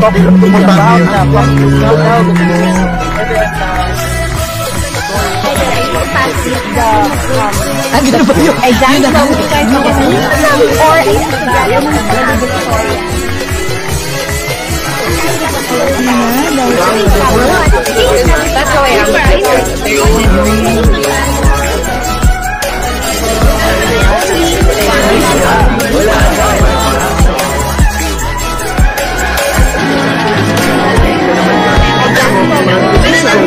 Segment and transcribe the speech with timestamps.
[0.00, 0.32] talk about
[1.12, 2.16] na pang daw
[7.90, 8.56] Ang ganda ba yun?
[8.64, 9.12] Example,
[10.80, 10.98] or.
[18.50, 18.80] That's the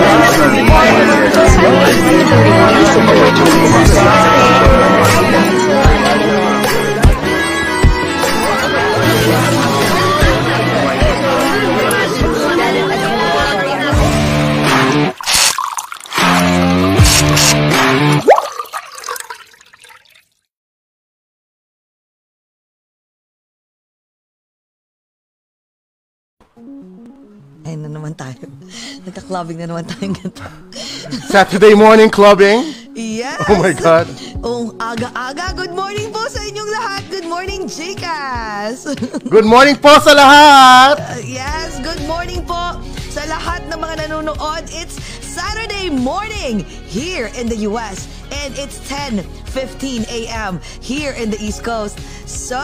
[0.04, 1.94] way
[2.66, 4.43] Ayun
[29.34, 30.46] Nagka-clubbing na naman tayo ganito.
[31.26, 32.70] Saturday morning clubbing.
[32.94, 33.42] Yes!
[33.50, 34.06] Oh my God.
[34.46, 35.58] Oh, aga-aga.
[35.58, 37.02] Good morning po sa inyong lahat.
[37.10, 38.86] Good morning, Jcas.
[39.34, 41.02] Good morning po sa lahat.
[41.26, 42.78] yes, good morning po
[43.10, 44.70] sa lahat ng mga nanonood.
[44.70, 45.02] It's
[45.34, 50.62] Saturday morning here in the US and it's 10:15 a.m.
[50.78, 51.98] here in the East Coast.
[52.30, 52.62] So,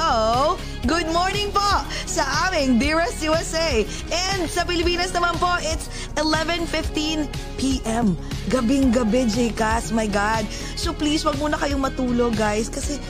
[0.85, 3.81] good morning po sa aming dearest USA.
[4.13, 5.90] And sa Pilipinas naman po, it's
[6.22, 7.25] 11:15
[7.58, 8.13] p.m.
[8.53, 9.90] Gabing-gabi, Jcas.
[9.90, 10.46] My God.
[10.78, 12.69] So please, wag muna kayong matulog, guys.
[12.69, 13.02] Kasi,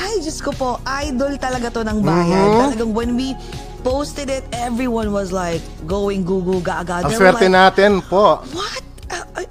[0.00, 2.46] ay, Diyos ko po, idol talaga to ng bayan.
[2.48, 2.60] Mhm.
[2.64, 3.36] Talagang when we
[3.82, 7.02] posted it, everyone was like going gugu gaga.
[7.02, 8.42] Ang They were swerte like, natin po.
[8.52, 8.82] What?
[9.08, 9.48] Uh, uh,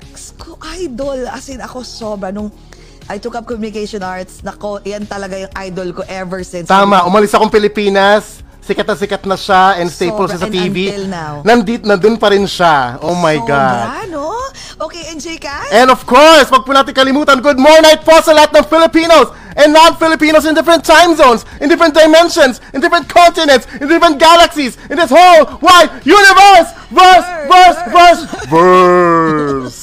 [0.78, 1.28] idol.
[1.28, 2.30] As in, ako sobra.
[2.30, 2.54] Nung
[3.08, 6.68] I took up communication arts, nako, yan talaga yung idol ko ever since.
[6.68, 8.44] Tama, umalis akong Pilipinas.
[8.60, 10.78] Sikat na sikat na siya and staple Sobra, siya sa and TV.
[10.92, 11.34] until now.
[11.48, 13.00] Nandit, nandun pa rin siya.
[13.00, 13.80] Oh my God.
[13.88, 14.27] Sobra, no?
[14.78, 15.74] Okay, and Jcas?
[15.74, 19.74] And of course, wag po natin kalimutan, good morning po sa lahat ng Filipinos and
[19.74, 25.02] non-Filipinos in different time zones, in different dimensions, in different continents, in different galaxies, in
[25.02, 26.70] this whole wide universe!
[26.94, 28.22] Verse, verse, verse,
[28.54, 29.82] verse!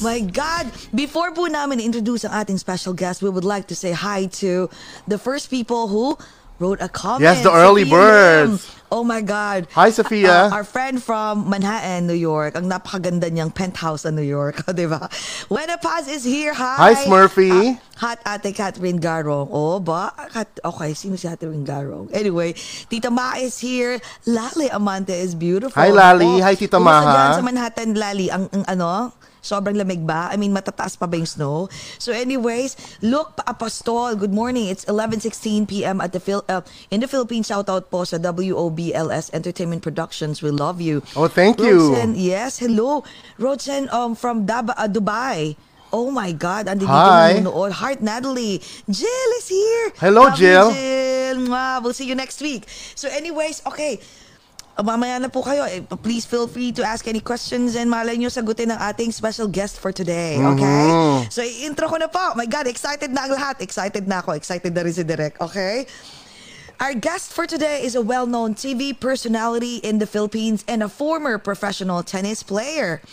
[0.08, 0.72] My God!
[0.96, 4.72] Before po namin introduce ang ating special guest, we would like to say hi to
[5.04, 6.16] the first people who
[6.62, 7.26] wrote a comment.
[7.26, 7.90] Yes, the early Lim.
[7.90, 8.70] birds.
[8.92, 9.72] Oh my God.
[9.72, 10.52] Hi, Sophia.
[10.52, 12.52] Uh, our friend from Manhattan, New York.
[12.60, 14.60] Ang napakaganda niyang penthouse sa New York.
[14.76, 15.08] di ba?
[15.48, 16.52] Wena Paz is here.
[16.52, 16.92] Hi.
[16.92, 17.48] Hi, Smurfy.
[17.48, 19.48] Ah, hot ate Catherine Garong.
[19.48, 20.12] Oh, ba?
[20.28, 22.12] Kat- okay, sino si Catherine Garong?
[22.12, 22.52] Anyway,
[22.92, 23.96] Tita Ma is here.
[24.28, 25.80] Lali Amante is beautiful.
[25.80, 26.44] Hi, Lali.
[26.44, 27.16] Hi, Tita Kumusta Maha.
[27.16, 28.28] dyan sa Manhattan, Lali?
[28.28, 29.16] Ang, ang ano?
[29.42, 30.30] Sobrang lamig ba?
[30.30, 31.66] I mean, matataas pa ba yung snow?
[31.98, 34.70] So anyways, look, Apostol, good morning.
[34.70, 35.98] It's 11.16 p.m.
[36.00, 36.62] at the Phil- uh,
[36.94, 37.50] in the Philippines.
[37.50, 40.46] Shout out po sa WOBLS Entertainment Productions.
[40.46, 41.02] We love you.
[41.18, 41.90] Oh, thank you.
[41.90, 43.02] Rosen, yes, hello.
[43.34, 45.58] Rosen um, from Daba, uh, Dubai.
[45.92, 47.36] Oh my God, andito Hi.
[47.36, 47.76] nanonood.
[47.76, 48.62] Heart Natalie.
[48.88, 49.92] Jill is here.
[50.00, 50.68] Hello, Love you, Jill.
[50.72, 51.36] Jill.
[51.50, 51.82] Mwah.
[51.84, 52.64] We'll see you next week.
[52.94, 54.00] So anyways, okay.
[54.72, 55.68] Uh, Mamaya na po kayo.
[55.68, 59.44] Eh, Please feel free to ask any questions and malay nyo sagutin ng ating special
[59.46, 60.40] guest for today.
[60.40, 60.84] Okay?
[60.88, 61.28] Mhm.
[61.28, 62.32] So, i-intro ko na po.
[62.34, 63.60] My God, excited na ang lahat.
[63.60, 64.32] Excited na ako.
[64.32, 65.36] Excited na rin si Direk.
[65.44, 65.84] Okay?
[66.80, 71.36] Our guest for today is a well-known TV personality in the Philippines and a former
[71.38, 73.04] professional tennis player.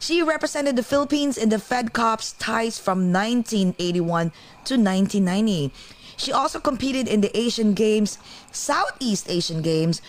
[0.00, 4.32] She represented the Philippines in the Fed Cup's ties from 1981
[4.66, 5.70] to 1990.
[6.16, 8.16] She also competed in the Asian Games,
[8.50, 10.00] Southeast Asian Games,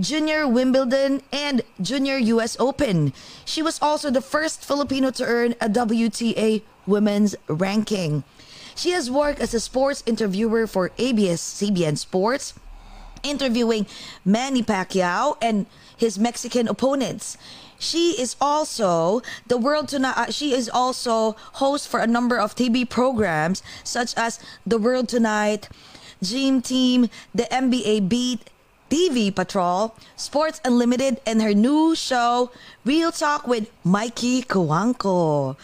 [0.00, 3.12] Junior Wimbledon, and Junior US Open.
[3.44, 8.24] She was also the first Filipino to earn a WTA women's ranking.
[8.74, 12.54] She has worked as a sports interviewer for ABS-CBN Sports,
[13.22, 13.86] interviewing
[14.24, 17.36] Manny Pacquiao and his Mexican opponents.
[17.78, 20.16] She is also the world tonight.
[20.16, 25.08] Uh, she is also host for a number of TV programs such as The World
[25.08, 25.68] Tonight,
[26.22, 28.50] Dream Team, the NBA Beat,
[28.90, 32.50] TV Patrol, Sports Unlimited, and her new show,
[32.84, 35.56] Real Talk with Mikey Kawanko.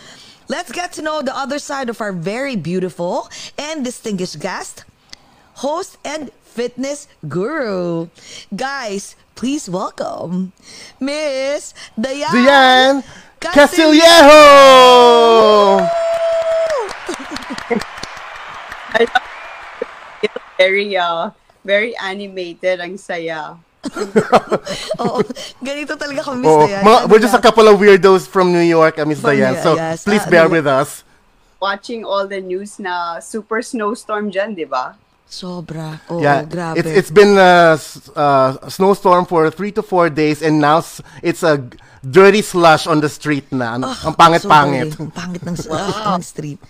[0.49, 3.29] Let's get to know the other side of our very beautiful
[3.59, 4.85] and distinguished guest,
[5.55, 8.09] host and fitness guru.
[8.55, 10.53] Guys, please welcome
[11.01, 13.03] Miss Diane, Diane
[13.41, 14.01] Castillejo.
[18.95, 19.11] Castillejo!
[20.59, 21.31] very uh,
[21.67, 23.59] very animated ang saya.
[25.03, 25.23] Oo,
[25.61, 26.83] ganito talaga kami, Miss Oh, Diane.
[26.83, 29.59] mga, we're just a couple of weirdos from New York, uh, Miss From Diane.
[29.59, 31.03] So yes, please ah, bear ano- with us.
[31.57, 34.95] Watching all the news na super snowstorm dyan, di ba?
[35.25, 35.99] Sobra.
[36.07, 36.79] Oo, Yeah, grabe.
[36.79, 40.79] it's it's been a, s- uh, a snowstorm for three to four days, and now
[40.79, 43.75] s- it's a g- dirty slush on the street na.
[43.75, 44.95] Ano, ang pangit-pangit.
[44.95, 45.57] Ang pangit ng,
[46.15, 46.61] ng street.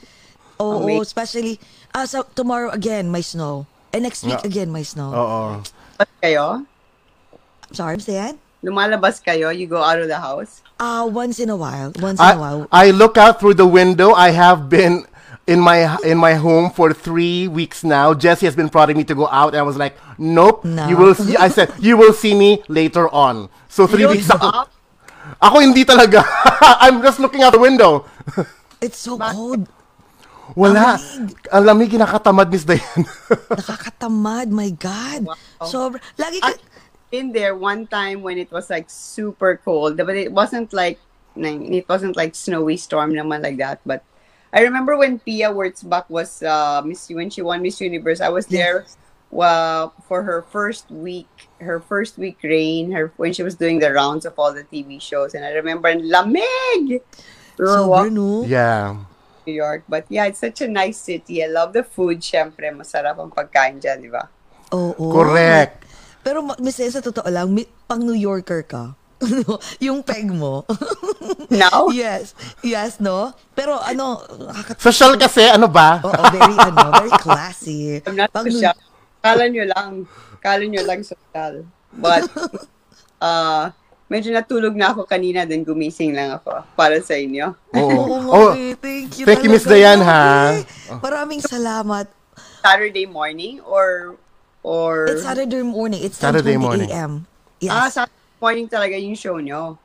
[0.57, 1.03] Oo, Amazing.
[1.03, 1.55] especially,
[1.93, 3.69] ah, so tomorrow again, may snow.
[3.97, 4.51] And next week Yeah.
[4.53, 5.09] again, my snow.
[5.09, 5.65] Oo.
[5.65, 6.45] Lumalabas kayo?
[7.73, 8.13] Sorry, Mr.
[8.13, 8.35] Yan?
[8.61, 9.49] Lumalabas kayo?
[9.49, 10.61] You go out of the house?
[10.77, 11.97] Ah, once in a while.
[11.97, 12.69] Once in a while.
[12.69, 14.13] I, I look out through the window.
[14.13, 15.09] I have been
[15.49, 18.13] in my in my home for three weeks now.
[18.13, 20.93] Jesse has been prodding me to go out, and I was like, "Nope, No.
[20.93, 24.45] you will." See, I said, "You will see me later on." So three weeks don't
[24.45, 24.53] ako.
[24.53, 24.69] out?
[25.41, 26.21] Ako hindi talaga.
[26.85, 28.05] I'm just looking out the window.
[28.85, 29.65] It's so cold.
[30.55, 31.01] Wala.
[31.51, 33.03] Ang lamig, kinakatamad, Miss Diane.
[33.59, 35.27] Nakakatamad, my God.
[35.27, 35.67] Wow.
[35.67, 35.99] Sobra.
[36.15, 36.55] Lagi ka,
[37.11, 40.99] been there one time when it was like super cold, but it wasn't like
[41.37, 43.81] it wasn't like snowy storm naman like that.
[43.87, 44.05] But
[44.53, 48.47] I remember when Pia Wurtzbach was uh, Miss when she won Miss Universe, I was
[48.47, 48.87] there
[49.33, 51.29] uh, for her first week,
[51.61, 55.01] her first week reign, her when she was doing the rounds of all the TV
[55.01, 57.01] shows, and I remember in lamig.
[57.57, 58.45] We were sobra, walking no?
[58.45, 58.97] yeah.
[59.47, 61.39] New York, but yeah, it's such a nice city.
[61.39, 62.19] I love the food.
[62.19, 64.27] Syempre, masarap ang pagkain dyan, di ba?
[64.75, 65.15] Oo.
[65.15, 65.87] Correct.
[66.27, 67.55] Pero, Miss sa totoo lang,
[67.87, 68.99] pang New Yorker ka.
[69.87, 70.67] yung peg mo.
[71.49, 71.89] Now?
[71.89, 72.35] yes.
[72.61, 73.33] Yes, no?
[73.55, 74.21] Pero ano,
[74.51, 76.03] nakaka- Social kasi, ano ba?
[76.03, 78.03] Oo, very, ano, very classy.
[78.03, 78.75] I'm not Pang New- social.
[79.23, 79.93] Kala nyo lang.
[80.43, 81.65] Kala nyo lang social.
[81.97, 82.27] But,
[83.23, 83.71] uh,
[84.07, 87.55] medyo natulog na ako kanina, then gumising lang ako para sa inyo.
[87.75, 88.03] Oo.
[88.03, 88.66] Oo, Oh, eh.
[89.07, 90.59] Thank you thank you, Miss Dayan, ha?
[90.99, 92.11] Maraming salamat.
[92.59, 94.19] Saturday morning or
[94.67, 96.03] or It's Saturday morning.
[96.03, 96.91] It's Saturday 10:20 morning.
[96.91, 97.13] a.m.
[97.63, 97.71] Yes.
[97.71, 99.79] ah Saturday morning talaga yung show nyo.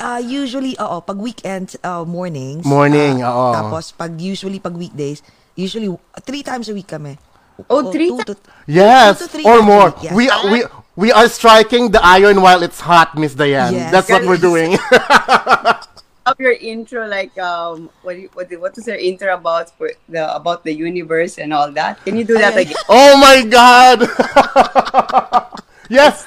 [0.00, 2.64] Uh, usually, oo, pag weekend uh, mornings.
[2.64, 3.48] Morning, ah, oo.
[3.52, 5.20] Tapos, pag usually, pag weekdays,
[5.52, 7.20] usually, uh, three times a week kami.
[7.68, 8.40] Oh, O, three two times?
[8.40, 9.92] to- Yes, Two to three or more.
[9.92, 10.16] week, yes.
[10.16, 10.58] We we
[10.96, 13.76] we are striking the iron while it's hot, Miss Diane.
[13.76, 13.92] Yes.
[13.92, 14.80] That's what we're doing.
[16.24, 20.22] Of your intro, like um, what you- what what was your intro about for the
[20.30, 21.98] about the universe and all that?
[22.06, 22.78] Can you do that again?
[22.88, 24.06] oh my God!
[25.90, 26.22] yes.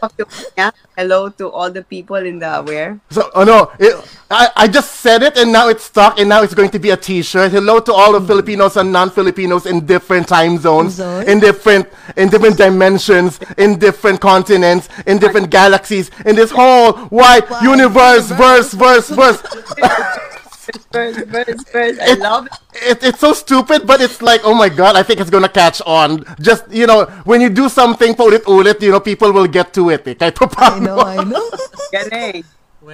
[0.00, 0.26] Talk to-
[0.56, 0.70] yeah?
[0.96, 3.00] Hello to all the people in the where?
[3.10, 3.94] So, oh no, it,
[4.30, 6.90] I, I just said it and now it's stuck and now it's going to be
[6.90, 7.52] a t-shirt.
[7.52, 8.26] Hello to all of mm.
[8.26, 11.28] Filipinos and non-Filipinos in different time zones, Zone?
[11.28, 17.48] in different, in different dimensions, in different continents, in different galaxies, in this whole wide
[17.50, 19.42] Wide universe, verse, verse, verse.
[20.92, 21.98] First, first, first.
[22.00, 22.54] I love it.
[22.74, 25.82] It, it's so stupid, but it's like, oh my god, I think it's gonna catch
[25.84, 26.24] on.
[26.40, 30.06] Just, you know, when you do something paulit-ulit, you know, people will get to it.
[30.06, 30.14] Eh.
[30.14, 30.98] Kahit pa I know.
[31.00, 31.44] I know.
[31.94, 32.44] Galing.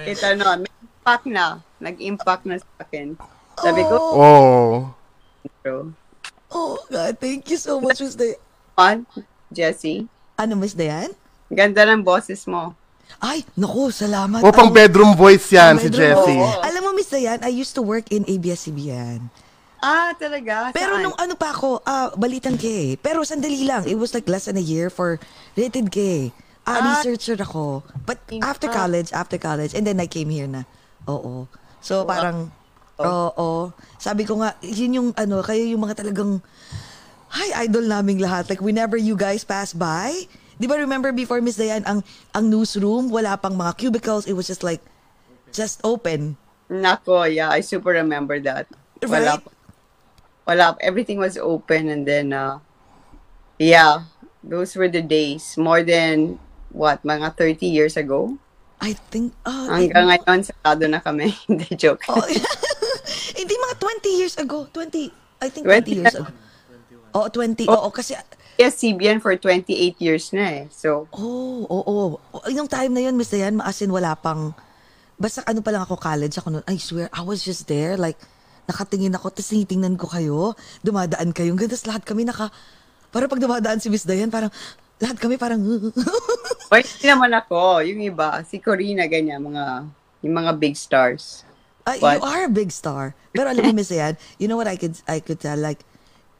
[0.07, 1.45] It ano, may impact na.
[1.81, 3.17] Nag-impact na sa akin.
[3.59, 4.73] Sabi ko, Oh.
[5.63, 5.91] bro.
[6.51, 8.39] Oh, God, thank you so much, Miss Dayan.
[8.75, 8.97] On,
[9.51, 10.07] Jessie.
[10.35, 11.11] Ano, Miss Dayan?
[11.51, 12.75] Ganda ng boses mo.
[13.19, 14.39] Ay, naku, salamat.
[14.39, 15.99] Oh, pang bedroom voice yan, si Bedroom.
[15.99, 16.39] Jessie.
[16.39, 16.59] Oo.
[16.63, 19.25] Alam Miss Dayan, I used to work in ABS-CBN.
[19.81, 20.69] Ah, talaga?
[20.69, 21.01] Pero Saan?
[21.01, 22.93] nung ano pa ako, ah, balitan gay.
[22.93, 23.89] Pero sandali lang.
[23.89, 25.17] It was like less than a year for
[25.57, 26.29] rated gay.
[26.61, 26.81] Ah, Ah.
[27.01, 27.81] researcher ako.
[28.05, 28.85] But after pa.
[28.85, 30.69] college, after college, and then I came here na.
[31.09, 31.49] Oo.
[31.81, 32.53] So parang,
[33.01, 33.73] oo.
[33.97, 36.37] Sabi ko nga, yun yung ano, kayo yung mga talagang,
[37.33, 38.45] hi, idol naming lahat.
[38.45, 40.13] Like whenever you guys pass by,
[40.61, 42.05] di ba remember before Miss Dayan, ang,
[42.37, 44.85] ang newsroom, wala pang mga cubicles, it was just like,
[45.49, 46.37] just open.
[46.71, 48.65] Nako, yeah, I super remember that.
[49.03, 49.43] Wala, Right?
[50.47, 52.63] wala, everything was open and then, uh,
[53.59, 54.07] yeah,
[54.39, 55.59] those were the days.
[55.59, 56.39] More than,
[56.71, 58.39] what, mga 30 years ago?
[58.79, 61.29] I think, ah, Hanggang ngayon, sarado na kami.
[61.47, 62.01] Hindi, joke.
[62.09, 62.23] Oh,
[63.37, 64.65] hindi mga 20 years ago.
[64.73, 65.11] 20,
[65.43, 66.31] I think 20 20 years ago.
[67.13, 67.67] Oo, 20.
[67.67, 68.15] Oo, kasi,
[68.59, 70.63] Yes, CBN for 28 years na eh.
[70.69, 72.21] So, oh, oo.
[72.21, 74.53] Oh, Yung time na yun, Miss Dayan, maasin wala pang,
[75.21, 76.65] basta ano pa lang ako, college ako noon.
[76.65, 78.17] I swear, I was just there, like,
[78.65, 81.53] nakatingin ako, tapos tinitingnan ko kayo, dumadaan kayo.
[81.53, 82.49] Ganun, tapos lahat kami naka,
[83.13, 84.49] para pag dumadaan si Miss Dayan, parang,
[84.97, 85.61] lahat kami parang,
[86.71, 87.85] hindi naman ako.
[87.85, 89.85] Yung iba, si Corina, ganyan, mga,
[90.25, 91.45] yung mga big stars.
[91.85, 93.17] Ah, you are a big star.
[93.33, 95.57] Pero alam mo, Miss Ayan, you know what I could I could tell?
[95.57, 95.81] Like,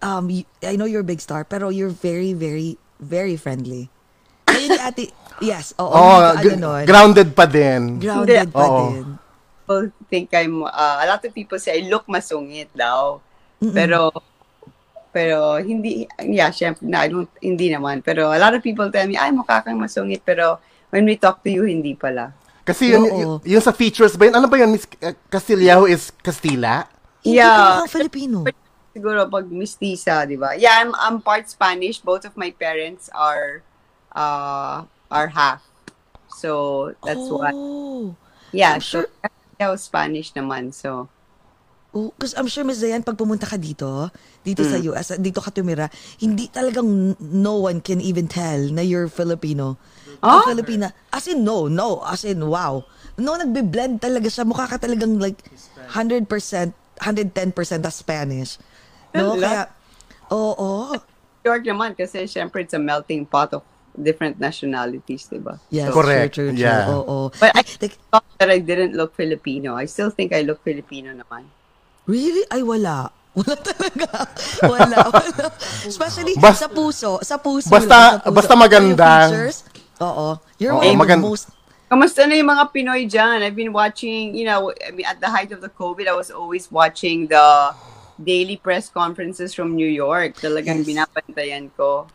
[0.06, 3.90] um, you- I know you're a big star, pero you're very, very, very friendly.
[4.46, 5.04] Kayo ni ate,
[5.42, 6.84] yes, oo, Oh, hindi ano nun.
[6.86, 7.98] grounded pa din.
[7.98, 8.78] Grounded pa Oo.
[8.88, 9.04] din.
[9.62, 13.20] People think I'm, uh, a lot of people say I look masungit daw.
[13.62, 14.10] Pero,
[15.12, 18.02] pero hindi, yeah, syempre, na, I don't, hindi naman.
[18.02, 20.22] Pero a lot of people tell me, ay, mukha kang masungit.
[20.22, 20.58] Pero
[20.90, 22.34] when we talk to you, hindi pala.
[22.62, 24.36] Kasi yun, yun, yun sa features ba yun?
[24.36, 24.86] Ano ba yun, Miss
[25.28, 26.86] Castillejo is Castilla?
[27.22, 27.54] Hindi Yeah.
[27.54, 28.38] ka mukhang Filipino.
[28.92, 30.52] siguro pag mistisa, di ba?
[30.54, 32.00] Yeah, I'm, I'm part Spanish.
[32.00, 33.64] Both of my parents are
[34.12, 35.62] uh, are half.
[36.32, 37.52] So, that's why.
[37.54, 38.16] oh.
[38.56, 39.12] Yeah, I'm so, sure-
[39.62, 41.12] I was Spanish naman, so.
[41.92, 44.08] Oh, because I'm sure, Miss Dayan, pag pumunta ka dito,
[44.42, 44.72] dito Mm.
[44.72, 45.92] sa US, dito ka tumira,
[46.24, 49.76] hindi talagang no one can even tell na you're Filipino.
[50.24, 50.40] Ah?
[50.40, 50.48] Oh?
[50.48, 50.96] Filipina.
[51.12, 52.00] As in, no, no.
[52.08, 52.88] As in, wow.
[53.20, 54.48] No, nagbe-blend talaga siya.
[54.48, 55.44] Mukha ka talagang like
[55.92, 56.72] 100%,
[57.04, 58.56] 110% na Spanish.
[59.12, 59.68] No, kaya,
[60.32, 60.96] oo.
[60.96, 61.00] Oh,
[61.44, 65.60] New York naman kasi syempre it's a melting pot of different nationalities, di ba?
[65.70, 66.36] Yes, Correct.
[66.36, 66.64] true, true, true.
[66.64, 66.88] Yeah.
[66.92, 67.30] Oo.
[67.36, 67.64] But I
[68.10, 69.76] thought that I didn't look Filipino.
[69.76, 71.48] I still think I look Filipino naman.
[72.06, 72.44] Really?
[72.50, 73.12] Ay, wala.
[73.40, 74.28] Wala talaga.
[74.68, 75.46] Wala, wala.
[75.88, 77.16] Especially Bas- sa puso.
[77.24, 77.72] Sa puso.
[77.72, 78.36] Basta- lang, sa puso.
[78.36, 79.08] basta yung maganda.
[79.32, 79.58] features,
[80.04, 80.28] Oo.
[80.60, 81.48] You're Oo, one of the magan- most...
[81.88, 83.40] Kamusta na yung mga Pinoy dyan?
[83.40, 86.32] I've been watching, you know, I mean, at the height of the COVID, I was
[86.32, 87.72] always watching the
[88.16, 90.36] daily press conferences from New York.
[90.36, 90.88] Talagang Yes.
[90.88, 92.08] binabantayan ko.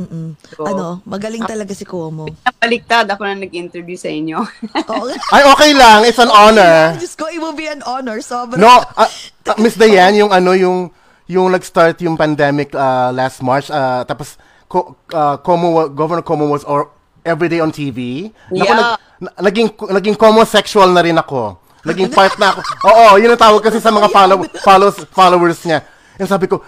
[0.00, 0.26] Mm-mm.
[0.56, 2.24] So, Ano, magaling talaga si Cuomo.
[2.40, 4.40] Napaliktad ako na nag-interview sa inyo.
[4.90, 5.12] Oo.
[5.30, 6.02] Ay, okay lang.
[6.02, 6.92] It's an honor.
[7.00, 8.18] Diyos ko, it will be an honor.
[8.20, 8.56] Sobra.
[8.56, 9.08] No, ah,
[9.44, 10.88] ah, Miss Diane, yung ano, yung
[11.24, 14.34] yung nag-start yung pandemic uh, last March, uh, tapos
[14.66, 16.90] ko, uh, Como, wa- Governor Como was or,
[17.22, 18.30] every day on TV.
[18.48, 18.74] Naku, Yeah.
[18.74, 18.88] nag,
[19.20, 21.54] na- naging, naging Como-sexual na rin ako.
[21.80, 22.60] Naging part na ako.
[22.84, 25.80] Oo, yun ang tawag kasi sa mga follow, follows, followers niya.
[26.18, 26.60] And sabi ko,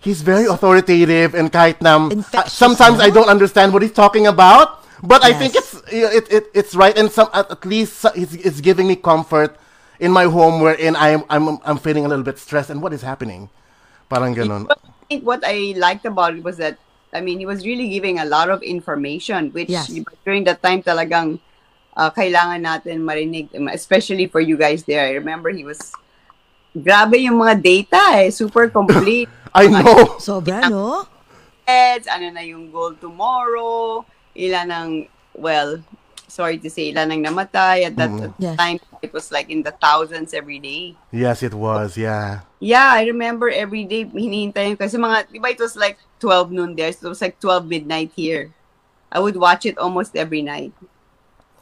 [0.00, 4.26] he's very authoritative and kahit na, uh, Infectious, sometimes I don't understand what he's talking
[4.26, 8.34] about, but I think it's it, it it's right and some at, at least it's,
[8.34, 9.56] it's giving me comfort
[9.98, 13.02] in my home wherein I'm I'm I'm feeling a little bit stressed and what is
[13.02, 13.50] happening?
[14.08, 14.70] Parang ganun.
[14.70, 16.78] I think what I liked about it was that,
[17.12, 19.92] I mean, he was really giving a lot of information, which Yes.
[20.24, 21.40] during that time talagang
[21.96, 25.04] uh, kailangan natin marinig, especially for you guys there.
[25.04, 25.92] I remember he was,
[26.72, 29.28] grabe yung mga data eh, super complete.
[29.54, 30.16] I know.
[30.20, 31.06] Sobra, no?
[31.68, 34.90] Heads, ano na yung goal tomorrow, ilan ang,
[35.36, 35.80] well,
[36.28, 37.84] sorry to say, ilan ang namatay.
[37.88, 38.56] At that Yes.
[38.56, 40.96] time, it was like in the thousands every day.
[41.12, 41.96] Yes, it was.
[41.96, 42.48] Yeah.
[42.60, 44.84] Yeah, I remember every day hinihintay ko.
[44.88, 47.68] Kasi mga, di ba it was like 12 noon there, so it was like 12
[47.68, 48.52] midnight here.
[49.12, 50.72] I would watch it almost every night.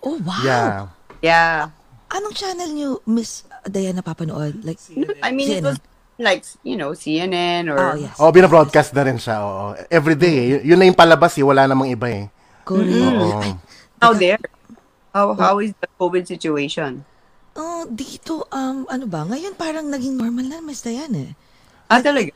[0.02, 0.42] Oh, wow.
[0.42, 0.74] Yeah.
[1.22, 1.58] Yeah.
[2.10, 4.62] Anong channel niyo, Miss Diana, papanood?
[4.62, 4.78] Like,
[5.22, 5.78] I mean, it was
[6.18, 7.78] like, you know, CNN or...
[7.78, 8.16] oh, yes.
[8.18, 9.36] Oh, binabroadcast na rin siya.
[9.40, 9.64] Oo.
[9.88, 10.60] Every day.
[10.60, 11.44] Y- Yun na yung palabas eh.
[11.44, 12.24] Wala namang iba eh.
[12.64, 12.90] Correct.
[12.90, 13.40] Oo.
[14.00, 14.40] How there?
[15.12, 17.04] How, how is the COVID situation?
[17.56, 19.24] Oh, dito, um, ano ba?
[19.24, 21.32] Ngayon parang naging normal na, Miss Diana eh.
[21.88, 22.28] Ah, talaga?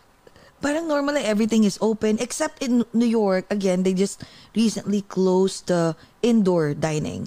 [0.60, 4.20] parang normally everything is open except in New York again they just
[4.52, 7.26] recently closed the indoor dining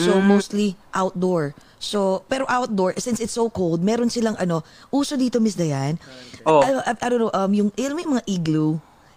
[0.00, 4.60] so mostly outdoor so pero outdoor since it's so cold meron silang ano
[4.90, 5.96] uso dito Miss Dayan
[6.40, 6.60] Oh.
[6.60, 8.72] I, I, I don't know um yung alam mo yung mga igloo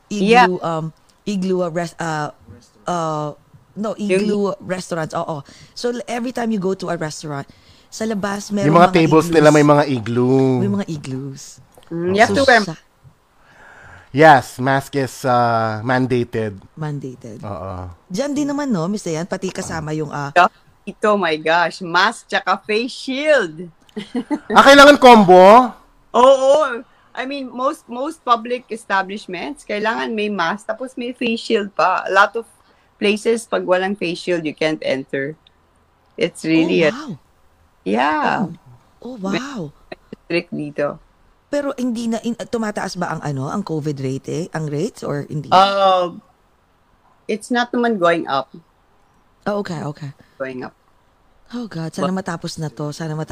[0.10, 0.48] igloo Yeah.
[0.60, 2.32] um igloo uh, rest uh
[2.86, 3.36] uh
[3.74, 5.44] no igloo restaurants oo
[5.74, 7.44] so every time you go to a restaurant
[7.88, 9.36] sa labas meron Yung mga tables igloos.
[9.36, 10.60] nila may mga igloo.
[10.60, 12.64] may mga igloos Mm, you have to wear...
[12.64, 12.80] sa-
[14.10, 16.58] Yes, mask is uh, mandated.
[16.74, 17.90] mandated Oo.
[18.08, 20.30] Diyan din naman, no, Miss Dayan, pati kasama yung, ah,
[20.84, 23.72] Ito, my gosh, mask tsaka face shield.
[24.52, 25.72] Ah, kailangan combo?
[26.12, 26.84] Oo.
[27.14, 32.02] I mean, most most public establishments, kailangan may mask, tapos may face shield pa.
[32.10, 32.50] A lot of
[32.98, 35.38] places, pag walang face shield, you can't enter.
[36.18, 37.12] It's really, oh, a, wow.
[37.86, 38.34] yeah,
[39.04, 39.62] Oh, wow.
[40.26, 40.98] strict dito.
[41.54, 44.44] Pero hindi na, in, tumataas ba ang ano, ang COVID rate eh?
[44.58, 45.54] Ang rates or hindi?
[45.54, 46.18] Uh,
[47.30, 48.50] it's not naman going up.
[49.46, 50.10] oh, okay, okay.
[50.44, 50.76] Going up.
[51.54, 52.92] Oh God, sana matapos na to.
[52.92, 53.32] Sana mata...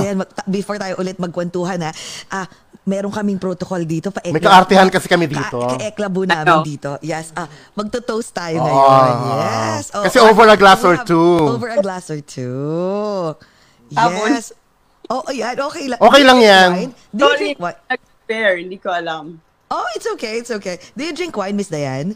[0.00, 1.90] Yan, mag- ta- before tayo ulit magkwentuhan ha,
[2.30, 2.46] ah,
[2.86, 4.08] meron kaming protocol dito.
[4.14, 5.58] Pa May kaartihan kasi kami dito.
[5.58, 6.64] Ka- ka-eklabo namin Ano?
[6.64, 6.96] dito.
[7.02, 7.34] Yes.
[7.36, 7.44] Ah,
[7.76, 8.64] magto-toast tayo Oo.
[8.64, 9.12] ngayon.
[9.36, 9.84] Yes.
[9.92, 11.36] Oh, Kasi over a glass or two.
[11.44, 13.34] Over a glass or two.
[13.92, 14.54] Yes.
[15.10, 15.58] Oh, ayan.
[15.58, 15.98] Okay lang.
[16.00, 16.70] Okay lang Do you drink yan.
[16.70, 16.92] wine?
[16.94, 17.78] Do you Sorry, drink wine?
[17.90, 19.24] nag-pair, hindi ko alam.
[19.68, 20.38] Oh, it's okay.
[20.38, 20.78] It's okay.
[20.94, 22.14] Do you drink wine, Miss Diane?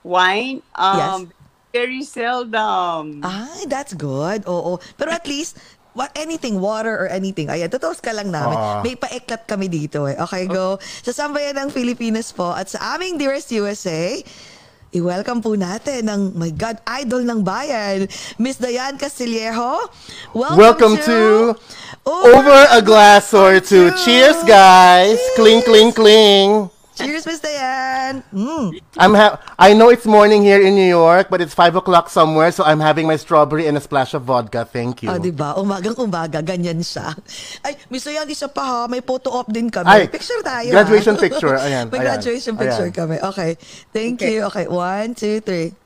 [0.00, 0.64] Wine?
[0.72, 1.28] Um,
[1.72, 3.20] very seldom.
[3.24, 4.46] Ay, that's good.
[4.46, 4.78] Oo.
[4.96, 5.58] Pero at least,
[5.96, 7.48] what, anything, water or anything.
[7.48, 8.56] Ayan, totoos ka lang namin.
[8.56, 8.84] Oo.
[8.84, 10.16] May paeklat kami dito eh.
[10.20, 10.76] Okay, go.
[10.80, 14.20] Sa Sambayan ng Pilipinas po at sa aming Dearest USA,
[14.92, 19.88] i-welcome po natin ng, my God, idol ng bayan, Miss Diane Castillejo.
[20.36, 21.18] Welcome, Welcome to
[22.06, 23.90] Over a glass or two.
[24.06, 25.18] Cheers, guys.
[25.34, 26.75] Cling, cling, cling.
[26.96, 28.24] Cheers, Miss Diane.
[28.32, 28.80] Mm.
[28.96, 32.48] I'm ha- I know it's morning here in New York, but it's 5 o'clock somewhere,
[32.48, 34.64] so I'm having my strawberry and a splash of vodka.
[34.64, 35.12] Thank you.
[35.12, 35.52] Ah, di ba?
[35.60, 37.12] Umagang umaga, ganyan siya.
[37.60, 39.84] Ay, Miss Diane, isa pa ha, may photo op din kami.
[39.84, 40.72] Ay, picture tayo.
[40.72, 41.20] graduation ha?
[41.20, 41.56] picture.
[41.60, 42.96] Ayan, may ayan, graduation picture ayan.
[42.96, 43.16] kami.
[43.20, 43.50] Okay.
[43.92, 44.32] Thank Okay.
[44.32, 44.48] you.
[44.48, 45.76] Okay, one, two, three.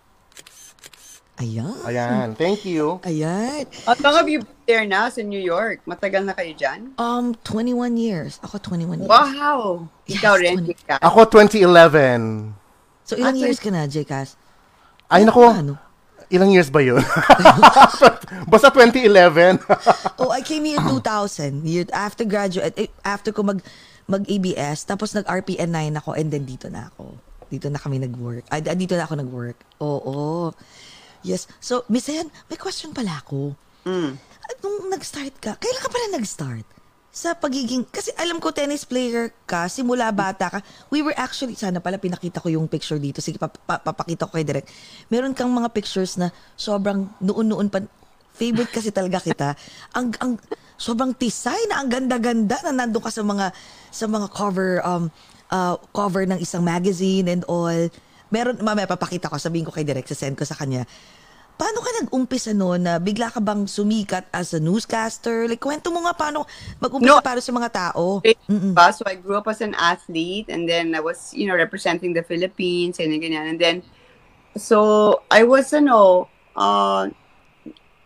[1.41, 1.73] Ayan.
[1.89, 3.01] Ayan, thank you.
[3.01, 3.65] Ayan.
[3.89, 5.81] How long have you been there now sa New York?
[5.89, 6.93] Matagal na kayo dyan?
[7.01, 8.37] Um, 21 years.
[8.45, 9.09] Ako 21 years.
[9.09, 9.89] Wow!
[10.05, 10.71] Ikaw Yes, rin, 20.
[10.77, 10.95] Jika.
[11.01, 12.53] Ako 2011.
[13.09, 14.37] So, ilang Ah, years ka na, Jcas?
[15.09, 15.49] Ay, nako.
[15.49, 15.81] Ano?
[16.29, 17.01] Ilang years ba yun?
[18.53, 19.65] Basta 2011.
[20.21, 21.65] Oh, I came here 2000.
[21.65, 23.65] Year after graduate, eh, after ko mag
[24.05, 27.17] mag-ABS, tapos nag-RPN 9 ako, and then dito na ako.
[27.49, 28.45] Dito na kami nag-work.
[28.53, 29.59] Ay, ah, dito na ako nag-work.
[29.83, 30.53] Oo.
[31.21, 31.49] Yes.
[31.61, 33.53] So, Miss Ayan, may question pala ako.
[33.85, 34.17] Mm.
[34.21, 36.67] At Nung nag-start ka, kailan ka pala nag-start?
[37.11, 40.59] Sa pagiging, kasi alam ko tennis player ka, simula bata ka.
[40.95, 43.19] We were actually, sana pala pinakita ko yung picture dito.
[43.19, 43.51] Sige, pa-
[43.83, 44.71] papakita ko kay Direk.
[45.11, 47.83] Meron kang mga pictures na sobrang noon-noon pa,
[48.31, 49.59] favorite kasi talaga kita.
[49.99, 50.33] Ang, ang,
[50.81, 53.53] sobrang tisay na ang ganda-ganda na nandun ka sa mga,
[53.93, 55.13] sa mga cover, um,
[55.53, 57.91] uh, cover ng isang magazine and all.
[58.31, 60.87] Meron, mamaya papakita ko, sabihin ko kay Direk, send ko sa kanya.
[61.61, 65.45] Paano ka nag-umpisa noon na bigla ka bang sumikat as a newscaster?
[65.45, 66.49] Like, kwento mo nga paano
[66.81, 67.27] mag-umpisa No.
[67.27, 68.25] para sa mga tao.
[68.49, 68.73] Mm-mm.
[68.97, 72.25] So I grew up as an athlete and then I was, you know, representing the
[72.25, 73.45] Philippines and ganyan.
[73.45, 73.77] And then,
[74.57, 77.13] so I was, ano, uh,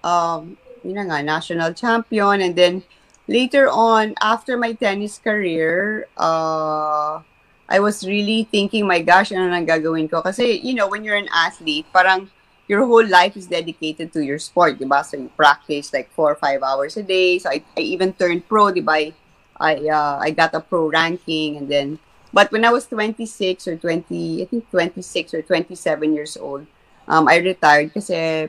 [0.02, 2.42] um, yun nga, national champion.
[2.42, 2.82] And then
[3.30, 7.22] later on, after my tennis career, uh,
[7.68, 10.20] I was really thinking, my gosh, ano nang gagawin ko?
[10.20, 12.29] Kasi, you know, when you're an athlete, parang
[12.68, 15.05] your whole life is dedicated to your sport, di ba?
[15.05, 17.38] So you practice like four or five hours a day.
[17.40, 19.12] So I, I even turned pro, di ba?
[19.61, 21.98] I, uh, I got a pro ranking and then,
[22.33, 26.66] but when I was 26 or 20, I think 26 or 27 years old,
[27.09, 28.48] um, I retired kasi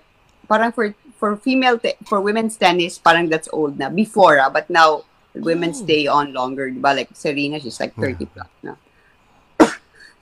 [0.50, 4.70] parang for for female te- for women's tennis parang that's old na before ah, but
[4.70, 5.02] now
[5.34, 5.78] women Oh.
[5.84, 8.78] stay on longer di ba like Serena she's like 30 plus na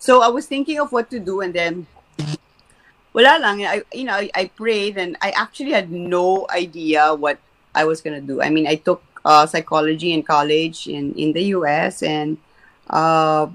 [0.04, 1.88] so I was thinking of what to do and then
[3.16, 7.40] lang I you know I, I prayed and I actually had no idea what
[7.72, 11.56] I was gonna do I mean I took uh, psychology in college in in the
[11.56, 12.36] US and
[12.92, 13.48] uh,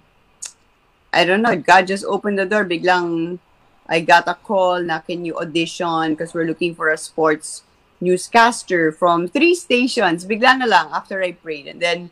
[1.12, 3.44] I don't know God just opened the door Big biglang
[3.84, 7.68] I got a call na can you audition because we're looking for a sports
[8.00, 10.24] newscaster from three stations.
[10.24, 11.66] Bigla na lang after I prayed.
[11.66, 12.10] And then,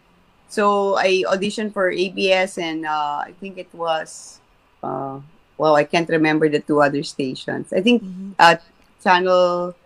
[0.56, 4.40] so I auditioned for ABS and uh, I think it was,
[4.80, 5.20] uh,
[5.60, 7.76] well, I can't remember the two other stations.
[7.76, 8.00] I think
[8.40, 8.56] uh,
[9.04, 9.76] Channel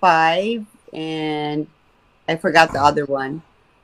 [0.00, 1.66] 5 and
[2.28, 3.40] I forgot the other one.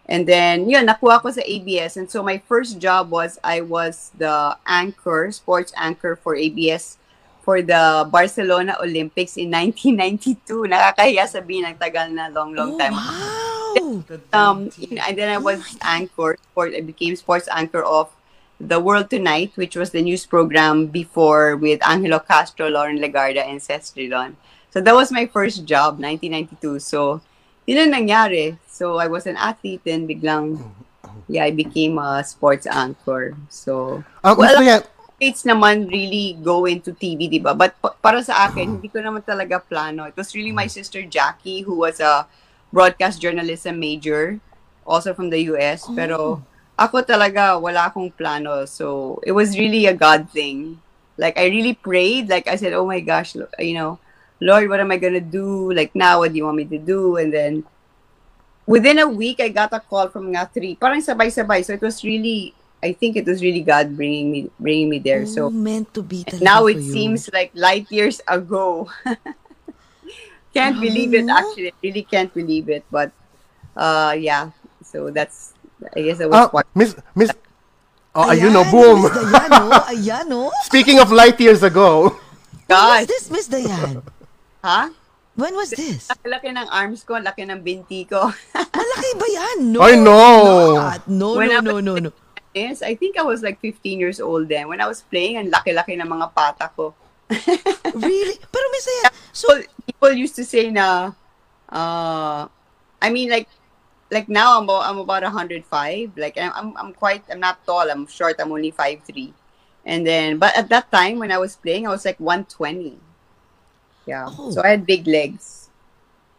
[0.09, 1.97] And then, yun, nakuha ko sa ABS.
[1.97, 6.97] And so my first job was I was the anchor, sports anchor for ABS
[7.45, 10.69] for the Barcelona Olympics in 1992.
[10.69, 12.97] Nakakahiya sabihin, ang tagal na, long, long Oh, time.
[13.81, 14.03] Wow!
[14.33, 14.71] Um,
[15.07, 18.11] and then I was anchor, sport, I became sports anchor of
[18.61, 23.63] The World Tonight, which was the news program before with Angelo Castro, Lauren Legarda, and
[23.63, 24.35] Seth Stridon.
[24.71, 26.81] So that was my first job, 1992.
[26.81, 27.21] So,
[27.67, 28.59] yun ang nangyari.
[28.67, 30.59] So, I was an athlete and biglang,
[31.29, 33.37] yeah, I became a sports anchor.
[33.49, 34.83] So, Um, Well, Miss
[35.19, 37.51] it's naman really go into TV, di ba?
[37.55, 40.07] But pa- para sa akin, hindi ko naman talaga plano.
[40.07, 42.27] It was really my sister Jackie who was a
[42.73, 44.41] broadcast journalism major,
[44.87, 45.89] also from the US.
[45.93, 46.43] Pero
[46.79, 48.65] ako talaga, wala akong plano.
[48.65, 50.79] So, it was really a God thing.
[51.19, 52.31] Like, I really prayed.
[52.31, 53.99] Like, I said, oh my gosh, you know,
[54.39, 55.73] Lord, what am I gonna do?
[55.75, 57.19] Like, now, what do you want me to do?
[57.19, 57.67] And then,
[58.67, 60.79] within a week, I got a call from nga three.
[60.79, 61.67] Parang sabay-sabay.
[61.67, 65.27] So, it was really, I think it was really God bringing me bringing me there.
[65.27, 66.87] Oh, So, meant to be now it you.
[66.95, 68.87] seems like light years ago.
[70.59, 71.71] can't believe it, actually.
[71.71, 72.83] I really can't believe it.
[72.91, 73.15] But,
[73.79, 74.51] uh, yeah.
[74.83, 75.55] So, that's,
[75.95, 76.67] I guess that was part.
[76.75, 77.31] Miss, Miss,
[78.15, 78.99] oh, Ayan, ayun no, boom.
[79.07, 79.91] Miss Dayan, oh.
[79.95, 80.51] Ayan, oh.
[80.67, 82.19] Speaking of light years ago,
[82.69, 84.03] When was this, Miss Dayan?
[84.61, 84.91] ha?
[85.39, 86.11] When was this?
[86.27, 88.27] Laki ng arms ko, laki ng binti ko.
[88.75, 89.59] Malaki ba yan?
[89.71, 90.19] No, Ay, no.
[90.75, 91.01] not.
[91.07, 92.11] No, When no, I no, no, no.
[92.51, 94.67] yes, I think I was like 15 years old then.
[94.67, 96.91] When I was playing, ang laki-laki ng mga pata ko.
[98.03, 98.35] Really?
[98.51, 99.47] Pero Miss Dayan, so,
[99.99, 101.13] people, people used to say na
[101.69, 102.49] uh
[103.03, 103.49] I mean like
[104.11, 107.91] like now I'm about, I'm about 105 like I'm, I'm I'm quite I'm not tall.
[107.91, 108.37] I'm short.
[108.41, 109.33] I'm only 5'3
[109.87, 112.99] and then but at that time when I was playing I was like 120
[114.07, 114.27] yeah.
[114.27, 114.51] Oh.
[114.51, 115.69] so I had big legs.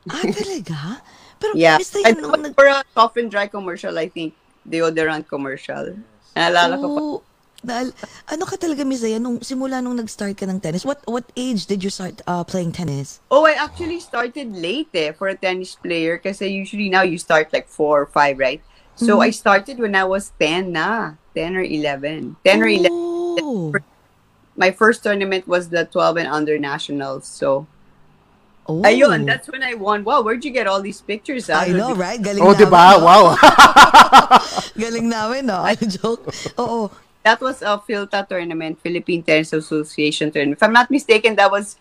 [0.09, 1.01] Ah, talaga?
[1.39, 1.77] Pero yeah.
[1.77, 2.55] Miss and Dayan, nung nag...
[2.57, 4.33] for a soft and dry commercial I think
[4.67, 5.95] deodorant commercial.
[6.33, 7.01] Naalala ko pa
[7.59, 7.91] Oh, Dahil,
[8.31, 11.67] ano ka talaga, Miss Zaya, nung simula nung nag-start ka ng tennis, what what age
[11.67, 13.19] did you start uh, playing tennis?
[13.27, 17.51] Oh, I actually started late eh, for a tennis player kasi usually now you start
[17.51, 18.63] like 4 or 5, right?
[18.99, 21.15] So I started when I was 10 na.
[21.31, 22.35] 10 or 11.
[22.43, 22.91] 10 or 11.
[22.91, 23.71] Oh.
[24.59, 27.23] My first tournament was the 12 and under nationals.
[27.23, 27.63] So,
[28.67, 28.83] oh.
[28.83, 30.03] ayun, that's when I won.
[30.03, 31.47] Wow, where'd you get all these pictures?
[31.47, 31.63] ah?
[31.63, 32.19] I know, right?
[32.19, 32.83] Galing Oh, namin, diba?
[32.99, 33.05] no?
[33.07, 33.23] Wow.
[34.83, 35.63] Galing namin, no?
[35.63, 36.27] I joke.
[36.59, 36.91] Oo.
[37.29, 40.57] That was a Philta tournament, Philippine Tennis Association tournament.
[40.57, 41.77] If I'm not mistaken, that was,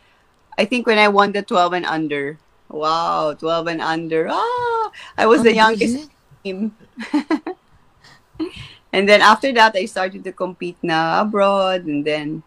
[0.61, 2.37] I think, when I won the 12 and under.
[2.69, 4.29] Wow, 12 and under.
[4.29, 6.13] Ah, I was the Ang youngest
[6.45, 6.77] team.
[8.93, 11.89] and then after that, I started to compete na abroad.
[11.89, 12.45] And then,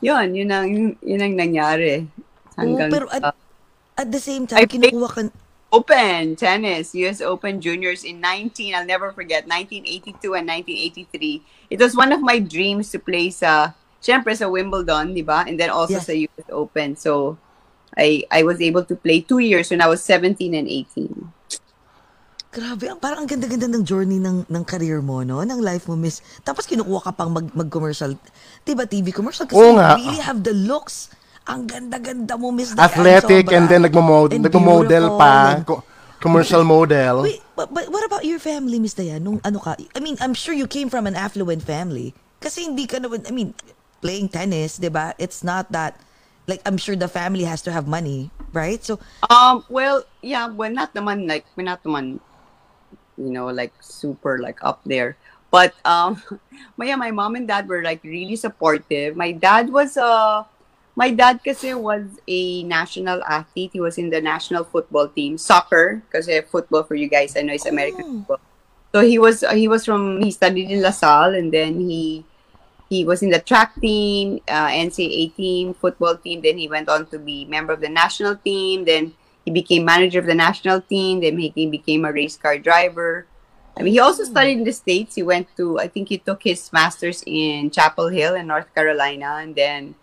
[0.00, 2.08] yun, yun ang, yun ang nangyari.
[2.56, 3.36] Hanggang pero at-
[4.00, 5.22] At the same I time, think- kinukuha ka...
[5.70, 11.42] Open tennis, US Open Juniors in 19, I'll never forget, 1982 and 1983.
[11.70, 13.70] It was one of my dreams to play sa,
[14.02, 15.46] syempre sa Wimbledon, di ba?
[15.46, 16.10] And then also Yes.
[16.10, 16.98] sa US Open.
[16.98, 17.38] So,
[17.94, 21.30] I I was able to play two years when I was 17 and 18.
[22.50, 25.38] Grabe, ang- parang ang ganda-ganda ng journey ng ng career mo, no?
[25.38, 26.18] Ng life mo, miss.
[26.42, 28.18] Tapos kinukuha ka pang mag, mag-commercial.
[28.66, 29.46] Diba, TV commercial?
[29.46, 29.94] Kasi Oo you nga.
[29.94, 31.14] really have the looks.
[31.48, 32.72] Ang ganda-ganda mo, miss.
[32.76, 33.56] Diane, Athletic sobra.
[33.56, 35.60] and then nagmo-model, And nagmo-model pa.
[35.64, 35.82] Co-
[36.20, 37.22] commercial model.
[37.24, 39.24] Wait, but, but what about your family, Miss Dayan?
[39.24, 39.74] Nung ano ka?
[39.96, 42.12] I mean, I'm sure you came from an affluent family.
[42.40, 43.54] Kasi hindi ka naman, I mean,
[44.00, 45.16] playing tennis, di ba?
[45.16, 45.96] It's not that,
[46.46, 48.84] like, I'm sure the family has to have money, right?
[48.84, 49.00] So,
[49.32, 52.20] Um, well, yeah, we're not naman like we're not naman,
[53.16, 55.16] you know, like super like up there.
[55.50, 56.20] But um,
[56.76, 59.16] my yeah, my mom and dad were like really supportive.
[59.16, 60.44] My dad was uh
[60.96, 63.70] my dad kasi was a national athlete.
[63.72, 66.02] He was in the national football team, soccer.
[66.12, 68.40] Kasi football for you guys, I know it's American football.
[68.92, 72.26] So he was he was from he studied in La Salle and then he
[72.90, 76.42] he was in the track team, uh, NCAA team, football team.
[76.42, 78.84] Then he went on to be member of the national team.
[78.84, 81.20] Then he became manager of the national team.
[81.20, 83.26] Then he became a race car driver.
[83.78, 85.14] I mean, he also studied in the states.
[85.14, 89.38] He went to, I think, he took his master's in Chapel Hill in North Carolina,
[89.40, 89.94] and then,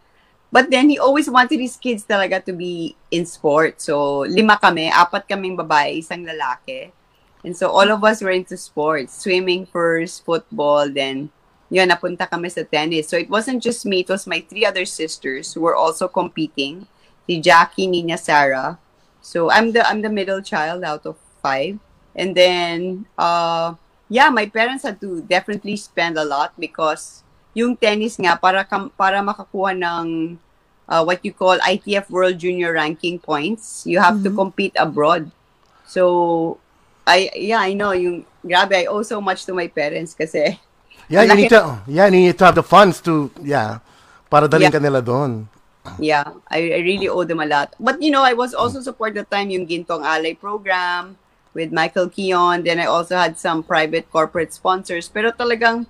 [0.57, 3.85] but then he always wanted his kids talaga to be in sports.
[3.85, 6.89] So lima kami, apat kaming babae, isang lalaki.
[7.45, 11.29] And so all of us were into sports, swimming first, football, then
[11.69, 13.05] yun, napunta kami sa tennis.
[13.05, 16.89] So it wasn't just me, it was my three other sisters who were also competing.
[17.29, 18.81] Si Jackie, Nina, Sarah.
[19.21, 21.77] So I'm the I'm the middle child out of five.
[22.17, 23.77] And then uh
[24.09, 27.21] yeah, my parents had to definitely spend a lot because
[27.53, 30.41] yung tennis nga para kam, para makakuha ng
[30.89, 35.31] uh, what you call ITF World Junior Ranking points, you have to compete abroad.
[35.85, 36.57] So
[37.05, 40.59] I yeah, I know yung grabe I owe so much to my parents kasi
[41.07, 43.79] Yeah, you need to, yeah, you need to have the funds to, yeah,
[44.27, 44.75] para dalhin Yeah.
[44.75, 45.47] ka nila doon.
[46.03, 47.71] yeah, I, I really owe them a lot.
[47.79, 51.15] But you know, I was also support the time yung Gintong Alay program
[51.55, 52.67] with Michael Keon.
[52.67, 55.07] Then I also had some private corporate sponsors.
[55.07, 55.87] Pero talagang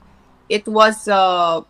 [0.54, 1.66] it was uh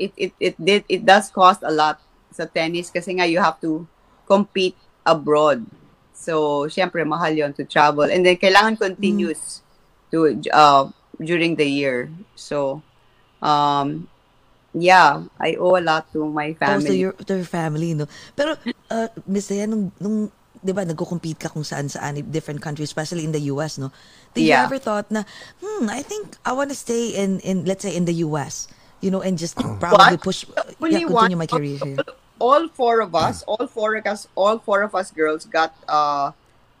[0.00, 2.00] it it it did it does cost a lot
[2.36, 3.88] sa tennis kasi nga you have to
[4.28, 4.76] compete
[5.08, 5.64] abroad.
[6.12, 9.64] So, syempre mahal yon to travel and then kailangan continuous
[10.12, 12.12] to uh during the year.
[12.36, 12.84] So,
[13.40, 14.08] um
[14.76, 17.00] yeah, I owe a lot to my family.
[17.00, 18.04] your, to your family, no?
[18.36, 18.56] Pero,
[18.92, 20.28] uh, Miss Dayan, nung, nung
[20.60, 23.88] di ba, nagko-compete ka kung saan-saan, different countries, especially in the US, no?
[24.36, 24.64] Did you Yeah.
[24.68, 25.24] ever thought na,
[25.62, 28.68] hmm, I think I want to stay in, in, let's say, in the US,
[29.00, 30.26] you know, and just probably What?
[30.26, 30.44] push,
[30.80, 31.98] yeah, continue my career here.
[32.38, 36.32] All four of us, all four of us, all four of us girls got uh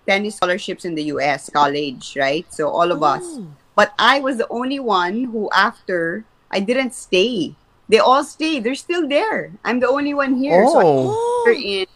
[0.06, 2.46] tennis scholarships in the US college, right?
[2.52, 3.22] So all of us.
[3.24, 3.46] Oh.
[3.74, 7.54] But I was the only one who after I didn't stay.
[7.88, 8.64] They all stayed.
[8.64, 9.52] They're still there.
[9.64, 10.66] I'm the only one here.
[10.66, 11.54] So I Oh.
[11.54, 11.86] in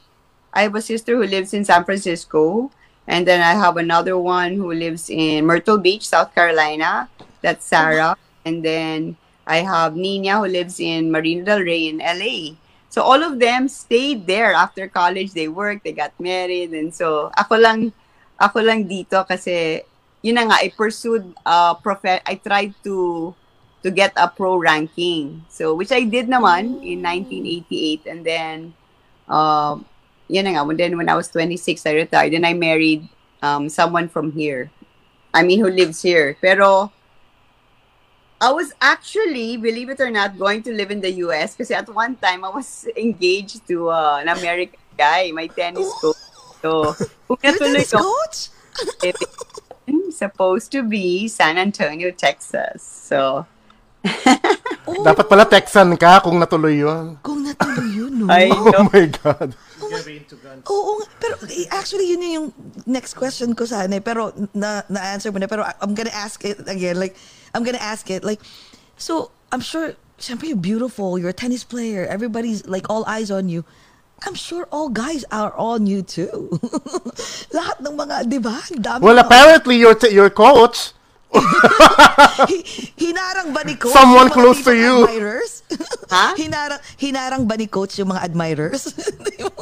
[0.52, 2.70] I have a sister who lives in San Francisco,
[3.06, 7.08] and then I have another one who lives in Myrtle Beach, South Carolina.
[7.40, 12.58] That's Sarah, and then I have Nina who lives in Marina Del Rey in LA.
[12.90, 15.32] So all of them stayed there after college.
[15.32, 17.94] They worked, they got married, and so ako lang,
[18.34, 19.86] ako lang dito kasi
[20.20, 20.58] yun na nga.
[20.58, 23.30] I pursued uh prof- I tried to
[23.80, 25.46] to get a pro ranking.
[25.48, 28.56] So which I did naman in 1988, and then
[29.30, 29.86] um
[30.30, 33.06] yun na nga, then when I was 26, I retired and I married
[33.42, 34.70] um, someone from here.
[35.34, 36.38] I mean, who lives here.
[36.40, 36.92] Pero,
[38.40, 41.88] I was actually, believe it or not, going to live in the US kasi at
[41.92, 46.16] one time, I was engaged to uh, an American guy, my tennis coach.
[46.64, 46.96] So,
[47.28, 48.38] kung natuloy tennis ko, coach?
[50.10, 52.80] supposed to be San Antonio, Texas.
[52.82, 53.44] So,
[54.88, 57.20] Oh, Dapat pala Texan ka kung natuloy yun.
[57.20, 58.26] Kung natuloy yun, no?
[58.32, 58.88] I Oh know.
[58.88, 59.52] my God.
[60.64, 61.06] Oo nga.
[61.20, 62.48] Pero eh, actually, yun yung
[62.88, 64.00] next question ko sana.
[64.00, 64.04] eh.
[64.04, 65.48] Pero na, na-answer mo na.
[65.48, 66.96] Pero I'm gonna ask it again.
[66.96, 67.12] Like,
[67.54, 68.22] I'm gonna ask it.
[68.24, 68.40] Like,
[68.96, 71.18] so, I'm sure, syempre, you're beautiful.
[71.18, 72.06] You're a tennis player.
[72.06, 73.64] Everybody's, like, all eyes on you.
[74.26, 76.52] I'm sure all guys are on you too.
[77.56, 78.60] Lahat ng mga, di ba?
[78.68, 80.92] Dami Well, apparently, your, t- your coach,
[81.32, 82.66] Hi-
[82.98, 85.06] hinarang ba ni coach Someone close to you.
[85.06, 85.62] Admirers?
[86.10, 86.34] Ha?
[86.34, 88.90] hinarang, hinarang ba ni coach yung mga admirers?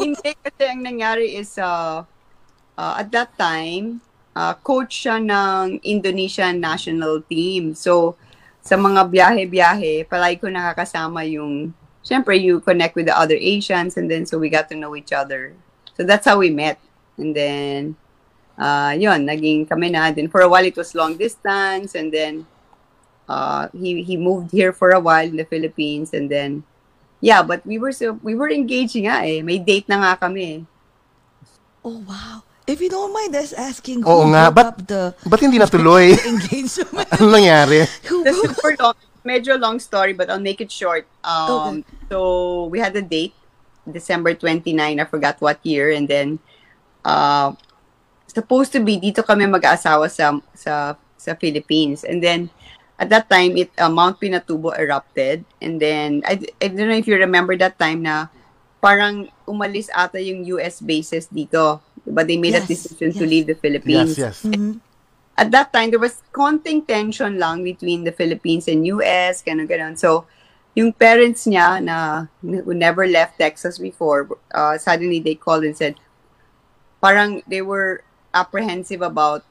[0.01, 2.09] Hindi kasi ang nangyari is uh,
[2.73, 4.01] uh, at that time,
[4.39, 7.75] uh, coach siya ng Indonesian national team.
[7.75, 8.15] So,
[8.63, 11.75] sa mga biyahe-biyahe, palagi ko nakakasama yung,
[12.07, 15.11] syempre, you connect with the other Asians and then so we got to know each
[15.11, 15.59] other.
[15.99, 16.79] So, that's how we met.
[17.19, 17.99] And then,
[18.55, 20.15] uh, yun, naging kami na.
[20.15, 21.99] Then, for a while, it was long distance.
[21.99, 22.47] And then,
[23.27, 26.15] uh, he, he moved here for a while in the Philippines.
[26.15, 26.63] And then,
[27.19, 29.43] yeah, but we were so, we were engaging nga eh.
[29.43, 30.61] May date na nga kami eh.
[31.83, 32.48] Oh, wow.
[32.69, 35.57] If you don't mind us asking who Oo nga, broke but- up the ba't hindi
[35.57, 36.13] natuloy?
[36.37, 37.09] engagement?
[37.17, 37.89] ano nangyari?
[38.05, 41.09] who, the who, super long, medyo long story, but I'll make it short.
[41.25, 41.81] Um,
[42.13, 43.33] So we had a date,
[43.89, 46.41] December 29, I forgot what year, and then
[47.05, 47.57] uh,
[48.29, 52.53] supposed to be dito kami mag-aasawa sa sa sa Philippines, and then
[53.01, 57.09] at that time it uh, Mount Pinatubo erupted, and then I, I don't know if
[57.09, 58.29] you remember that time na
[58.79, 63.31] parang umalis ata yung US bases dito, but they made a Yes, decision to yes.
[63.31, 64.49] leave the Philippines Yes, yes.
[64.49, 64.81] Mhm.
[65.39, 69.95] at that time, there was konting tension lang between the Philippines and US, ganun, ganun.
[69.95, 70.27] So,
[70.75, 75.95] yung parents niya na who never left Texas before, uh, suddenly they called and said,
[76.99, 78.03] parang they were
[78.35, 79.47] apprehensive about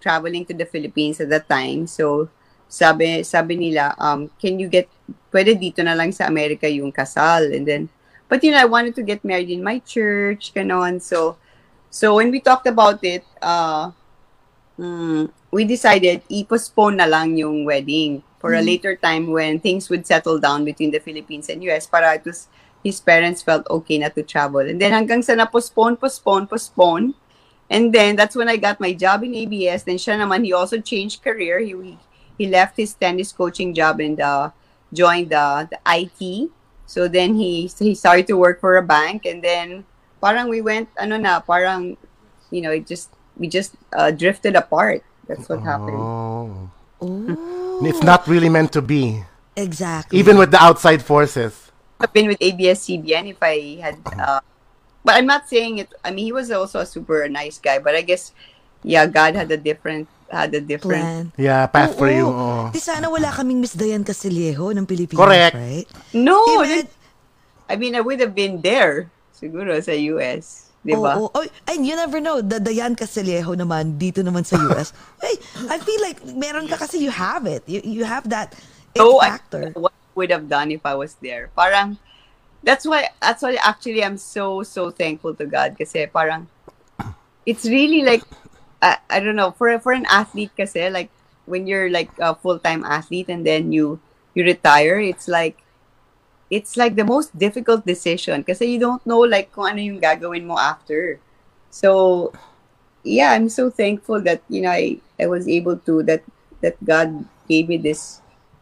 [0.00, 1.86] traveling to the Philippines at that time.
[1.86, 2.32] So,
[2.68, 4.88] sabi, sabi nila, um, can you get,
[5.32, 7.52] pwede dito na lang sa Amerika yung kasal.
[7.52, 7.88] And then,
[8.28, 11.02] but you know, I wanted to get married in my church, ganon.
[11.04, 11.36] So,
[11.90, 13.90] so when we talked about it, uh,
[14.78, 20.06] mm, we decided i-postpone na lang yung wedding for a later time when things would
[20.06, 22.48] settle down between the Philippines and US para it was,
[22.82, 24.60] his parents felt okay na to travel.
[24.60, 27.14] And then hanggang sa na-postpone, postpone, postpone.
[27.68, 29.82] And then that's when I got my job in ABS.
[29.82, 31.60] Then siya naman, he also changed career.
[31.60, 31.98] He,
[32.38, 34.50] he left his tennis coaching job and uh,
[34.94, 36.50] joined the, the IT.
[36.86, 39.86] So then he he started to work for a bank and then
[40.20, 41.96] parang we went ano na parang
[42.52, 45.02] you know it just we just uh, drifted apart.
[45.26, 45.96] That's what happened.
[45.96, 46.68] Oh.
[47.00, 49.24] Oh, It's not really meant to be.
[49.56, 50.18] exactly.
[50.18, 51.72] Even with the outside forces.
[52.00, 54.40] I've been with ABS-CBN if I had uh,
[55.04, 57.92] but I'm not saying it I mean he was also a super nice guy but
[57.92, 58.32] I guess
[58.84, 61.24] yeah God had a different had a different plan.
[61.36, 62.16] Yeah, path for Oo.
[62.16, 62.26] you.
[62.28, 62.68] oo.
[62.72, 65.56] Di sana wala kaming Miss Dayan Castillejo ng Pilipinas, Correct.
[65.56, 65.86] right?
[66.16, 66.88] No, that-
[67.68, 69.08] I mean I would have been there
[69.40, 71.16] siguro sa US, 'di ba?
[71.16, 71.40] Oo, oo.
[71.64, 74.92] and you never know, the Dayan Castillejo naman, dito naman sa US.
[75.24, 75.40] hey,
[75.72, 77.64] I feel like meron ka kasi you have it.
[77.64, 78.52] You, you have that
[78.92, 79.72] it So I factor.
[79.80, 81.48] what I would have done if I was there.
[81.56, 81.96] Parang
[82.62, 86.44] that's why that's why actually I'm so so thankful to God kasi parang
[87.48, 88.20] it's really like
[88.84, 91.08] I, I don't know for for an athlete kasi like
[91.48, 93.98] when you're like a full-time athlete and then you
[94.36, 95.56] you retire it's like
[96.50, 100.44] it's like the most difficult decision kasi you don't know like kung ano yung gagawin
[100.44, 101.22] mo after.
[101.70, 102.32] So
[103.04, 106.22] yeah, I'm so thankful that you know I I was able to that
[106.60, 108.20] that God gave me this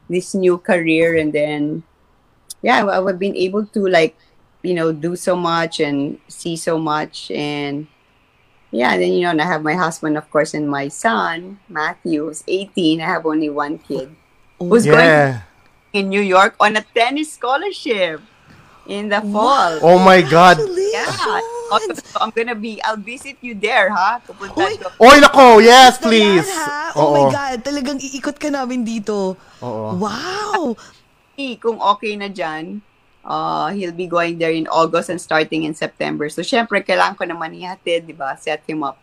[0.09, 1.83] this new career and then
[2.63, 4.17] yeah I- I've been able to like
[4.63, 7.87] you know do so much and see so much and
[8.71, 12.27] yeah then you know and I have my husband of course and my son Matthew
[12.27, 14.15] who's 18 I have only one kid
[14.61, 15.48] oh, who's going Yeah.
[15.99, 18.23] In New York on a tennis scholarship
[18.87, 20.57] in the fall Oh my God.
[20.63, 22.01] yeah Congratulations!
[22.01, 25.99] so I'm gonna be I'll visit you there ha Pupunta Uy, ko Oy, nako, yes,
[26.01, 26.49] please.
[26.49, 26.95] ha?
[26.97, 27.31] Oh my Oo.
[27.31, 29.37] God, talagang iikot ka namin dito.
[29.63, 29.99] Oo.
[29.99, 30.75] Wow!
[31.63, 32.83] kung okay na dyan,
[33.23, 36.27] uh, he'll be going there in August and starting in September.
[36.27, 38.35] So, syempre, kailangan ko naman ihatid, di ba?
[38.35, 38.99] Set him up.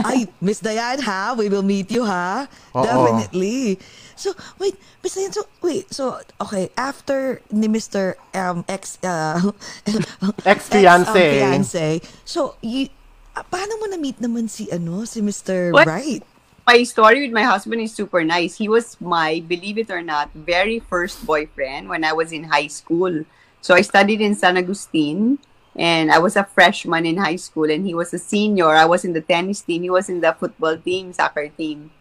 [0.00, 1.36] Ay, Miss Dayan, ha?
[1.36, 2.48] We will meet you, ha?
[2.72, 2.82] Oo.
[2.82, 3.76] Definitely.
[4.18, 8.18] So, wait, Miss Dayan, so, wait, so, okay, after ni Mr.
[8.34, 9.38] Um, ex, uh,
[10.44, 11.14] Ex-fiancé.
[11.14, 12.90] ex-fiancé, so, you,
[13.38, 15.70] ah, paano mo na-meet naman si, ano, si Mr.
[15.70, 15.86] What?
[15.86, 16.26] Wright?
[16.66, 18.58] My story with my husband is super nice.
[18.58, 22.68] He was my, believe it or not, very first boyfriend when I was in high
[22.68, 23.22] school.
[23.62, 25.38] So, I studied in San Agustin.
[25.78, 28.74] And I was a freshman in high school, and he was a senior.
[28.74, 29.86] I was in the tennis team.
[29.86, 31.94] He was in the football team, soccer team.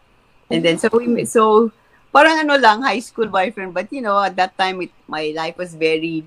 [0.50, 1.72] And then so we so
[2.12, 3.74] parang ano lang, high school boyfriend.
[3.74, 6.26] But you know, at that time, it, my life was very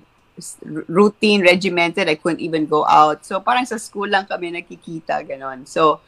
[0.87, 2.09] routine, regimented.
[2.09, 3.25] I couldn't even go out.
[3.25, 5.67] So parang sa school lang kami nakikita, ganon.
[5.67, 5.99] So,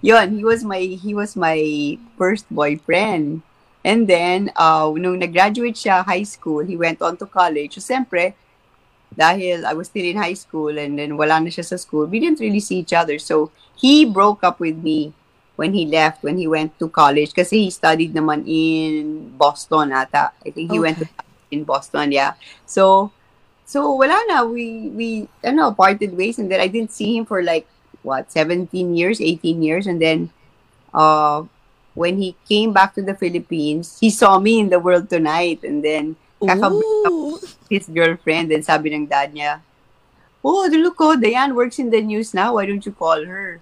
[0.00, 1.58] yun, he was my, he was my
[2.16, 3.42] first boyfriend.
[3.84, 7.74] And then, uh, nung nag-graduate siya high school, he went on to college.
[7.74, 8.38] So, siyempre,
[9.12, 12.22] dahil I was still in high school and then wala na siya sa school, we
[12.22, 13.18] didn't really see each other.
[13.18, 15.10] So, he broke up with me
[15.56, 17.34] when he left, when he went to college.
[17.34, 20.32] Kasi he studied naman in Boston ata.
[20.44, 21.08] I think he went to
[21.52, 22.32] in Boston, yeah.
[22.64, 23.12] So,
[23.68, 24.44] so wala na.
[24.44, 26.38] We, we, I don't know, parted ways.
[26.38, 27.68] And then I didn't see him for like,
[28.02, 29.86] what, 17 years, 18 years.
[29.86, 30.30] And then,
[30.94, 31.44] uh,
[31.94, 35.62] when he came back to the Philippines, he saw me in the world tonight.
[35.62, 36.16] And then,
[37.70, 39.60] his girlfriend and sabi ng dad niya,
[40.42, 42.54] Oh, look, oh, Diane works in the news now.
[42.58, 43.60] Why don't you call her?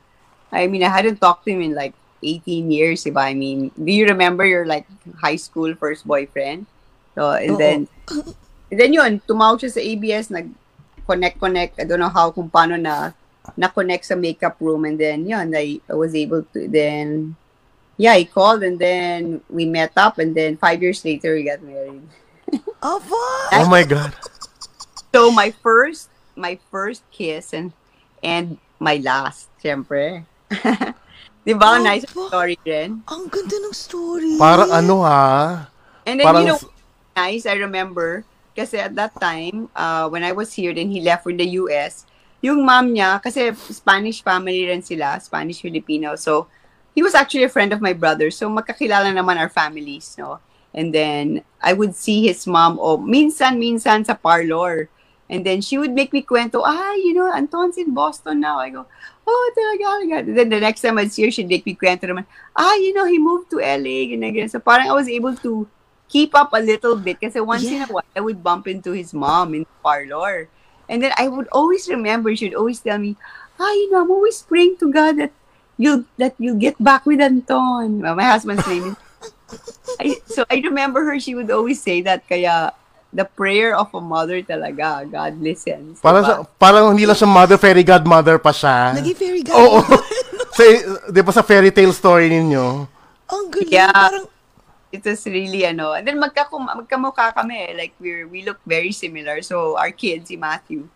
[0.53, 3.71] I mean, I hadn't talked to him in like 18 years, if I mean.
[3.79, 4.87] Do you remember your like
[5.21, 6.67] high school first boyfriend?
[7.15, 7.59] So, and Oo.
[7.59, 7.79] then,
[8.71, 11.81] and then yun, tumawag siya sa ABS, nag-connect-connect.
[11.81, 13.13] I don't know how, kung paano na,
[13.57, 14.85] na-connect sa makeup room.
[14.85, 17.35] And then, yun, I, I was able to, then,
[18.01, 21.61] yeah, he called and then we met up and then five years later, we got
[21.61, 22.09] married.
[22.83, 23.61] Aba!
[23.61, 24.17] Oh my God.
[25.13, 27.77] So my first my first kiss and
[28.25, 30.25] and my last, syempre.
[31.45, 31.79] 'Di ba?
[31.79, 33.01] Oh, nice ba- story din.
[33.09, 34.37] Ang ganda ng story.
[34.37, 35.67] Parang ano ha?
[36.05, 36.61] And then Parang you know
[37.17, 41.25] nice I remember kasi at that time uh, when I was here then he left
[41.25, 42.05] for the US.
[42.41, 46.17] Yung mom niya kasi Spanish family rin sila, Spanish Filipino.
[46.17, 46.49] So
[46.97, 48.33] he was actually a friend of my brother.
[48.33, 50.41] So magkakilala naman our families, no?
[50.71, 54.89] And then I would see his mom oh, minsan minsan sa parlor.
[55.31, 58.59] And then she would make me kwento, ah, you know, Anton's in Boston now.
[58.59, 58.85] I go,
[59.27, 60.27] oh, talaga.
[60.27, 62.27] And then the next time I'd see her, she'd make me kwento naman,
[62.59, 64.11] ah, you know, he moved to LA.
[64.11, 64.51] Ganyan, ganyan.
[64.51, 65.71] So parang I was able to
[66.11, 69.15] keep up a little bit kasi once in a while, I would bump into his
[69.15, 70.51] mom in the parlor.
[70.91, 73.15] And then I would always remember, she'd always tell me,
[73.63, 75.31] ah, you know, I'm always praying to God that
[75.79, 78.03] you that you get back with Anton.
[78.03, 78.97] Well, my husband's name is
[79.99, 82.73] I, so I remember her, she would always say that, kaya
[83.11, 85.99] the prayer of a mother talaga, God listens.
[85.99, 86.31] Parang, diba?
[86.31, 88.95] sa- parang hindi lang siya mother, fairy godmother pa siya.
[88.95, 89.59] Naging fairy god.
[89.59, 89.79] Oo.
[90.57, 90.63] sa,
[91.11, 92.87] di ba sa fairy tale story ninyo?
[93.31, 93.71] Ang galing.
[93.71, 93.91] Yeah.
[93.91, 94.27] Parang,
[94.93, 95.95] it was really ano.
[95.95, 97.75] And then magkakum magkamukha kami.
[97.75, 99.43] Like we we look very similar.
[99.43, 100.91] So our kid si Matthew,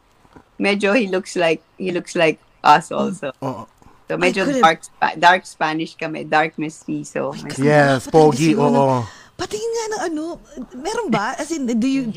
[0.58, 3.30] medyo he looks like he looks like us also.
[3.42, 3.66] Oo.
[4.04, 4.84] So medyo dark
[5.16, 7.32] dark Spanish kami, dark mestizo.
[7.56, 9.00] Yes, pogi, kasi yun, oo.
[9.44, 10.40] Patingin nga ng ano,
[10.72, 11.36] meron ba?
[11.36, 12.08] As in, do you,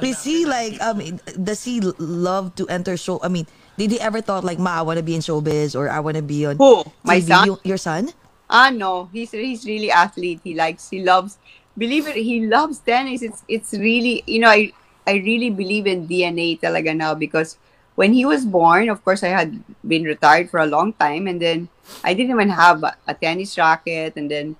[0.00, 1.04] is he like, um,
[1.36, 3.20] does he love to enter show?
[3.20, 3.44] I mean,
[3.76, 6.16] did he ever thought like, ma, I want to be in showbiz or I want
[6.16, 6.80] to be on Who?
[7.04, 7.28] My TV?
[7.28, 7.46] son?
[7.46, 8.08] Yung- your son?
[8.48, 10.40] Ah no, he's he's really athlete.
[10.44, 11.40] He likes he loves
[11.76, 13.24] believe it he loves tennis.
[13.24, 14.72] It's it's really you know I
[15.08, 17.56] I really believe in DNA talaga now because
[17.96, 21.40] when he was born, of course I had been retired for a long time and
[21.40, 21.72] then
[22.04, 24.56] I didn't even have a, a tennis racket and then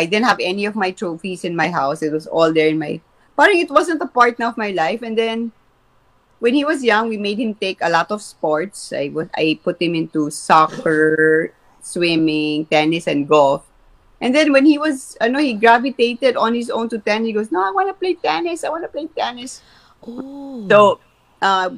[0.00, 2.00] I didn't have any of my trophies in my house.
[2.00, 3.00] It was all there in my
[3.36, 5.52] parang it wasn't a part now of my life and then
[6.40, 8.92] when he was young, we made him take a lot of sports.
[8.92, 11.52] I was I put him into soccer,
[11.84, 13.68] swimming, tennis, and golf.
[14.20, 17.28] And then when he was, I know he gravitated on his own to tennis.
[17.28, 18.64] He goes, "No, I want to play tennis.
[18.64, 19.60] I want to play tennis."
[20.00, 20.64] Oh.
[20.68, 21.00] So,
[21.40, 21.76] uh,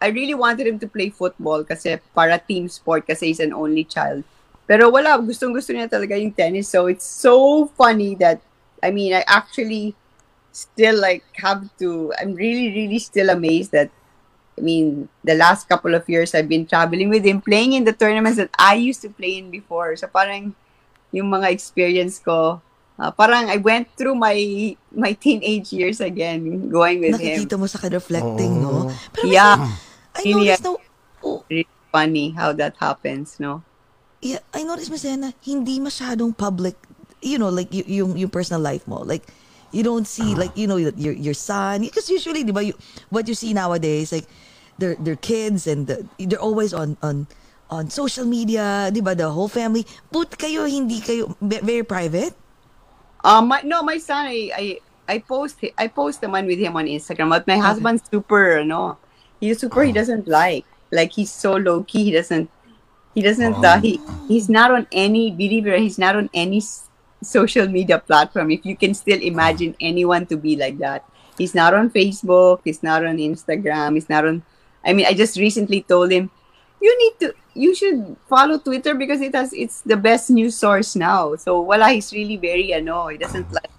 [0.00, 3.84] I really wanted him to play football kasi para team sport kasi he's an only
[3.84, 4.24] child.
[4.66, 6.68] Pero wala, gustong gusto niya talaga yung tennis.
[6.68, 8.42] So it's so funny that,
[8.82, 9.94] I mean, I actually
[10.50, 13.90] still like have to, I'm really, really still amazed that,
[14.58, 17.92] I mean, the last couple of years I've been traveling with him, playing in the
[17.92, 19.94] tournaments that I used to play in before.
[19.96, 20.56] So parang
[21.12, 22.60] yung mga experience ko,
[22.98, 24.34] uh, parang I went through my
[24.90, 27.36] my teenage years again, going with him.
[27.36, 28.88] Nakikita mo sa kanya reflecting, no?
[29.12, 29.60] Pero Yeah.
[30.16, 30.80] I Really, noticed na,
[31.20, 33.60] oh, really funny how that happens, no?
[34.26, 36.74] Yeah, I noticed, Miss Ena, hindi masyadong public,
[37.22, 39.06] you know, like, y- yung, yung personal life mo.
[39.06, 39.22] Like,
[39.70, 41.82] you don't see, like, you know, your, your son.
[41.82, 42.74] Because usually, di ba, you,
[43.10, 44.26] what you see nowadays, like,
[44.78, 47.26] they're, they're kids and the, they're always on, on,
[47.70, 49.86] on social media, di ba, the whole family.
[50.10, 52.34] But kayo, hindi kayo, very private?
[53.24, 54.64] Um, my, no, my son, I, I,
[55.08, 58.98] I post, I post the one with him on Instagram, but my husband's super, no,
[59.40, 62.50] he's super, he doesn't like, like he's so low key, he doesn't,
[63.16, 66.88] he doesn't, uh, he, he's not on any, believe it he's not on any s-
[67.22, 68.52] social media platform.
[68.52, 71.04] If you can still imagine anyone to be like that,
[71.38, 74.44] he's not on Facebook, he's not on Instagram, he's not on,
[74.84, 76.30] I mean, I just recently told him,
[76.80, 80.94] you need to you should follow Twitter because it has it's the best news source
[80.94, 81.34] now.
[81.36, 83.72] So wala he's really very ano, he doesn't like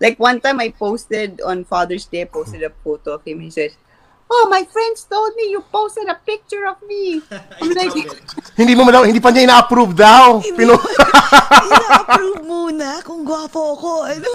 [0.00, 3.40] like one time I posted on Father's Day, I posted a photo of him.
[3.40, 3.76] He says,
[4.26, 7.20] "Oh, my friends told me you posted a picture of me."
[7.60, 7.94] I'm like,
[8.60, 10.38] Hindi mo daw, hindi pa niya ina-approve daw.
[10.40, 10.78] Pino-
[11.66, 13.92] Ina-approve muna kung gwapo ko.
[14.04, 14.28] Ano?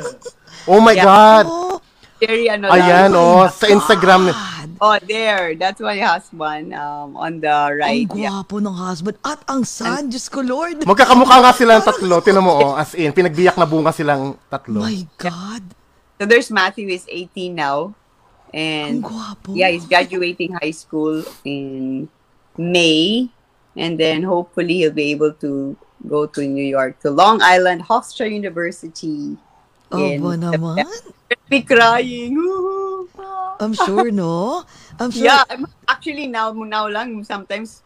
[0.66, 1.06] oh my Yeah.
[1.06, 1.46] God.
[1.48, 1.76] Oh,
[2.18, 3.16] very ano Ayan, lang.
[3.16, 4.30] oh, sa Instagram.
[4.80, 5.56] Oh, there.
[5.56, 8.08] That's my husband um, on the Ang right.
[8.14, 8.32] Yeah.
[8.34, 9.16] gwapo ng husband.
[9.22, 10.84] At ang son, Diyos ko, Lord.
[10.84, 12.20] Magkakamukha nga silang tatlo.
[12.20, 14.80] Tinan mo, oh, as in, pinagbiyak na bunga silang tatlo.
[14.80, 15.64] My God.
[16.16, 17.96] So there's Matthew is 18 now.
[18.54, 19.06] And
[19.54, 22.10] yeah, he's graduating high school in
[22.58, 23.30] May.
[23.78, 25.78] And then hopefully he'll be able to
[26.08, 29.38] go to New York, to Long Island, Hofstra University.
[29.91, 30.86] Oh, ba naman?
[31.50, 32.34] Be crying.
[33.62, 34.64] I'm sure, no?
[35.00, 35.26] I'm sure.
[35.26, 37.84] Yeah, I'm actually now now lang sometimes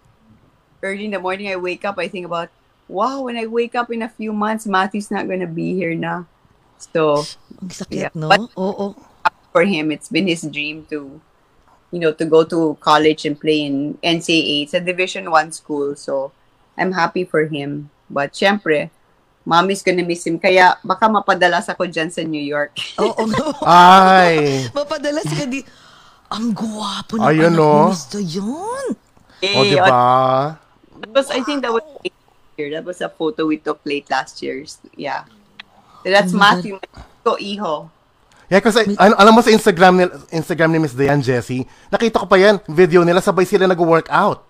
[0.83, 2.51] early in the morning I wake up I think about
[2.91, 6.27] wow when I wake up in a few months Matthew's not gonna be here na.
[6.77, 7.23] So
[7.63, 8.27] Ang sakit, Yeah, no?
[8.29, 8.93] but- Oo.
[9.53, 11.21] For him it's been his dream to
[11.93, 14.65] you know to go to college and play in NCAA.
[14.65, 16.33] It's a Division One school, so
[16.73, 17.93] I'm happy for him.
[18.09, 18.89] But syempre,
[19.45, 20.41] mommy's gonna miss him.
[20.41, 22.73] Kaya baka mapadalas ako dyan sa New York.
[23.05, 23.45] Oo nga.
[23.61, 24.65] Ay.
[24.75, 25.61] Mapadalas ka di.
[26.33, 27.69] Ang gwapo ng Ayun, anak no?
[27.69, 28.19] ni Mr.
[28.25, 28.87] Yun.
[29.45, 30.01] Eh, O, diba?
[30.97, 31.85] That was, I think that was
[32.57, 32.73] year.
[32.73, 34.65] That was a photo we took late last year.
[34.97, 35.29] Yeah.
[36.01, 36.81] So that's Oh Matthew
[37.21, 37.93] ko iho.
[38.51, 42.27] Yeah, kasi ano, alam mo sa Instagram ni, Instagram ni Miss Diane Jessie, nakita ko
[42.27, 44.43] pa yan, video nila, sabay sila nag-workout.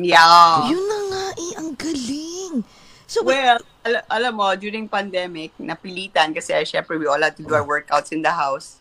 [0.00, 0.68] Yeah.
[0.72, 2.64] Yun na nga eh, ang galing.
[3.06, 7.54] So, Well, al- alam mo, during pandemic, napilitan kasi syempre we all had to do
[7.54, 8.80] our workouts in the house.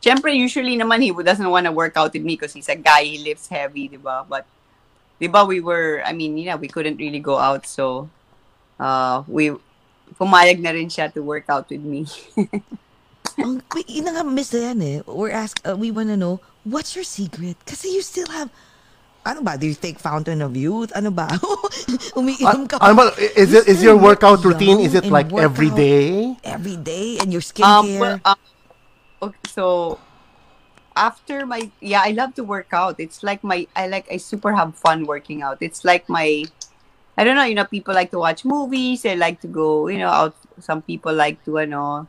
[0.00, 3.04] Syempre, usually naman he doesn't want to work out with me because he's a guy,
[3.04, 4.24] he lifts heavy, di ba?
[4.24, 4.48] But,
[5.20, 8.08] di ba, we were, I mean, you know, we couldn't really go out, so,
[8.80, 9.52] uh, we,
[10.18, 12.08] pumayag na rin siya to work out with me.
[13.42, 14.98] ang, wait, yun na nga, Miss Diane eh.
[15.06, 17.56] We're ask, uh, we wanna know, what's your secret?
[17.66, 18.50] Kasi you still have,
[19.26, 20.92] ano ba, do you take fountain of youth?
[20.96, 21.28] Ano ba?
[22.18, 23.04] Umiinom ka Ano ba,
[23.36, 25.68] is it is your You still workout look routine is young it like and every
[25.68, 26.36] workout day?
[26.44, 28.00] Every day and your Um, skincare.
[28.00, 28.36] well, um,
[29.22, 29.98] okay, so
[30.96, 32.96] after my yeah, I love to work out.
[32.98, 35.58] It's like my I like I super have fun working out.
[35.60, 36.44] It's like my
[37.16, 39.98] I don't know, you know, people like to watch movies, they like to go, you
[39.98, 42.08] know, out some people like to ano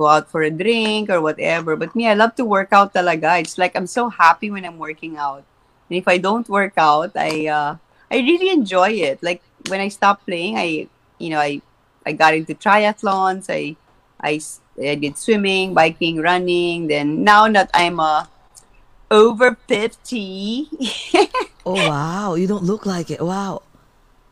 [0.00, 1.76] go out for a drink or whatever.
[1.76, 3.36] But me, I love to work out talaga.
[3.44, 5.44] It's like I'm so happy when I'm working out.
[5.88, 7.76] And if I don't work out, I uh
[8.08, 9.20] I really enjoy it.
[9.20, 10.88] Like when I stopped playing, I
[11.20, 11.60] you know, I
[12.08, 13.52] I got into triathlons.
[13.52, 13.76] I
[14.20, 14.40] I,
[14.80, 16.88] I did swimming, biking, running.
[16.88, 18.28] Then now that I'm uh,
[19.08, 20.68] over 50,
[21.64, 22.36] oh, wow.
[22.36, 23.20] You don't look like it.
[23.20, 23.64] Wow.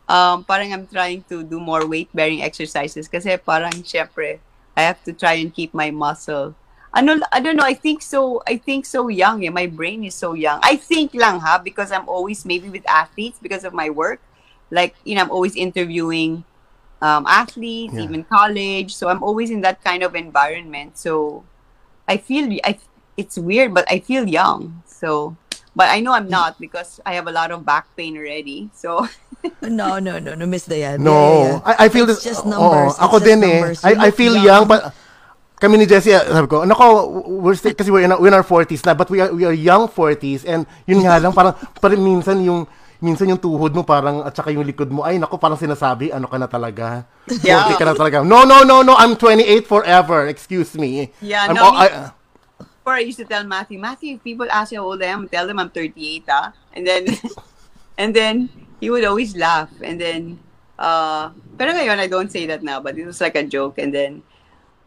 [0.09, 4.41] um, parang I'm trying to do more weight-bearing exercises kasi parang syempre,
[4.79, 6.55] I have to try and keep my muscle.
[6.95, 9.43] Ano, I don't know, I think so, I think so young.
[9.45, 9.51] Eh.
[9.51, 10.59] My brain is so young.
[10.63, 14.23] I think lang ha, because I'm always maybe with athletes because of my work.
[14.71, 16.43] Like, you know, I'm always interviewing
[17.01, 18.07] um, athletes, Yeah.
[18.07, 18.95] even college.
[18.95, 20.97] So I'm always in that kind of environment.
[20.97, 21.43] So
[22.07, 22.79] I feel I
[23.19, 24.81] it's weird, but I feel young.
[24.87, 25.35] So,
[25.75, 28.69] but I know I'm not because I have a lot of back pain already.
[28.73, 29.07] So
[29.63, 30.99] No, no, no, no, Miss Diane.
[30.99, 31.59] No, Yeah, yeah.
[31.63, 32.35] I, I feel It's this.
[32.35, 32.95] just oo, numbers.
[32.95, 33.47] It's ako just din eh.
[33.55, 33.79] numbers.
[33.83, 34.91] You I, I feel young, but
[35.59, 36.83] kami ni Jessie, ah, sabi ko, nako,
[37.43, 39.43] we're still, kasi we're in, our, we're in our 40s na, but we are, we
[39.43, 41.51] are young 40s, and yun nga lang, parang,
[41.83, 42.63] parang minsan yung,
[42.99, 46.31] minsan yung tuhod mo parang, at saka yung likod mo, ay, nako, parang sinasabi, ano
[46.31, 47.03] ka na talaga?
[47.43, 47.75] Yeah.
[47.75, 48.17] 40 ka na talaga.
[48.23, 51.11] No, no, no, no, I'm 28 forever, excuse me.
[51.19, 52.11] Yeah, I'm, no, oh, me- I-
[52.89, 55.29] before I used to tell Matthew, Matthew, if people ask you how old I am,
[55.29, 56.53] tell them I'm 38, ah.
[56.73, 57.05] And then,
[58.01, 58.49] and then
[58.81, 59.69] he would always laugh.
[59.83, 60.39] And then,
[60.79, 63.77] uh, pero ngayon, I don't say that now, but it was like a joke.
[63.77, 64.23] And then,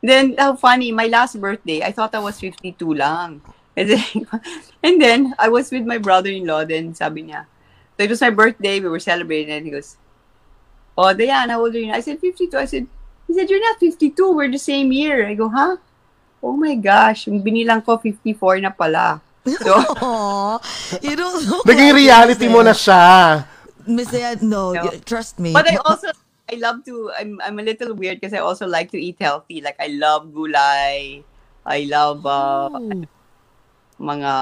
[0.03, 3.39] then how funny, my last birthday, I thought I was 52 lang.
[3.79, 4.27] And then,
[4.83, 7.47] and then I was with my brother-in-law, then sabi niya,
[7.95, 9.95] so it was my birthday, we were celebrating, and he goes,
[10.99, 11.93] Oh, Diana, how old are you?
[11.93, 12.51] I said, 52.
[12.59, 12.91] I said,
[13.29, 15.25] he said, you're not 52, we're the same year.
[15.25, 15.79] I go, huh?
[16.43, 19.23] Oh my gosh, yung binilang ko 54 na pala.
[19.47, 19.79] So,
[21.07, 23.47] you don't look naging reality mo na siya.
[23.87, 24.11] Miss
[24.43, 24.91] no, No.
[25.07, 25.55] trust me.
[25.55, 26.11] but I also,
[26.51, 29.63] I love to, I'm, I'm a little weird because I also like to eat healthy.
[29.63, 31.23] Like, I love gulay.
[31.63, 33.07] I love uh, Oh.
[34.03, 34.33] mga,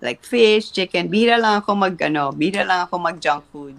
[0.00, 1.10] like, fish, chicken.
[1.10, 3.74] Bira lang ako mag, ano, bira lang ako mag junk food.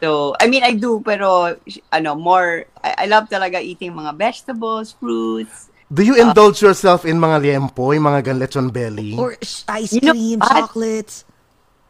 [0.00, 1.56] So, I mean, I do, pero,
[1.90, 5.69] ano, more, I, I love talaga eating mga vegetables, fruits.
[5.90, 9.18] Do you indulge yourself in mga liempo, yung mga gan lechon belly?
[9.18, 10.54] Or sh- ice You know cream, what?
[10.54, 11.26] chocolates.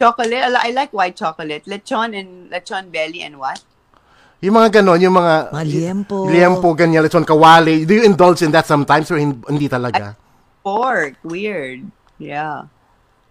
[0.00, 1.68] Chocolate, I, li- I like white chocolate.
[1.68, 3.60] Lechon and, lechon belly and what?
[4.40, 5.52] Yung mga ganon, yung mga...
[5.52, 6.16] Mga liempo.
[6.32, 7.84] Liempo, ganyan, lechon kawali.
[7.84, 10.16] Do you indulge in that sometimes or hin- hindi talaga?
[10.64, 11.84] Pork, weird.
[12.16, 12.72] Yeah.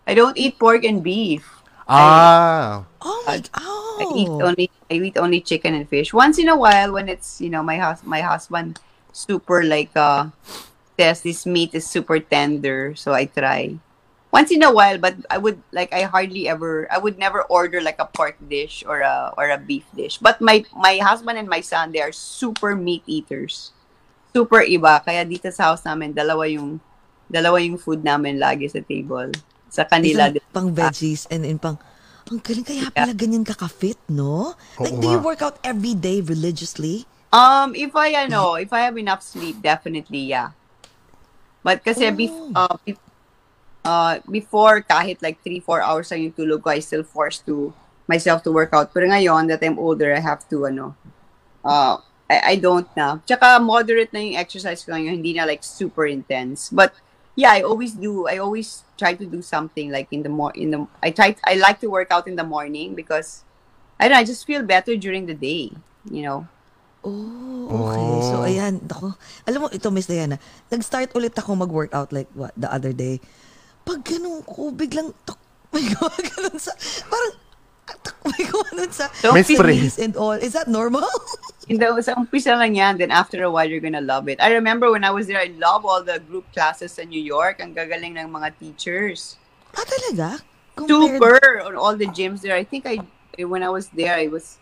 [0.05, 1.49] I don't eat pork and beef.
[1.89, 2.85] ah.
[3.01, 4.45] Oh my, I eat oh.
[4.45, 6.13] only I eat only chicken and fish.
[6.13, 8.77] Once in a while when it's, you know, my hus- my husband
[9.11, 10.29] super like uh
[10.99, 13.79] says this meat is super tender, so I try.
[14.29, 17.81] Once in a while, but I would like I hardly ever I would never order
[17.81, 20.19] like a pork dish or a or a beef dish.
[20.21, 23.73] But my my husband and my son they are super meat eaters.
[24.29, 25.01] Super iba.
[25.01, 26.77] Kaya dito sa house namin dalawa yung
[27.25, 29.33] dalawa yung food namin lagi sa table.
[29.69, 31.77] Sa kanila Isang pang veggies and in pang,
[32.29, 34.53] ang galing kaya pala ganyan kakafit, no?
[34.77, 37.09] Like, do you work out every day religiously?
[37.29, 40.57] Um, if I ano, if I have enough sleep, definitely, yeah.
[41.61, 42.77] But kasi bef- uh,
[43.85, 47.73] uh, before, kahit like 3-4 hours lang yung tulog ko, I still forced to
[48.07, 48.89] myself to work out.
[48.93, 50.95] Pero ngayon, that I'm older, I have to, ano,
[51.61, 53.17] uh, I, I don't na.
[53.25, 56.69] Tsaka moderate na yung exercise ko ngayon, hindi na like super intense.
[56.69, 56.93] But
[57.35, 58.27] yeah, I always do.
[58.27, 60.85] I always try to do something like in the more in the.
[61.01, 61.35] I try.
[61.45, 63.43] I like to work out in the morning because
[63.99, 64.15] I don't.
[64.15, 65.73] know, I just feel better during the day.
[66.05, 66.39] You know.
[66.99, 68.07] Oh, okay.
[68.27, 68.83] So, ayan.
[68.83, 69.15] Ako,
[69.47, 70.35] alam mo, ito, Miss Diana,
[70.67, 73.23] nag-start ulit ako mag-workout like what, the other day.
[73.87, 75.39] Pag ganun ko, biglang, tok,
[75.71, 76.75] may gawa ganun sa,
[77.07, 77.33] parang,
[78.03, 79.79] tok, may gawa ganun sa, May spray.
[79.79, 80.35] knees and all.
[80.35, 81.07] Is that normal?
[81.69, 82.97] Hindi, sa umpisa lang yan.
[82.97, 84.41] Then after a while, you're gonna love it.
[84.41, 87.61] I remember when I was there, I love all the group classes in New York.
[87.61, 89.37] Ang gagaling ng mga teachers.
[89.77, 90.41] ah, talaga?
[90.89, 91.61] Super!
[91.69, 92.57] On all the gyms there.
[92.57, 92.97] I think I,
[93.45, 94.57] when I was there, I was,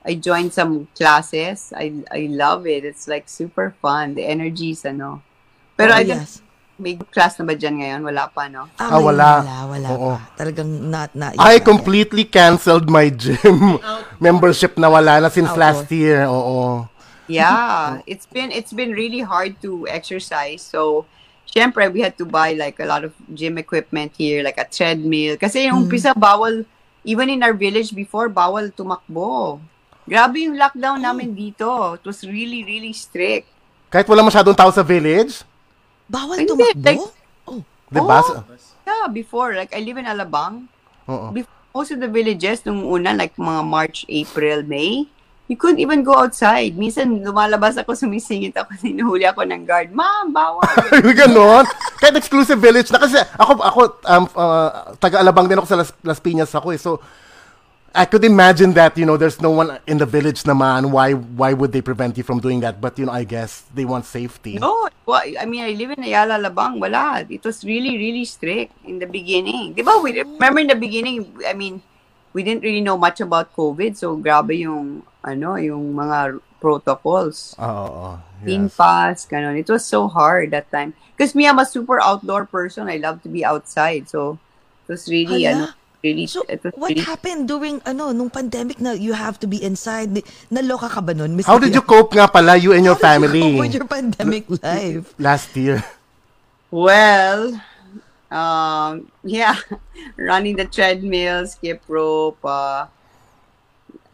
[0.00, 1.72] I joined some classes.
[1.76, 2.84] I, I love it.
[2.84, 4.14] It's like super fun.
[4.16, 5.20] The energies, ano.
[5.76, 6.40] Pero Oh, I yes.
[6.80, 8.00] may class na ba dyan ngayon?
[8.08, 8.64] Wala pa, no?
[8.80, 9.44] Ah, Ah, wala.
[9.44, 10.10] Wala, wala Oo.
[10.16, 10.32] pa.
[10.40, 11.64] Talagang not, not I yet.
[11.68, 13.76] completely canceled my gym
[14.24, 15.60] membership na wala na since Outdoor.
[15.60, 16.24] last year.
[16.24, 16.88] Oo.
[17.28, 20.66] Yeah, it's been it's been really hard to exercise.
[20.66, 21.06] So,
[21.46, 25.38] syempre, we had to buy like a lot of gym equipment here, like a treadmill.
[25.38, 26.66] Kasi yung umpisa, bawal,
[27.06, 29.60] even in our village before, bawal tumakbo.
[30.10, 31.94] Grabe yung lockdown namin dito.
[31.94, 33.46] It was really, really strict.
[33.94, 35.46] Kahit wala masyadong tao sa village,
[36.10, 36.82] Bawal Hindi, tumakbo?
[36.82, 37.14] like-
[37.46, 37.62] oh.
[37.86, 38.18] di ba?
[38.18, 38.42] Oh.
[38.82, 40.66] Yeah, before, like, I live in Alabang.
[41.06, 41.30] Oo.
[41.30, 45.06] Before, most of the villages, nung una, like mga March, April, May,
[45.46, 46.74] you couldn't even go outside.
[46.74, 49.94] Minsan, lumalabas ako, sumisingit ako, sinuhuli ako ng guard.
[49.94, 50.66] Ma'am, bawal.
[51.22, 51.62] Ganon.
[52.02, 53.80] Kahit exclusive village na kasi ako ako
[54.10, 56.80] um, uh, taga-Alabang din ako sa Las, Las Piñas ako eh.
[56.80, 56.98] So
[57.94, 60.94] I could imagine that, you know, there's no one in the village naman.
[60.94, 62.80] Why why would they prevent you from doing that?
[62.80, 64.62] But you know, I guess they want safety.
[64.62, 66.78] No, well, I mean, I live in Ayala, Labang.
[66.78, 67.26] Wala.
[67.26, 69.74] It was really, really strict in the beginning.
[69.74, 69.98] Di ba?
[69.98, 71.82] We, remember in the beginning, I mean,
[72.32, 73.98] we didn't really know much about COVID.
[73.98, 77.58] So, grabe yung, ano, yung mga protocols.
[78.46, 78.76] Team yes.
[78.76, 79.58] pass, ganun.
[79.58, 80.94] It was so hard that time.
[81.16, 82.86] Because me, I'm a super outdoor person.
[82.88, 84.08] I love to be outside.
[84.08, 84.38] So,
[84.86, 85.74] it was really, Hala.
[85.74, 89.38] ano, really, So, it was what really, happened during, ano, nung pandemic na you have
[89.40, 90.10] to be inside?
[90.50, 93.18] Naloka ka ba nun, Miss How did you cope nga pala, you and your How
[93.18, 95.14] did you family cope with your pandemic life?
[95.18, 95.84] last year?
[96.70, 97.60] Well,
[98.30, 99.58] um, yeah,
[100.16, 102.38] running the treadmill, skip rope.
[102.44, 102.86] Uh,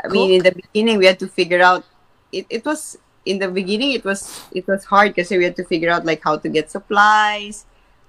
[0.03, 1.85] I mean, in the beginning, we had to figure out.
[2.33, 3.93] It, it was in the beginning.
[3.93, 6.71] It was it was hard because we had to figure out like how to get
[6.71, 7.67] supplies,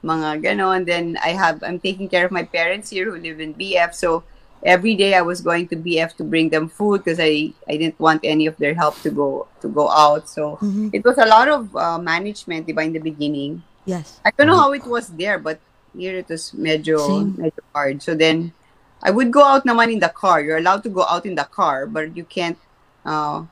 [0.07, 0.87] mga ganon.
[0.87, 3.93] Then I have I'm taking care of my parents here who live in BF.
[3.93, 4.23] So
[4.63, 7.99] every day I was going to BF to bring them food because I I didn't
[7.99, 10.31] want any of their help to go to go out.
[10.31, 10.57] So
[10.95, 13.63] it was a lot of uh, management, diba, in the beginning.
[13.85, 14.19] Yes.
[14.25, 15.59] I don't know how it was there, but
[15.95, 17.33] here it was medyo, Same.
[17.39, 18.03] medyo hard.
[18.03, 18.51] So then,
[19.01, 20.41] I would go out naman in the car.
[20.41, 22.59] You're allowed to go out in the car, but you can't
[23.05, 23.47] uh,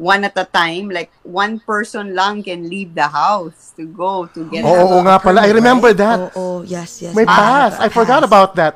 [0.00, 0.88] one at a time.
[0.88, 5.20] Like, one person lang can leave the house to go to get Oo, oo nga
[5.20, 5.44] pala.
[5.44, 6.32] I remember that.
[6.32, 7.12] Oh, oh, yes, yes.
[7.12, 7.36] May Ah,
[7.68, 7.72] pass.
[7.76, 8.28] I forgot pass.
[8.32, 8.74] about that.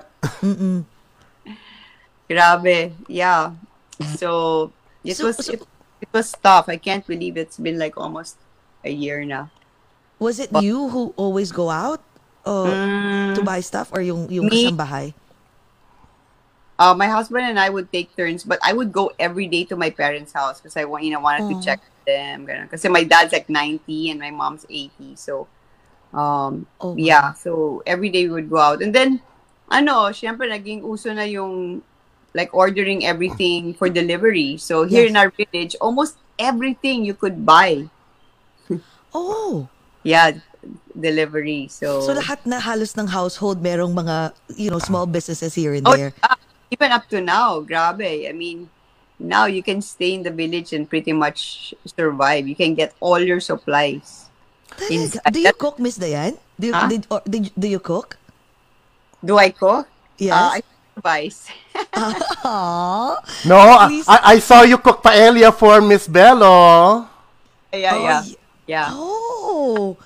[2.29, 2.93] Grabe.
[3.09, 3.53] Yeah.
[4.21, 4.71] So,
[5.05, 5.61] it So- was so- it,
[6.01, 6.69] it was tough.
[6.69, 8.37] I can't believe it's been like almost
[8.85, 9.49] a year now.
[10.21, 12.01] Was it you who always go out
[12.47, 14.53] uh, to buy stuff or yung, yung Mm.
[14.53, 14.61] Me.
[14.71, 15.07] kasambahay?
[16.79, 19.77] Uh, my husband and I would take turns, but I would go every day to
[19.77, 22.47] my parents' house because I want, you know, wanted to check them.
[22.47, 25.17] Because my dad's like 90 and my mom's 80.
[25.17, 25.47] So,
[26.13, 27.33] um, Oh, yeah.
[27.35, 28.83] So, every day we would go out.
[28.83, 29.21] And then,
[29.71, 31.83] ano, syempre, naging uso na yung,
[32.35, 34.57] like, ordering everything for delivery.
[34.59, 35.11] So, here Yes.
[35.11, 37.87] in our village, almost everything you could buy.
[39.15, 39.69] Oh.
[40.03, 40.33] Yeah,
[40.99, 41.69] delivery.
[41.71, 45.87] So, So lahat na halos ng household merong mga, you know, small businesses here and
[45.87, 46.13] Oh, there.
[46.19, 46.35] yeah.
[46.71, 48.29] Even up to now, grabe.
[48.29, 48.69] I mean,
[49.19, 52.47] now you can stay in the village and pretty much survive.
[52.49, 54.29] You can get all your supplies.
[54.91, 56.37] In- Do you cook, Miss Dayan?
[56.59, 56.89] Do you, Huh?
[56.89, 58.19] did, or, did, do you cook?
[59.25, 59.87] Do I cook?
[60.19, 60.35] Yes.
[60.35, 60.61] Uh, I
[60.97, 61.49] advice.
[63.45, 67.07] No, I, I, I saw you cook paella for Miss Bello.
[67.73, 68.37] yeah, Oh, yeah, y-
[68.67, 68.89] yeah.
[68.93, 69.97] Oh.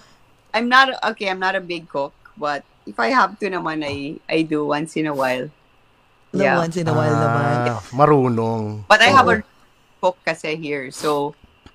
[0.54, 1.28] I'm not okay.
[1.28, 4.96] I'm not a big cook, but if I have to, naman I I do once
[4.96, 5.50] in a while.
[6.32, 6.58] Yeah.
[6.60, 7.52] once in a while naman.
[7.72, 8.84] Ah, marunong.
[8.86, 9.40] But I have Oo.
[9.40, 9.46] a
[9.98, 11.32] cook kasi here, so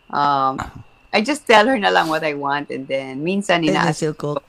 [0.10, 0.62] um,
[1.10, 4.46] I just tell her na lang what I want, and then minsan inaas she'll cook.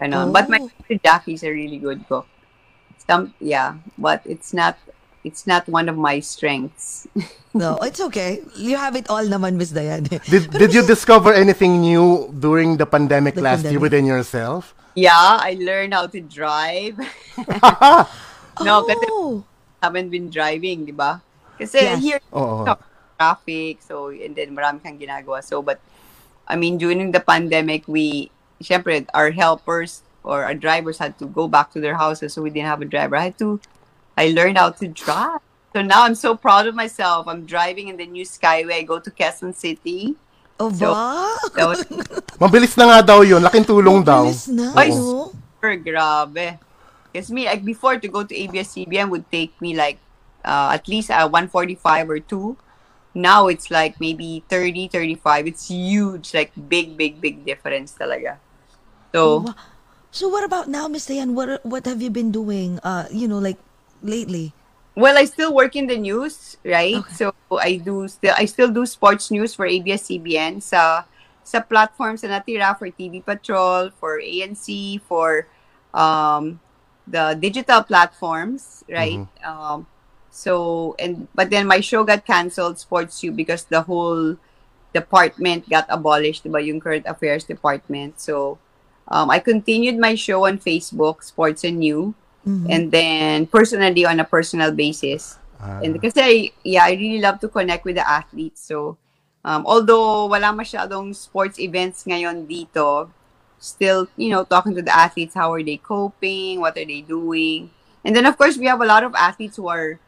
[0.00, 0.32] ano.
[0.32, 0.68] But my Oh.
[0.68, 2.24] sister Jackie's a really good cook.
[3.04, 4.80] Some yeah, but it's not
[5.24, 7.04] it's not one of my strengths.
[7.54, 8.42] No, it's okay.
[8.58, 10.10] You have it all naman, Miss Dayan.
[10.26, 13.82] Did, did you discover anything new during the pandemic The last year pandemic.
[13.94, 14.74] within yourself?
[14.98, 16.98] yeah, I learned how to drive.
[18.62, 19.42] no, kasi oh.
[19.82, 21.18] haven't been driving, di ba?
[21.58, 21.98] Kasi Yes.
[22.02, 22.66] here Oo.
[23.18, 25.42] traffic, so and then marami kang ginagawa.
[25.42, 25.78] So but
[26.46, 28.30] I mean during the pandemic we
[28.62, 32.50] syempre our helpers or our drivers had to go back to their houses so we
[32.50, 33.16] didn't have a driver.
[33.16, 33.62] I had to
[34.18, 35.42] I learned how to drive.
[35.74, 37.26] So now I'm so proud of myself.
[37.26, 38.82] I'm driving in the new Skyway.
[38.82, 40.14] I go to Quezon City.
[40.58, 41.34] Oh, So- ba?
[41.58, 41.82] That was
[42.38, 43.42] Mabilis na nga daw yun.
[43.42, 44.26] Laking tulong daw.
[44.26, 44.70] Bilis na.
[44.74, 46.62] Ay, super grabe.
[47.14, 50.02] Because me, like before to go to ABS-CBN would take me like
[50.44, 52.58] uh, at least uh, 145 or 2.
[53.14, 55.46] Now it's like maybe 30, 35.
[55.46, 58.38] It's huge, like big, big, big difference talaga.
[59.14, 59.46] So,
[60.10, 61.34] So what about now, Miss Dayan?
[61.34, 62.78] What what have you been doing?
[62.86, 63.58] Uh, you know, like
[64.02, 64.54] lately.
[64.96, 67.04] well, I still work in the news, right?
[67.10, 71.04] So I do still I still do sports news for ABS-CBN sa
[71.44, 75.46] sa platforms na natira for TV Patrol, for ANC, for
[75.94, 76.60] um
[77.06, 79.20] the digital platforms, right?
[79.44, 79.86] Um
[80.30, 84.36] so and but then my show got canceled, Sports U, because the whole
[84.94, 88.20] department got abolished, diba, yung current affairs department.
[88.20, 88.58] So
[89.08, 92.14] um, I continued my show on Facebook, Sports and New,
[92.70, 95.38] and then personally on a personal basis.
[95.82, 98.60] And kasi, yeah, I really love to connect with the athletes.
[98.68, 98.96] So,
[99.44, 103.08] um, although wala masyadong sports events ngayon dito,
[103.58, 107.70] still, you know, talking to the athletes, how are they coping, what are they doing.
[108.04, 109.98] And then, of course, we have a lot of athletes who are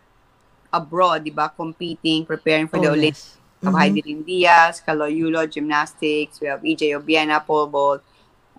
[0.73, 3.37] abroad, di ba, competing, preparing for the Oh, Olympics.
[3.37, 3.39] yes.
[3.63, 6.41] We have Heidelin Diaz, Kaloyulo, gymnastics.
[6.41, 8.03] We have EJ Obiena, pole vault.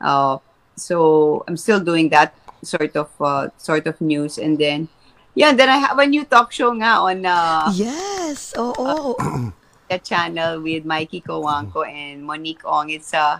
[0.02, 0.38] Uh,
[0.76, 2.34] so I'm still doing that
[2.64, 4.90] sort of uh, sort of news, and then
[5.36, 8.54] yeah, and then I have a new talk show nga on uh, Yes.
[8.58, 9.54] Oh, oh.
[9.90, 12.90] that channel with Mikey Kowanko and Monique Ong.
[12.90, 13.40] It's uh,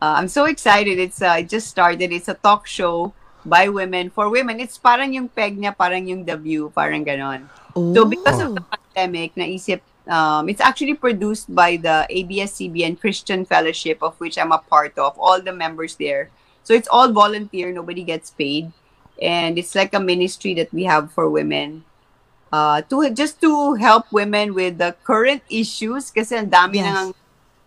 [0.00, 0.98] uh, I'm so excited.
[0.98, 2.12] It's uh, it just started.
[2.12, 3.12] It's a talk show
[3.44, 4.60] by women for women.
[4.60, 7.48] It's parang yung peg niya, parang yung The View, parang ganon.
[7.94, 9.80] So because of the pandemic, naisip,
[10.10, 15.14] um, it's actually produced by the ABS-CBN Christian Fellowship, of which I'm a part of,
[15.18, 16.30] all the members there.
[16.64, 18.72] So it's all volunteer, nobody gets paid.
[19.22, 21.84] And it's like a ministry that we have for women.
[22.50, 26.88] Uh, to just to help women with the current issues kasi ang dami Yes.
[26.88, 27.08] nang,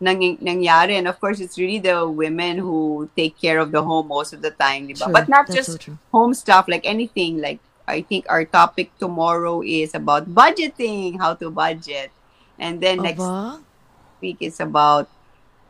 [0.02, 4.10] nang nangyari and of course it's really the women who take care of the home
[4.10, 5.06] most of the time di ba?
[5.08, 5.14] True.
[5.14, 9.62] but not That's just so home stuff like anything like I think our topic tomorrow
[9.62, 12.10] is about budgeting, how to budget.
[12.58, 13.60] And then next Aba?
[14.22, 15.10] week is about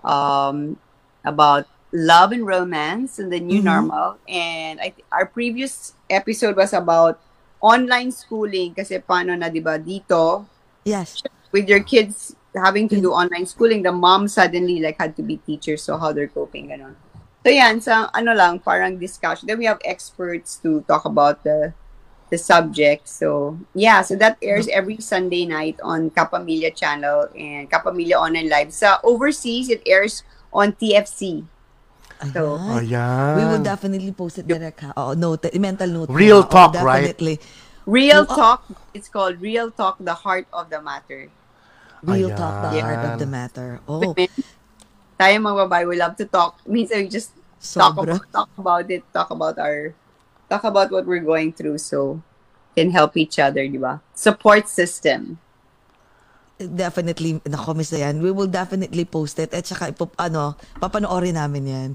[0.04, 0.78] um
[1.26, 3.68] about love and romance and the new Mhm.
[3.68, 4.10] normal.
[4.30, 7.20] And I th- our previous episode was about
[7.60, 10.46] online schooling kasi paano na 'di ba dito
[10.86, 11.22] Yes.
[11.52, 13.24] with your kids having to do mm.
[13.24, 16.96] online schooling, the mom suddenly like had to be teachers, so how they're coping, ganon.
[17.42, 19.48] So yan, sa ano lang, parang discussion.
[19.48, 21.74] Then we have experts to talk about the
[22.30, 23.10] the subject.
[23.10, 24.78] So yeah, so that airs mm-hmm.
[24.78, 28.72] every Sunday night on Kapamilya channel and Kapamilya Online Live.
[28.74, 30.22] Sa overseas, it airs
[30.54, 31.48] on TFC.
[32.22, 32.62] So, Ayan.
[32.62, 33.34] Oh, Ayan.
[33.34, 34.94] We will definitely post it direct ha.
[34.94, 36.10] Oh, note, mental note.
[36.14, 36.48] Real ha.
[36.48, 37.18] Oh, talk, right?
[37.90, 38.36] Real Oh, oh.
[38.38, 38.62] Talk,
[38.94, 41.34] it's called Real Talk, the heart of the matter.
[42.02, 42.86] Real talk, the Ayan.
[42.86, 43.70] heart of the matter.
[43.86, 44.14] Oh,
[45.22, 46.58] Tayo mga babae, we love to talk.
[46.66, 47.30] Minsan we just
[47.62, 49.94] talk about, talk about it, talk about our,
[50.50, 52.18] talk about what we're going through so
[52.74, 54.02] can help each other, di ba?
[54.18, 55.38] Support system.
[56.58, 59.54] Definitely, nako, Miss Dayan, we will definitely post it.
[59.54, 61.90] At saka, ipop, ano, papanoorin namin yan.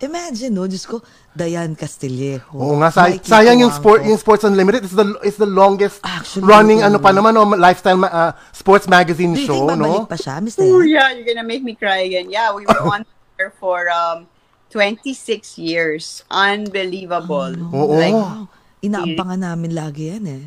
[0.00, 2.56] Imagine, no, Diyos ko, Dayan Castillejo.
[2.56, 4.80] Oo nga, say- Mikey sayang yung sport, yung Sports Unlimited.
[4.82, 8.88] It's the it's the longest Actually, running ano pa naman, no, lifestyle ma- uh, sports
[8.88, 10.08] magazine Do you show, think babalik no?
[10.08, 12.32] pa siya, Miss Oh yeah, you're gonna make me cry again.
[12.32, 13.04] Yeah, we were on
[13.36, 14.24] there for um
[14.72, 16.24] 26 years.
[16.32, 17.52] Unbelievable.
[17.70, 17.92] Oo.
[17.92, 18.48] Like Wow.
[18.80, 20.44] Inaabangan namin lagi yan eh.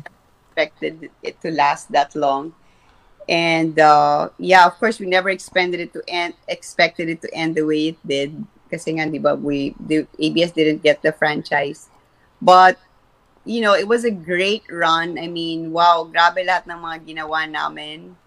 [0.50, 2.54] expected it to last that long.
[3.26, 6.34] And uh, yeah, of course, we never expected it to end.
[6.46, 8.34] Expected it to end the way it did.
[8.74, 11.86] Kasi nga, di ba, we the ABS didn't get the franchise,
[12.42, 12.74] but
[13.46, 15.14] you know, it was a great run.
[15.14, 18.18] I mean, wow, grabe lahat ng mga ginawa namin.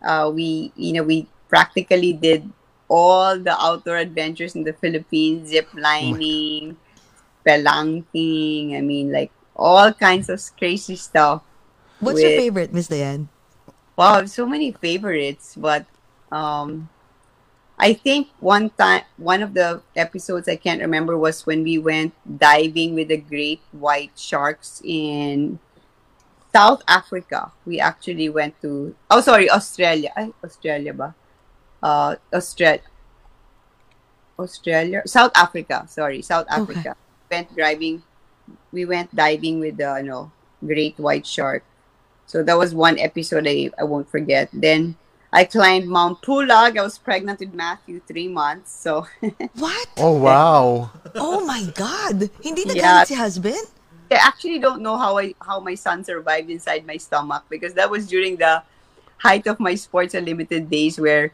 [0.00, 2.48] Uh, we, you know, we practically did
[2.88, 6.80] all the outdoor adventures in the Philippines, zip lining,
[7.44, 8.72] spelunking.
[8.72, 11.44] I mean, like all kinds of crazy stuff.
[12.00, 13.28] What's your favorite, Miss Diane?
[13.98, 15.84] Wow, so many favorites, but
[16.32, 16.88] um
[17.80, 22.12] I think one time one of the episodes I can't remember was when we went
[22.28, 25.58] diving with the great white sharks in
[26.52, 27.52] South Africa.
[27.64, 30.12] We actually went to oh sorry, Australia.
[30.12, 31.16] Ay, Australia ba?
[31.80, 32.84] Uh Australia
[34.36, 36.92] Australia South Africa, sorry, South Africa.
[37.32, 38.04] Went driving
[38.72, 41.64] we went diving with the you know, great white shark.
[42.26, 44.52] So that was one episode I, I won't forget.
[44.52, 44.99] Then
[45.32, 46.74] I climbed Mount Pulag.
[46.76, 48.74] I was pregnant with Matthew three months.
[48.74, 49.06] So
[49.54, 49.86] What?
[49.96, 50.90] Oh, wow.
[51.14, 52.30] Oh my God!
[52.42, 52.82] Hindi na Yeah.
[52.82, 53.62] galit si husband?
[54.10, 57.86] I actually don't know how I how my son survived inside my stomach because that
[57.86, 58.66] was during the
[59.22, 61.30] height of my Sports Unlimited days where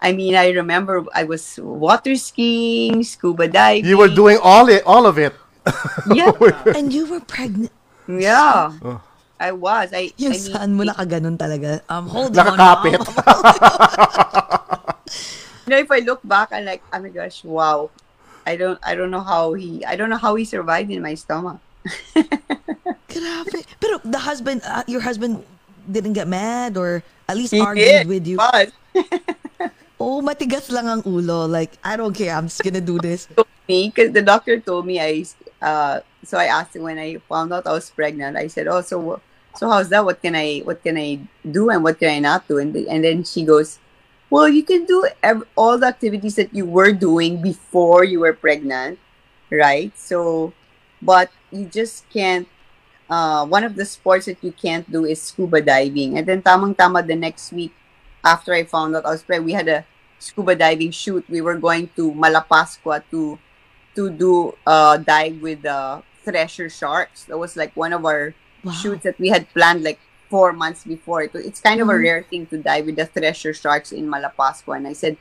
[0.00, 3.84] I mean I remember I was water skiing, scuba diving.
[3.84, 5.36] You were doing all it, all of it.
[6.08, 6.32] Yeah.
[6.76, 7.72] And you were pregnant.
[8.08, 8.72] Yeah.
[8.80, 9.04] Oh.
[9.44, 9.92] I was.
[9.92, 11.84] I Yung I mean, son mo nakaganon talaga.
[11.92, 12.56] Um, hold on.
[12.56, 12.96] Nakakapit.
[12.96, 13.04] mom.
[15.68, 17.92] you know, if I look back, I'm like, oh my gosh, wow.
[18.48, 21.12] I don't I don't know how he I don't know how he survived in my
[21.16, 21.60] stomach.
[23.12, 23.60] Grabe.
[23.80, 25.40] Pero the husband, uh, your husband
[25.88, 28.40] didn't get mad or at least He argued did, with you.
[28.40, 28.72] But
[30.00, 31.48] Oh, matigas lang ang ulo.
[31.48, 32.34] Like, I don't care.
[32.34, 33.30] I'm just gonna do this.
[33.68, 35.24] me because the doctor told me I
[35.64, 38.36] uh so I asked him when I found out I was pregnant.
[38.36, 39.24] I said, "Oh, so wha-
[39.56, 40.04] so how's that?
[40.04, 43.04] What can I what can I do and what can I not do?" And and
[43.04, 43.78] then she goes,
[44.30, 48.34] "Well, you can do ev- all the activities that you were doing before you were
[48.34, 48.98] pregnant,
[49.50, 49.92] right?
[49.98, 50.52] So,
[51.02, 52.48] but you just can't.
[53.08, 56.16] Uh, one of the sports that you can't do is scuba diving.
[56.18, 57.72] And then tamang tama the next week
[58.24, 59.84] after I found out I was pregnant, we had a
[60.18, 61.24] scuba diving shoot.
[61.28, 63.38] We were going to Malapascua to
[63.94, 67.24] to do uh dive with the thresher sharks.
[67.24, 68.34] That was like one of our
[68.64, 68.72] Wow.
[68.72, 70.00] shoots that we had planned like
[70.30, 71.22] four months before.
[71.22, 72.02] It, it's kind of a Mhm.
[72.02, 74.76] rare thing to dive with the thresher sharks in Malapascua.
[74.80, 75.16] And I said,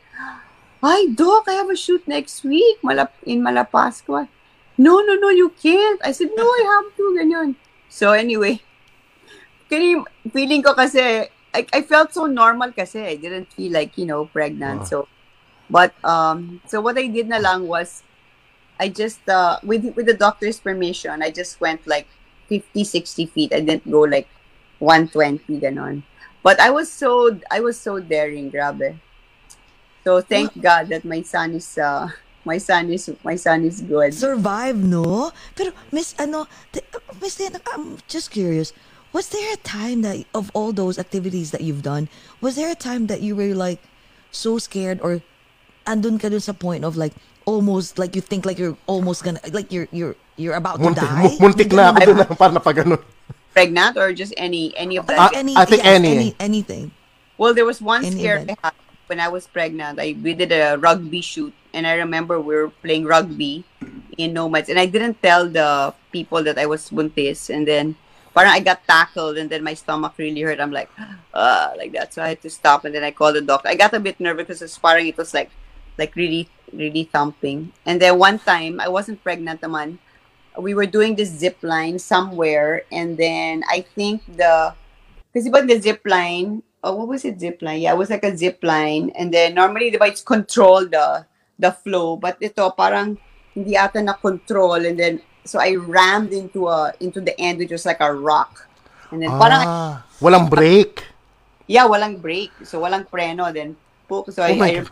[0.84, 4.28] Hi, Doc, I have a shoot next week Malap- in Malapascua.
[4.78, 6.02] No, no, no, you can't.
[6.04, 7.04] I said, no, I have to.
[7.16, 7.56] Ganyan.
[7.88, 8.60] So anyway,
[9.70, 13.00] kaya feeling ko kasi, I, I felt so normal kasi.
[13.00, 14.88] I didn't feel like, you know, pregnant.
[14.88, 15.08] So,
[15.70, 18.04] but, um, so what I did na lang was,
[18.80, 22.08] I just, uh, with, with the doctor's permission, I just went like
[22.48, 23.54] 50, 60 feet.
[23.54, 24.28] I didn't go like
[24.80, 26.04] 120, ganon.
[26.44, 29.00] But I was so, I was so daring, grabe.
[30.04, 32.12] So thank God that my son is, uh,
[32.44, 34.14] my son is, my son is good.
[34.14, 35.32] Survive, no?
[35.56, 36.84] Pero, Miss, ano, t-
[37.22, 38.74] Miss Diana, I'm just curious.
[39.14, 42.10] Was there a time that, of all those activities that you've done,
[42.42, 43.80] was there a time that you were like
[44.32, 45.22] so scared or
[45.86, 47.14] andun ka dun sa point of like
[47.46, 51.06] almost like you think like you're almost gonna like you're you're you're about to Muntik,
[51.06, 51.38] die?
[51.38, 53.02] muntik na ako dun na parang napaganon.
[53.54, 55.20] Pregnant or just any, any of that?
[55.20, 56.10] Ah, any, I think yes, any.
[56.10, 56.90] any anything.
[57.38, 58.58] Well, there was one Any scare event.
[58.64, 58.74] I had
[59.06, 60.02] when I was pregnant.
[60.02, 63.62] I we did a rugby shoot, and I remember we were playing rugby
[64.18, 67.94] in Nomads, and I didn't tell the people that I was buntis, and then
[68.34, 70.58] parang I got tackled, and then my stomach really hurt.
[70.58, 70.90] I'm like,
[71.34, 73.70] uh, like that, so I had to stop, and then I called the doctor.
[73.70, 75.54] I got a bit nervous because it's parang it was like,
[75.98, 77.72] like really, really thumping.
[77.86, 80.00] And then one time I wasn't pregnant, naman.
[80.58, 84.74] We were doing this zip line somewhere, and then I think the
[85.34, 87.82] Kasi ba the zip line, oh, what was it zip line?
[87.82, 89.10] Yeah, it was like a zip line.
[89.18, 91.26] And then normally, ba, it's control the
[91.58, 92.22] the flow.
[92.22, 93.18] But ito, parang
[93.58, 94.78] hindi ata na control.
[94.86, 98.70] And then, so I rammed into a into the end, which was like a rock.
[99.10, 101.02] And then parang, Ah, walang break.
[101.66, 102.54] yeah, walang brake.
[102.62, 103.50] So walang preno.
[103.50, 103.74] Then,
[104.30, 104.86] so I, Oh I-.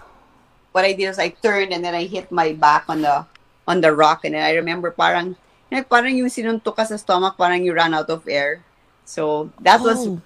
[0.72, 3.26] what I did was I turned and then I hit my back on the
[3.68, 4.26] on the rock.
[4.26, 5.36] And then I remember parang,
[5.90, 8.64] parang yung sinuntok ka sa stomach, parang you ran out of air.
[9.06, 10.22] So that was Oh,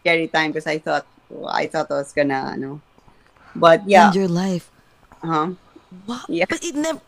[0.00, 1.06] scary time because I thought
[1.48, 2.80] I thought I was gonna ano.
[3.54, 4.70] But yeah, end your life.
[5.22, 5.54] uh-huh.
[6.06, 6.22] Wow.
[6.28, 6.46] Yeah.
[6.48, 7.00] But it never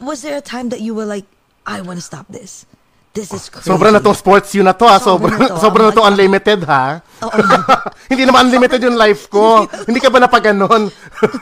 [0.00, 1.26] was there a time that you were like,
[1.66, 2.66] I want to stop this.
[3.10, 3.66] This is crazy.
[3.66, 5.00] Sobra na tong sports yun na to ha.
[5.00, 5.56] Sobra Sobra, na to.
[5.58, 7.00] sobra na to unlimited ha.
[7.24, 7.38] Oo.
[8.12, 9.66] Hindi naman unlimited yung life ko.
[9.88, 10.92] Hindi ka ba napaganon?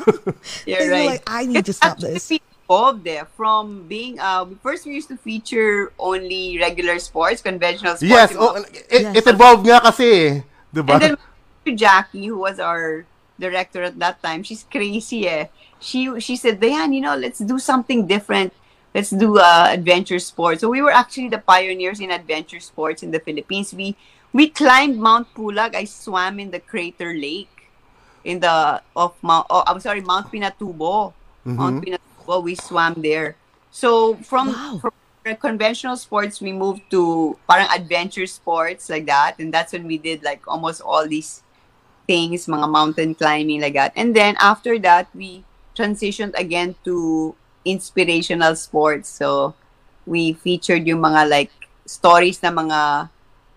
[0.66, 1.20] you're You're right.
[1.20, 2.32] like, I need to stop Actually, this.
[2.66, 8.10] evolved there from being uh first we used to feature only regular sports, conventional sports.
[8.10, 8.58] yes, oh,
[8.90, 9.22] it, Yes.
[9.22, 10.32] it evolved nga kasi eh.
[10.74, 10.98] Diba?
[10.98, 11.14] And then
[11.76, 13.04] Jackie, who was our
[13.38, 15.46] director at that time, she's crazy eh.
[15.78, 18.50] She she said, Dayan, you know, let's do something different.
[18.96, 20.64] Let's do uh, adventure sports.
[20.64, 23.76] So we were actually the pioneers in adventure sports in the Philippines.
[23.76, 23.92] We
[24.32, 25.76] we climbed Mount Pulag.
[25.76, 27.68] I swam in the Crater Lake
[28.24, 29.46] in the of Mount.
[29.52, 31.12] Oh, I'm sorry, Mount Pinatubo.
[31.44, 32.40] Mount Pinatubo.
[32.42, 33.36] We swam there.
[33.68, 34.80] So from Wow.
[34.80, 34.92] from
[35.36, 40.22] conventional sports, we moved to parang adventure sports like that, and that's when we did
[40.24, 41.42] like almost all these
[42.06, 43.92] things, mga mountain climbing like that.
[43.96, 45.44] And then after that, we
[45.76, 47.34] transitioned again to
[47.66, 49.10] inspirational sports.
[49.10, 49.58] So
[50.06, 51.52] we featured yung mga like
[51.84, 53.10] stories na mga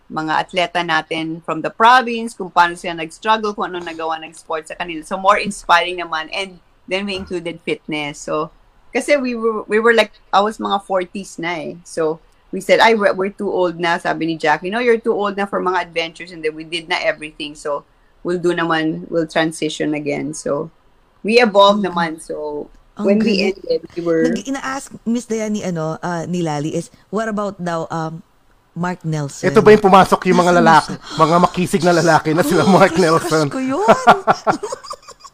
[0.09, 4.73] mga atleta natin from the province, kung paano sila nag-struggle, kung ano nagawa ng sports
[4.73, 5.05] sa kanila.
[5.05, 6.33] So more inspiring naman.
[6.33, 6.57] And
[6.89, 8.17] then we included fitness.
[8.17, 8.49] So
[8.89, 11.77] kasi we were we were like I was mga 40s na eh.
[11.85, 12.17] So
[12.51, 13.97] we said, ay, we're, we're too old na.
[13.97, 16.31] Sabi ni Jackie, no, you're too old na for mga adventures.
[16.33, 17.53] And then we did na everything.
[17.53, 17.85] So
[18.23, 20.33] we'll do naman, we'll transition again.
[20.33, 20.71] So
[21.21, 22.21] we evolved naman.
[22.21, 23.55] So Ang when we galing.
[23.55, 27.87] ended, we were Nag ina-ask Miss ni ano ah, ni Lali is what about daw
[27.87, 28.19] um
[28.75, 29.49] Mark Nelson?
[29.49, 33.47] Ito ba yung pumasok yung mga lalaki, mga makisig na lalaki na sila Mark Nelson?
[33.51, 33.83] Crush ko yun.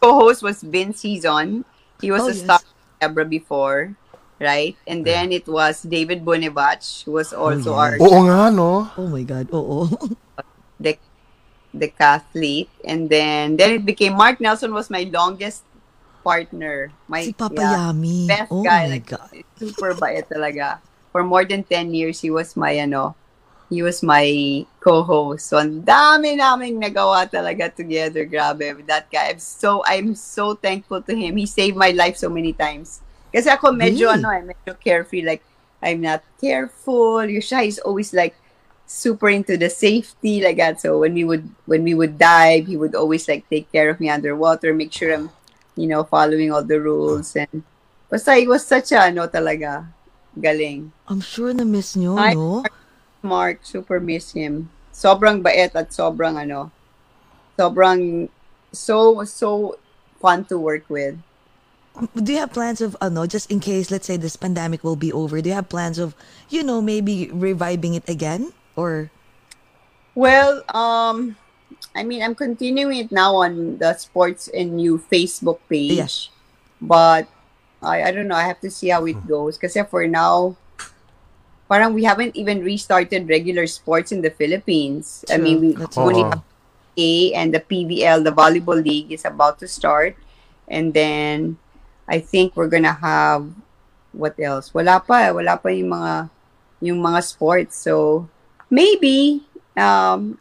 [0.06, 1.66] co-host was Vince Season.
[2.02, 2.44] He was Oh, a yes.
[2.46, 3.94] star of Debra before,
[4.38, 4.78] right?
[4.86, 8.86] And then it was David Bonivach, who was also our Oo nga, no?
[8.94, 9.90] oh my God, oo.
[10.78, 10.98] the
[11.74, 12.70] decathlete.
[12.86, 15.66] And then then it became Mark Nelson was my longest
[16.26, 16.90] partner.
[17.06, 18.26] My si Papa yeah, Yami.
[18.26, 18.90] best oh guy.
[18.90, 19.30] my like, God.
[19.62, 20.82] Super bait talaga.
[21.14, 23.14] For more than 10 years, he was my ano,
[23.70, 24.26] he was my
[24.82, 25.46] co-host.
[25.46, 28.26] So, ang dami naming nagawa talaga together.
[28.26, 29.30] Grabe, with that guy.
[29.30, 31.38] I'm so, I'm so thankful to him.
[31.38, 33.06] He saved my life so many times.
[33.30, 34.26] Kasi ako medyo, Really?
[34.26, 35.24] ano, eh, medyo carefree.
[35.24, 35.46] Like,
[35.80, 37.24] I'm not careful.
[37.24, 38.36] Yung siya is always like,
[38.86, 40.80] super into the safety like that.
[40.80, 44.00] So when we would when we would dive, he would always like take care of
[44.00, 45.30] me underwater, make sure I'm,
[45.76, 47.64] you know, following all the rules and
[48.10, 49.88] basta he was such a ano talaga
[50.36, 50.92] galing.
[51.08, 52.64] I'm sure na miss nyo, Ay, no?
[53.24, 54.72] Mark, super miss him.
[54.96, 56.72] Sobrang bait at sobrang ano,
[57.60, 58.30] sobrang
[58.72, 59.80] so so
[60.20, 61.20] fun to work with.
[62.12, 65.12] Do you have plans of ano just in case let's say this pandemic will be
[65.16, 65.40] over?
[65.40, 66.16] Do you have plans of
[66.52, 69.12] you know maybe reviving it again or
[70.16, 71.36] Well, um,
[71.96, 76.04] I mean, I'm continuing it now on the Sports and New Facebook page.
[76.04, 76.30] Yes.
[76.82, 77.32] But
[77.82, 78.36] I, I don't know.
[78.36, 79.58] I have to see how it goes.
[79.58, 80.58] Because for now,
[81.70, 85.24] parang we haven't even restarted regular sports in the Philippines.
[85.32, 86.30] I mean, we That's only Oo.
[86.30, 86.44] have
[86.98, 90.16] A and the PVL, the volleyball league, is about to start.
[90.68, 91.58] And then
[92.08, 93.48] I think we're gonna have
[94.12, 94.74] what else?
[94.74, 96.30] Wala pa, wala pa yung mga
[96.82, 97.80] yung mga sports.
[97.80, 98.28] So
[98.70, 99.44] maybe
[99.76, 100.40] um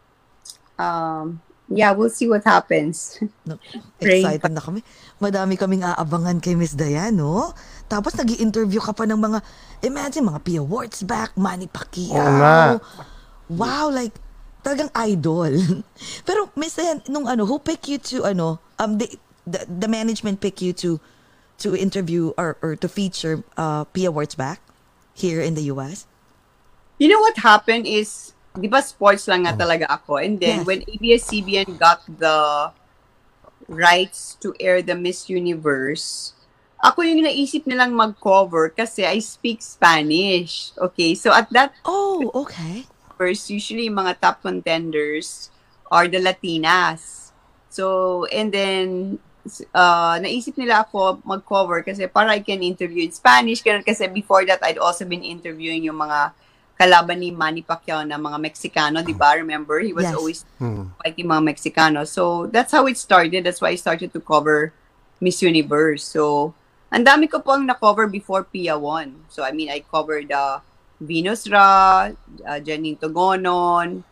[0.79, 3.21] um yeah, we'll see what happens.
[3.47, 3.57] no,
[4.01, 4.85] excited na kami.
[5.21, 7.55] Madami kaming aabangan kay Miss Dayan, no?
[7.89, 9.39] Tapos nag interview ka pa ng mga,
[9.87, 10.63] imagine, mga Pia
[11.07, 12.19] back, Manny Pacquiao.
[12.19, 12.57] Oo nga.
[13.49, 14.17] Wow, like,
[14.61, 15.53] talagang idol.
[16.29, 19.09] Pero Miss Dayan, nung ano, who pick you to, ano, um, the,
[19.47, 21.01] the, the management pick you to,
[21.59, 24.61] to interview or, or to feature uh, Pia back
[25.15, 26.07] here in the US?
[26.99, 30.23] You know what happened is, di ba sports lang nga talaga ako.
[30.23, 30.67] And then Yes.
[30.67, 32.71] when ABS-CBN got the
[33.67, 36.33] rights to air the Miss Universe,
[36.79, 40.71] ako yung naisip nilang mag-cover kasi I speak Spanish.
[40.79, 42.87] Okay, so at that Oh, okay.
[43.19, 45.51] first, usually mga top contenders
[45.91, 47.33] are the Latinas.
[47.75, 49.19] So, and then,
[49.75, 53.65] uh, naisip nila ako mag-cover kasi para I can interview in Spanish.
[53.65, 56.31] Ganun kasi before that, I'd also been interviewing yung mga
[56.75, 59.39] kalaban ni Manny Pacquiao na mga Mexicano, di ba?
[59.39, 59.79] Remember?
[59.79, 60.15] He was Yes.
[60.15, 60.91] always Hmm.
[60.99, 62.03] fighting mga Mexicano.
[62.07, 63.47] So, that's how it started.
[63.47, 64.75] That's why I started to cover
[65.23, 66.03] Miss Universe.
[66.03, 66.53] So,
[66.91, 69.23] ang dami ko pong na-cover before Pia won.
[69.31, 70.59] So, I mean, I covered uh,
[70.99, 72.11] Venus Ra,
[72.47, 74.03] uh, Janine Togonon,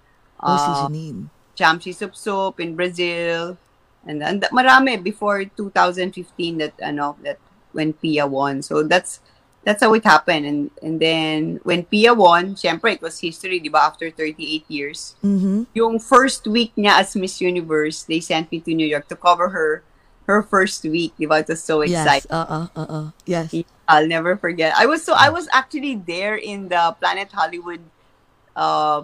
[0.42, 1.30] Oh, si uh, Janine.
[1.54, 3.54] Chamsi Supsup in Brazil.
[4.02, 7.38] And, and marami before 2015 that ano that
[7.70, 8.58] when Pia won.
[8.62, 9.22] So that's
[9.64, 10.46] that's how it happened.
[10.46, 13.86] And and then when Pia won, syempre it was history, 'di ba?
[13.86, 15.14] After 38 years.
[15.24, 15.70] Mm-hmm.
[15.74, 19.50] Yung first week niya as Miss Universe, they sent me to New York to cover
[19.50, 19.82] her
[20.26, 21.14] her first week.
[21.18, 21.42] 'Di ba?
[21.42, 22.30] It was so exciting.
[22.30, 22.42] Yes.
[22.42, 23.06] Uh-uh, uh-uh.
[23.26, 23.54] Yes.
[23.86, 24.74] I'll never forget.
[24.74, 27.82] I was so I was actually there in the Planet Hollywood
[28.52, 29.02] uh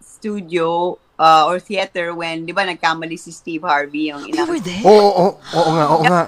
[0.00, 4.62] studio uh, or theater when 'di ba nagkamali si Steve Harvey yung You inang were
[4.62, 4.82] there?
[4.86, 6.22] Oo, oo, oo nga, oo nga.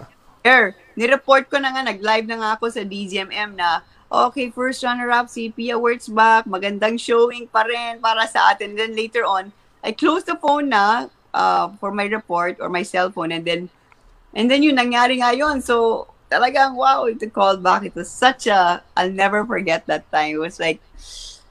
[0.45, 3.81] Sir, nireport ko na nga, nag-live na nga ako sa DZMM na,
[4.13, 8.77] okay, first runner-up si Pia Wurtzbach, magandang showing pa rin para sa atin.
[8.77, 9.49] Then later on,
[9.81, 13.71] I closed the phone na, uh, for my report or my cell phone and then
[14.35, 15.63] and then yun nangyari nga yun.
[15.63, 17.85] So talagang wow, to call back.
[17.85, 20.35] It was such a I'll never forget that time.
[20.35, 20.79] It was like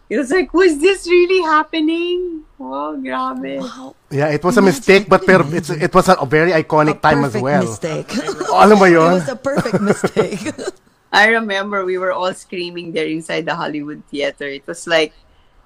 [0.10, 2.44] it was like, was this really happening?
[2.58, 3.62] Wow, grabe.
[3.62, 3.96] Wow.
[4.10, 7.24] Yeah, it was a mistake, but pero it's, it was a very iconic A time
[7.24, 7.64] as perfect well.
[7.64, 8.10] mistake.
[8.50, 9.14] Oh, alam mo it yun?
[9.22, 10.50] was a perfect mistake.
[11.14, 14.46] I remember we were all screaming there inside the Hollywood Theater.
[14.50, 15.14] It was like,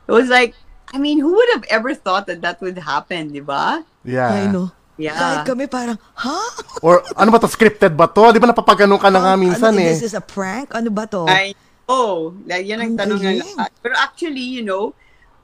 [0.08, 0.56] it was like,
[0.94, 3.84] I mean, who would have ever thought that that would happen, di ba?
[4.04, 4.30] Yeah.
[4.30, 4.72] I know.
[4.96, 5.18] Yeah.
[5.18, 6.38] Kahit kami parang, ha?
[6.86, 8.30] Or ano ba to, scripted ba to?
[8.32, 9.90] Di ba napapagano ka na nga minsan ano, eh.
[9.90, 10.70] This is a prank?
[10.76, 11.26] Ano ba to?
[11.26, 11.58] I
[11.88, 13.72] oh, like, yun ang tanong ng lahat.
[13.84, 14.94] Pero actually, you know,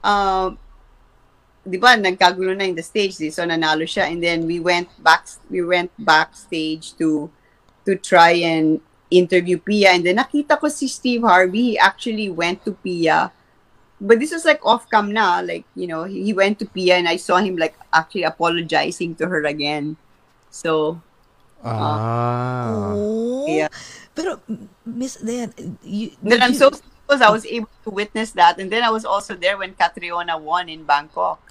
[0.04, 0.56] um,
[1.64, 3.28] di ba, nagkagulo na in the stage, di?
[3.30, 7.28] so nanalo siya, and then we went back, we went backstage to,
[7.84, 8.80] to try and
[9.10, 13.32] interview Pia, and then nakita ko si Steve Harvey, he actually went to Pia,
[14.00, 17.08] but this was like off-cam na, like, you know, he, he went to Pia, and
[17.08, 19.96] I saw him like actually apologizing to her again.
[20.48, 21.02] So,
[21.64, 22.92] Ah.
[22.96, 23.44] Oh.
[23.46, 23.68] Yeah.
[24.12, 24.42] Pero,
[24.82, 28.70] Miss Dayan, you, Then I'm you- so because I was able to witness that, and
[28.70, 31.42] then I was also there when Catriona won in Bangkok.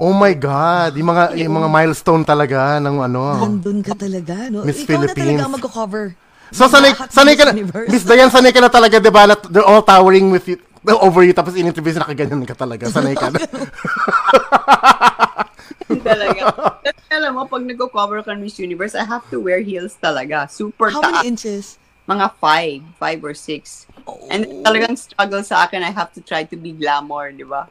[0.00, 3.20] Oh my God, yung mga, yung mga milestone talaga ng ano.
[3.36, 4.64] Nandun ka talaga, no?
[4.64, 5.26] Miss Ikaw na Philippines.
[5.36, 6.04] talaga ang magko-cover.
[6.50, 7.88] So sanay, sanay ka na, Miss Universe.
[7.90, 10.56] Miss Dayan, sanay ka na talaga, di ba, na they're all towering with you,
[10.88, 13.38] over you, tapos in-interview sila, nakaganyan ka talaga, sanay ka na.
[16.08, 16.42] talaga.
[16.84, 20.50] Kasi alam mo, pag nagko-cover ka ng Miss Universe, I have to wear heels talaga.
[20.50, 21.22] Super How taas.
[21.22, 21.78] many inches?
[22.08, 23.86] Mga five, five or six.
[24.30, 27.70] And talagang struggle sa akin, I have to try to be glamour, di ba?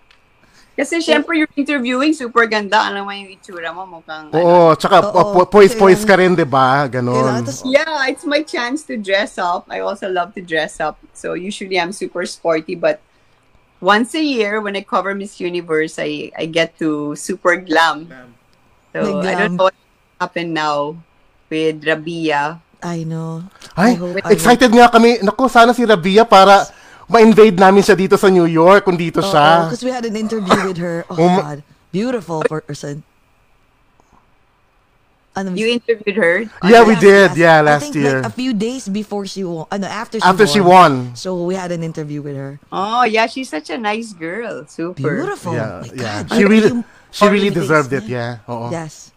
[0.79, 2.87] Kasi syempre, you're interviewing, super ganda.
[2.87, 4.31] Alam mo yung itsura mo, mukhang...
[4.31, 4.39] ano.
[4.39, 6.87] Oo, tsaka Oo, po- poise-poise ka rin, di ba?
[6.87, 7.43] Ganon.
[7.67, 9.67] Yeah, it's my chance to dress up.
[9.67, 10.95] I also love to dress up.
[11.11, 13.03] So usually I'm super sporty, but
[13.79, 18.07] once a year when I cover Miss Universe, I I get to super glam.
[18.91, 19.37] So May I glam.
[19.37, 19.77] don't know what
[20.19, 20.95] happened now
[21.47, 22.59] with Rabia.
[22.79, 23.43] I know.
[23.75, 25.19] Ay, I hope- I excited nga kami.
[25.19, 26.63] Naku, sana si Rabia para
[27.05, 29.67] ma-invade namin siya dito sa New York kung dito Oo, siya.
[29.67, 31.03] because we had an interview with her.
[31.11, 31.59] Oh, Um, God.
[31.89, 33.01] Beautiful person.
[35.39, 36.43] Ano, You interviewed her.
[36.67, 37.31] Yeah, we did.
[37.31, 38.19] last- Yeah, I last think year.
[38.19, 39.71] like a few days before she won.
[39.71, 40.51] Ano, after she After won.
[40.51, 40.91] she won.
[41.15, 42.59] So we had an interview with her.
[42.75, 44.67] Oh yeah, she's such a nice girl.
[44.67, 44.99] Super.
[45.23, 45.55] Beautiful.
[45.55, 46.03] Yeah, My yeah.
[46.27, 46.35] God.
[46.35, 46.71] She really,
[47.15, 48.43] she really deserved it, yeah.
[48.51, 48.67] Oo.
[48.67, 49.15] Yes.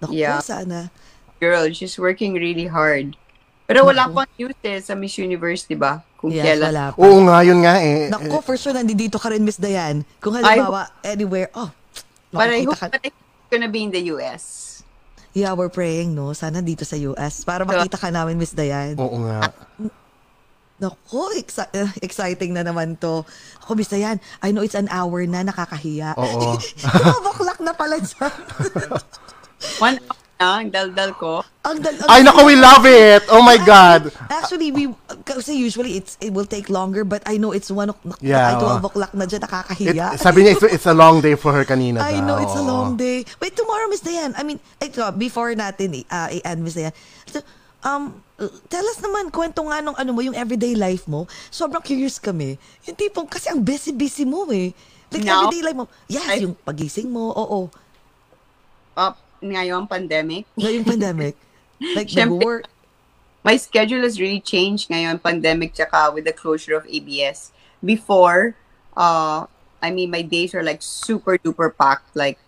[0.00, 0.40] Naku, Yeah.
[0.40, 0.88] sana.
[1.36, 3.12] Girl, she's working really hard.
[3.68, 6.00] Pero wala pang news eh sa Miss Universe, di ba?
[6.16, 6.66] Kung Yes, kailan.
[6.72, 6.98] wala pa.
[7.02, 8.06] Oo nga, yun nga eh.
[8.08, 10.06] Naku, for sure, nandito ka rin, Miss Dayan.
[10.22, 11.68] Kung I halimbawa, anywhere, oh,
[12.32, 12.88] But I hope ka.
[12.88, 13.18] that it's
[13.52, 14.61] gonna be in the US.
[15.32, 16.36] Yeah, we're praying, no?
[16.36, 17.40] Sana dito sa US.
[17.42, 19.00] Para makita ka namin, Miss Dayan.
[19.00, 19.48] Oo nga.
[20.76, 23.24] Naku, exci- uh, exciting na naman to.
[23.64, 26.12] Ako, Miss Dayan, I know it's an hour na, nakakahiya.
[26.20, 26.58] Oo.
[27.26, 28.28] Buklak na pala siya.
[29.80, 29.96] One
[30.44, 31.42] ang daldal ko.
[31.62, 33.22] ang, dal- ang Ay, naku, we love it!
[33.28, 34.10] Oh my God!
[34.26, 34.90] Actually, we
[35.22, 38.58] kasi usually it's it will take longer but I know it's one o'clock Yeah, ay,
[38.58, 38.88] 12 oo.
[38.88, 40.06] o'clock na dyan It, nakakahiya.
[40.16, 42.24] sabi niya, it's, it's a long day for her kanina I daw.
[42.24, 43.22] know it's a long day.
[43.38, 44.34] Wait, tomorrow Miss Dayan.
[44.34, 46.90] I mean, ito before natin i- uh, i-end Miss Dayan.
[47.26, 47.38] So,
[47.82, 48.18] um
[48.66, 51.26] tell us naman kwento nga nung ano mo yung everyday life mo.
[51.48, 52.58] Sobrang curious kami.
[52.84, 54.74] Yung tipong kasi ang busy-busy mo eh.
[55.10, 55.44] Like Now?
[55.44, 55.86] everyday life mo.
[56.06, 57.30] Yes, I- yung pagising mo.
[57.30, 57.70] Oo.
[58.92, 60.46] Up ngayon, pandemic.
[60.56, 61.34] Ngayong pandemic.
[61.82, 62.38] Like Siyempre.
[62.38, 62.64] nag-work.
[63.42, 67.50] My schedule has really changed ngayon, pandemic, tsaka with the closure of ABS.
[67.82, 68.54] Before,
[68.94, 69.50] uh,
[69.82, 72.14] I mean, my days are like super duper packed.
[72.14, 72.38] Like,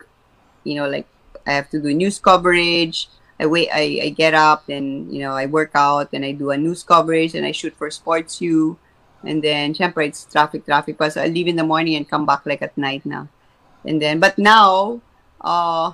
[0.63, 1.11] you know, like
[1.43, 3.11] I have to do news coverage.
[3.43, 6.55] I wait, I, I get up, and you know, I work out, and I do
[6.55, 8.79] a news coverage, and I shoot for Sports U,
[9.25, 11.09] and then, syempre, it's traffic, traffic pa.
[11.09, 13.29] So I leave in the morning and come back like at night now.
[13.85, 15.01] And then, but now,
[15.41, 15.93] uh,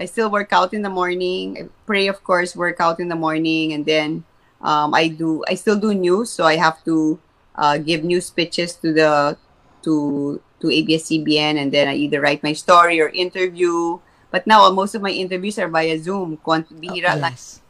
[0.00, 1.56] I still work out in the morning.
[1.60, 4.24] I pray, of course, work out in the morning, and then
[4.64, 5.44] um, I do.
[5.46, 7.20] I still do news, so I have to
[7.54, 9.36] uh, give news pitches to the
[9.84, 14.00] to to ABS-CBN, and then I either write my story or interview.
[14.32, 16.40] But now uh, most of my interviews are via Zoom.
[16.40, 17.60] Bihira lang Yes.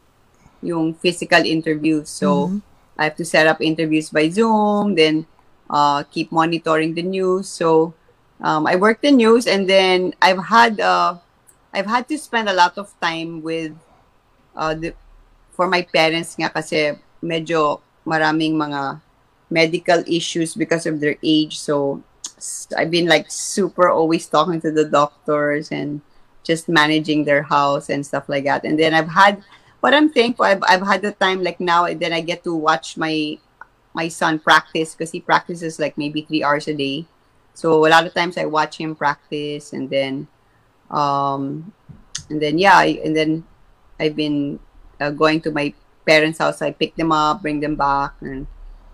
[0.62, 2.06] yung physical interviews.
[2.12, 2.60] So Mhm.
[3.00, 5.24] I have to set up interviews by Zoom, then
[5.72, 7.48] uh, keep monitoring the news.
[7.48, 7.94] So
[8.44, 11.16] um, I work the news, and then I've had uh,
[11.72, 13.72] I've had to spend a lot of time with
[14.56, 14.94] uh, the,
[15.52, 19.00] for my parents nga kasi medyo maraming mga
[19.50, 21.58] medical issues because of their age.
[21.58, 22.02] So
[22.76, 26.00] I've been like super always talking to the doctors and
[26.42, 28.64] just managing their house and stuff like that.
[28.64, 29.42] And then I've had
[29.80, 32.54] what I'm thankful I've, I've had the time like now and then I get to
[32.54, 33.38] watch my
[33.92, 37.06] my son practice because he practices like maybe three hours a day.
[37.54, 40.28] So a lot of times I watch him practice and then
[40.90, 41.72] Um,
[42.28, 43.44] and then yeah, I, and then
[43.98, 44.58] I've been
[45.00, 45.72] uh, going to my
[46.06, 46.62] parents' house.
[46.62, 48.46] I pick them up, bring them back, and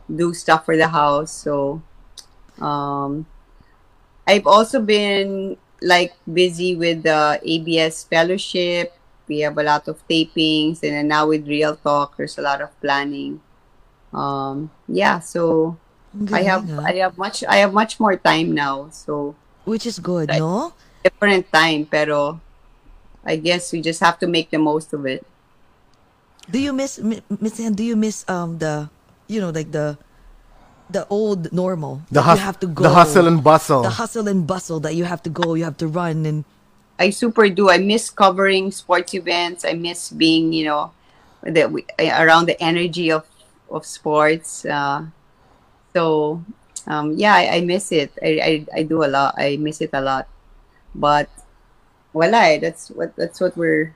[0.09, 1.33] do stuff for the house.
[1.33, 1.83] So,
[2.61, 3.27] um,
[4.27, 8.93] I've also been like busy with the ABS fellowship.
[9.29, 12.61] We have a lot of tapings, and then now with Real Talk, there's a lot
[12.61, 13.41] of planning.
[14.13, 15.77] Um, yeah, so
[16.33, 16.85] I have ah.
[16.87, 18.89] I have much I have much more time now.
[18.91, 19.35] So
[19.65, 20.39] Which is good, Right.
[20.39, 20.73] no?
[21.07, 22.41] Different time, pero
[23.25, 25.23] I guess we just have to make the most of it.
[26.51, 28.91] Do you miss Mi- Miss Ann, do you miss um the
[29.27, 29.99] you know like the
[30.91, 33.83] the old normal The, that hus- you have to go the hustle and bustle.
[33.83, 36.45] the hustle and bustle that you have to go you have to run and
[36.97, 37.69] I super do.
[37.69, 39.69] I miss covering sports events.
[39.69, 40.97] I miss being, you know,
[41.45, 43.29] the, we- around the energy of
[43.69, 44.65] of sports.
[44.65, 45.05] Uh,
[45.93, 46.41] so,
[46.89, 48.17] um, yeah, I, I miss it.
[48.25, 49.35] I, I I do a lot.
[49.37, 50.25] I miss it a lot.
[50.97, 51.29] But,
[52.17, 52.57] wala.
[52.57, 52.59] eh.
[52.59, 53.93] That's what that's what we're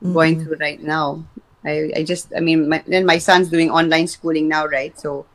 [0.00, 1.28] going through right now.
[1.60, 4.96] I I just I mean, my, then my son's doing online schooling now, right?
[4.96, 5.28] So,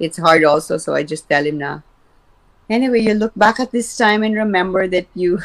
[0.00, 0.76] it's hard also.
[0.76, 1.84] So I just tell him now.
[2.68, 5.40] Anyway, you look back at this time and remember that you.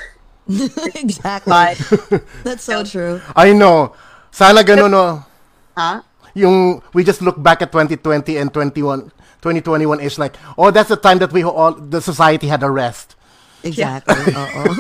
[0.96, 1.74] exactly But,
[2.46, 3.98] that's so true I know.
[4.30, 5.26] Sana ganun, no?
[5.74, 6.06] huh?
[6.36, 9.10] Yung, we just look back at 2020 and 21,
[9.42, 13.15] 2021 is like, oh, that's the time that we all, the society had a rest.
[13.66, 14.74] Exactly oo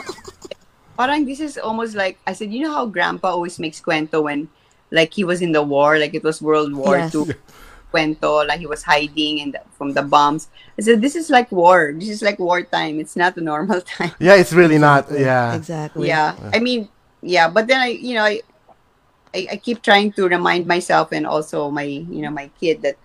[0.95, 4.47] Parang this is almost like I said, you know how grandpa always makes cuento when
[4.95, 7.11] like he was in the war, like it was World War Yes.
[7.11, 7.35] II
[7.91, 10.47] cuento, like he was hiding in the, from the bombs.
[10.79, 11.91] I said, this is like war.
[11.91, 12.99] This is like wartime.
[13.03, 14.15] It's not a normal time.
[14.23, 15.11] Yeah, it's really not.
[15.11, 15.55] Yeah.
[15.55, 16.35] exactly yeah.
[16.55, 16.87] I mean,
[17.19, 18.39] yeah, but then I, you know, I,
[19.35, 22.95] I, I keep trying to remind myself and also my, you know, my kid that,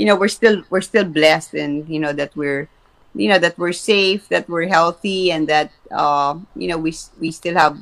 [0.00, 2.68] you know, we're still we're still blessed and you know that we're,
[3.16, 7.32] you know, that we're safe, that we're healthy, and that, uh, you know, we we
[7.32, 7.78] still have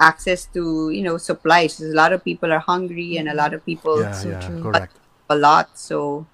[0.00, 1.76] access to you know supplies.
[1.76, 4.38] 'Cause A lot of people are hungry, and a lot of people Yeah, so yeah,
[4.40, 4.62] true.
[4.62, 4.96] correct.
[5.30, 5.70] a lot.
[5.78, 6.26] So,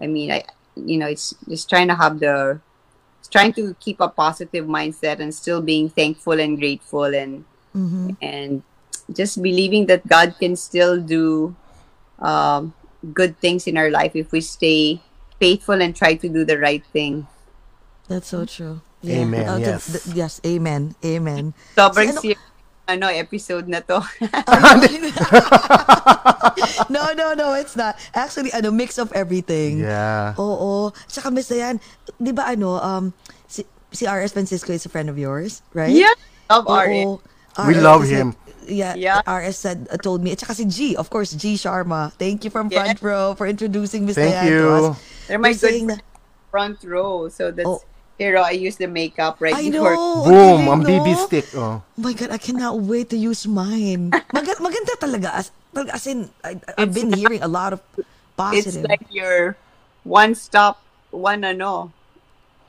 [0.00, 0.44] I mean, I
[0.76, 2.60] you know, it's just trying to have the,
[3.20, 8.16] it's trying to keep a positive mindset and still being thankful and grateful and Mhm.
[8.22, 8.62] and
[9.12, 11.54] just believing that God can still do
[12.20, 12.74] um,
[13.14, 15.00] good things in our life if we stay
[15.38, 17.26] faithful and try to do the right thing.
[18.08, 19.82] that's so true Amen, Uh, th- yes.
[19.86, 22.42] th- yes amen amen Sobrang ano- serious
[22.88, 24.00] ano, episode na to.
[26.88, 27.96] no, no, no, it's not.
[28.14, 29.80] Actually, ano, mix of everything.
[29.80, 30.32] Yeah.
[30.38, 30.90] Oo.
[31.06, 31.80] Tsaka, Miss Dayan,
[32.16, 33.12] di ba ano, um,
[33.46, 34.32] si, si R.S.
[34.32, 35.92] Francisco is a friend of yours, right?
[35.92, 36.16] yeah.
[36.48, 36.64] Love.
[36.66, 37.04] Ari.
[37.68, 38.32] We RS love him.
[38.32, 39.20] like- yeah, Yeah.
[39.24, 40.32] RS said, uh, told me.
[40.32, 42.12] At saka si G, of course, G Sharma.
[42.16, 42.84] Thank you from Yeah.
[42.84, 44.68] front row for introducing Miss Thank Dayan to you.
[44.92, 44.96] us.
[45.28, 46.02] They're my They're saying good
[46.50, 47.28] front row.
[47.28, 47.84] So that's, Oh.
[48.18, 49.94] Hero, oh, I use the makeup right I before.
[49.94, 50.26] know.
[50.26, 51.46] Boom, galing, ang BB stick.
[51.54, 51.78] Oh.
[51.78, 54.10] Oh my God, I cannot wait to use mine.
[54.34, 55.38] Mag- maganda talaga.
[55.38, 57.80] As, talaga, as in, I, I've been hearing a lot of
[58.34, 58.82] positive.
[58.82, 59.54] It's like your
[60.02, 60.82] one stop,
[61.14, 61.94] one ano,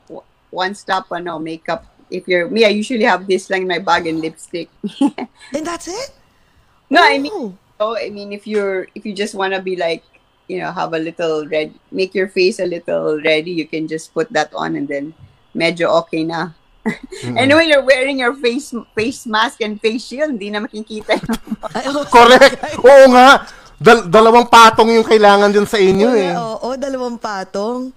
[0.06, 0.22] w-
[0.54, 1.82] one stop ano makeup.
[2.14, 4.70] If you're me, I usually have this lang in my bag and lipstick.
[5.02, 6.14] and that's it?
[6.94, 7.22] no, I oh.
[7.26, 7.58] mean, Oh.
[7.82, 10.06] so I mean, if you're if you just wanna be like,
[10.50, 14.12] you know, have a little red, make your face a little ready, you can just
[14.12, 15.14] put that on and then
[15.54, 16.58] medyo okay na.
[17.38, 21.16] and when you're wearing your face face mask and face shield, hindi na makikita.
[21.86, 22.58] Oh, Correct.
[22.88, 23.46] Oo nga.
[23.80, 26.34] Dal- dalawang patong yung kailangan dyan sa inyo eh.
[26.34, 27.94] Oo, dalawang patong.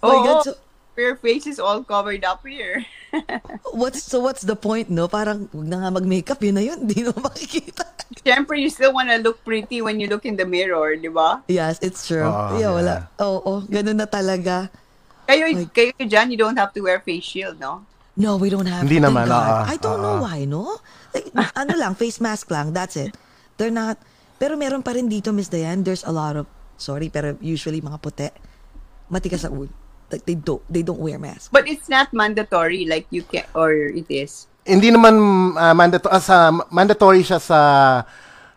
[0.00, 0.24] Oh my Oo.
[0.24, 0.52] God, so,
[0.96, 2.84] your face is all covered up here.
[3.72, 5.08] what's, so what's the point, no?
[5.08, 6.78] Parang, huwag na nga mag-makeup, yun na yun.
[6.84, 7.84] Hindi na makikita.
[8.22, 11.42] Siyempre, you still wanna look pretty when you look in the mirror, di ba?
[11.48, 12.24] Yes, it's true.
[12.24, 12.94] Oo, yeah, wala.
[13.08, 13.24] yeah.
[13.24, 14.68] Oo, ganun na talaga.
[15.28, 17.84] Kayo, Like- kayo dyan, you don't have to wear face shield, no?
[18.12, 19.08] No, we don't have Hindi to.
[19.08, 20.24] Naman, oo, I don't know oo.
[20.28, 20.76] why, no?
[21.16, 23.16] Like, ano lang, face mask lang, that's it.
[23.56, 23.96] They're not,
[24.36, 26.44] pero meron pa rin dito, Miss Diane, there's a lot of,
[26.76, 28.28] sorry, pero usually mga puti,
[29.08, 29.72] matigas sa ulo.
[30.12, 31.48] Like, they don't, they don't wear masks.
[31.48, 34.46] But it's not mandatory, like you can, or it is.
[34.62, 35.16] Hindi naman
[35.56, 37.60] uh, mandato- ah, sa mandatory siya sa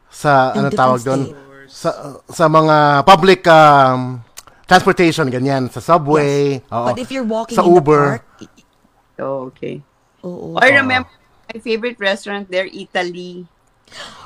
[0.05, 1.33] sa In ano tawag doon
[1.65, 4.21] sa sa mga public um,
[4.63, 6.85] transportation ganyan sa subway oo.
[6.87, 8.25] But if you're walking sa in Uber the park,
[9.17, 9.81] Oh, okay.
[10.21, 10.55] oo.
[10.61, 11.09] I remember
[11.49, 13.49] my favorite restaurant there, Italy.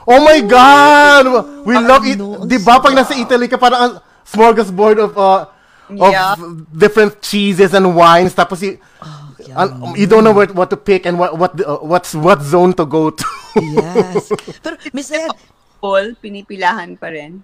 [0.03, 1.25] Oh my god
[1.63, 3.93] we love it 'di ba pag nasa Italy ka parang ang
[4.27, 5.47] smorgasbord of uh,
[5.91, 6.33] Yeah.
[6.37, 6.39] of
[6.69, 11.07] different cheeses and wines tapos y- Oh, al- you don't know what, what to pick
[11.07, 13.25] and what what uh, what's what zone to go to
[13.57, 14.29] Yes.
[14.63, 15.33] Pero, Miss Diane,
[15.81, 17.41] Paul, pinipilahan pa rin.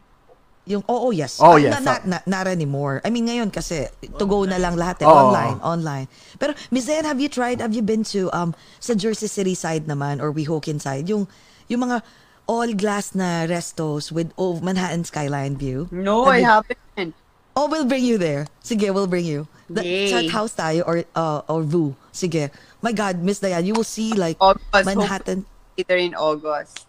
[0.65, 1.37] Yung, oo, yes.
[1.41, 1.77] Oh, Ah, yes.
[1.77, 3.01] Na, na, na, not anymore.
[3.01, 3.85] I mean, ngayon kasi,
[4.17, 5.05] to go na lang lahat eh.
[5.05, 5.13] Oo.
[5.29, 6.05] Online, online.
[6.37, 9.85] Pero, Miss Zayan, have you tried, have you been to, um, sa Jersey City side
[9.85, 11.25] naman, or Weehawken side, yung,
[11.69, 12.01] yung mga
[12.45, 15.85] all glass na restos with oh, Manhattan skyline view?
[15.89, 17.13] No, Have I you- haven't.
[17.55, 18.47] Oh, we'll bring you there.
[18.63, 19.47] Sige, we'll bring you.
[19.69, 20.09] The, Yay.
[20.11, 21.95] Chat house tayo or uh, or VU.
[22.11, 22.51] Sige.
[22.83, 25.45] My God, Miss Diane, you will see like August, Manhattan.
[25.77, 26.85] Either in August.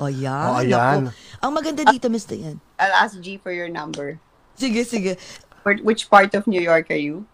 [0.00, 0.32] Oh, yan.
[0.32, 0.98] Oh, ayan.
[1.08, 1.44] Naku.
[1.44, 2.58] Ang maganda dito, Miss Diane.
[2.80, 4.18] I'll ask G for your number.
[4.56, 5.20] Sige, sige.
[5.62, 7.28] Where, which part of New York are you?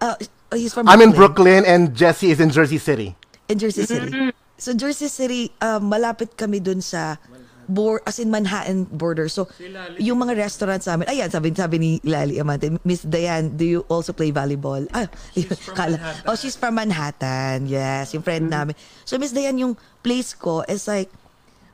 [0.00, 0.16] Uh,
[0.52, 3.16] he's from I'm in Brooklyn and Jesse is in Jersey City.
[3.48, 4.32] In Jersey City.
[4.56, 7.20] So, Jersey City, uh, malapit kami dun sa
[7.68, 9.28] bor as in Manhattan border.
[9.28, 9.50] So,
[9.98, 14.14] yung mga restaurants namin, ayan, sabi, sabi ni Lali Amante, Miss Diane, do you also
[14.14, 14.86] play volleyball?
[14.94, 15.06] Ah,
[15.78, 17.66] kala, oh, she's from Manhattan.
[17.66, 18.74] Yes, yung friend namin.
[19.04, 21.10] So, Miss Diane, yung place ko is like,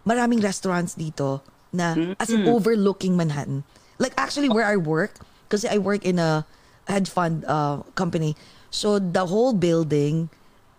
[0.06, 1.40] maraming restaurants dito
[1.72, 3.64] na as in overlooking Manhattan.
[3.98, 5.16] Like actually where I work,
[5.48, 6.44] kasi I work in a
[6.86, 8.36] hedge fund uh, company.
[8.70, 10.28] So the whole building,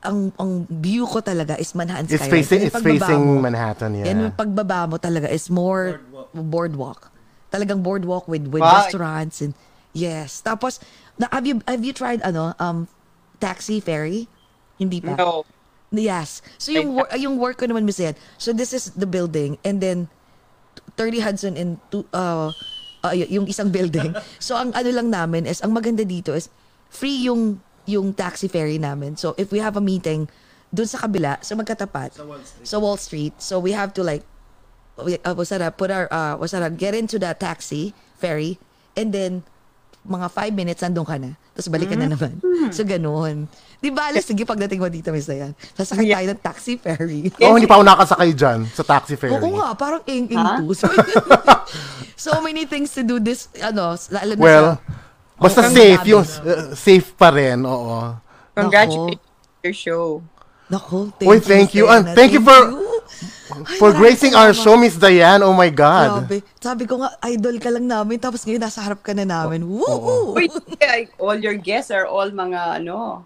[0.03, 2.33] ang ang view ko talaga is Manhattan It's skyline.
[2.37, 4.05] facing Yung it's pagbaba facing mo, Manhattan, yeah.
[4.05, 5.99] Yan yung pagbaba mo talaga is more
[6.31, 7.09] boardwalk.
[7.49, 8.83] Talagang boardwalk with with Wow.
[8.83, 9.53] restaurants and
[9.91, 10.39] yes.
[10.39, 10.77] Tapos
[11.15, 12.85] na, have you have you tried ano um
[13.37, 14.27] taxi ferry?
[14.75, 15.15] Hindi pa.
[15.15, 15.47] No.
[15.89, 16.41] Yes.
[16.57, 18.17] So yung wor- yung work ko naman Miss Ed.
[18.35, 20.09] So this is the building and then
[20.97, 22.49] 30 Hudson and two, uh,
[22.99, 24.11] uh, y- yung isang building.
[24.41, 26.49] So ang ano lang namin is ang maganda dito is
[26.89, 29.15] free yung yung taxi ferry namin.
[29.15, 30.29] So if we have a meeting
[30.73, 32.17] dun sa kabila, so magkatapat
[32.63, 33.37] sa Wall Street.
[33.41, 34.23] So we have to like
[34.97, 37.93] we, uh, what's that, uh, put our uh, what's that, uh, get into the taxi
[38.17, 38.59] ferry
[38.95, 39.43] and then
[40.03, 41.39] mga five minutes nandun ka na.
[41.53, 42.41] Tapos balik ka na naman.
[42.73, 43.45] So, ganun.
[43.77, 47.29] Di ba, alas, sige, pagdating mo dito, Miss Dayan, sasakay tayo ng taxi ferry.
[47.45, 49.37] Oh, hindi pa ako nakasakay dyan sa taxi ferry.
[49.37, 50.73] Oo nga, parang ing-ing too.
[50.73, 50.89] So,
[52.31, 55.02] so many things to do this, ano, lalo na Well, sa,
[55.43, 58.15] basta Oh, safe, yung uh, safe pa rin, oo.
[58.55, 60.05] Congratulations on your show.
[60.71, 61.85] Naku, Uy, thank Miss you.
[61.85, 62.09] Diana.
[62.09, 62.67] Ah, thank you for-
[63.53, 66.25] Ay, For gracing our show, Miss Diane, oh my God.
[66.25, 66.41] Grabe.
[66.57, 69.61] Sabi ko nga, idol ka lang namin, tapos ngayon nasa harap ka na namin.
[69.61, 70.33] Woo!
[70.33, 70.49] Wait,
[70.81, 73.21] yeah, all your guests are all mga ano.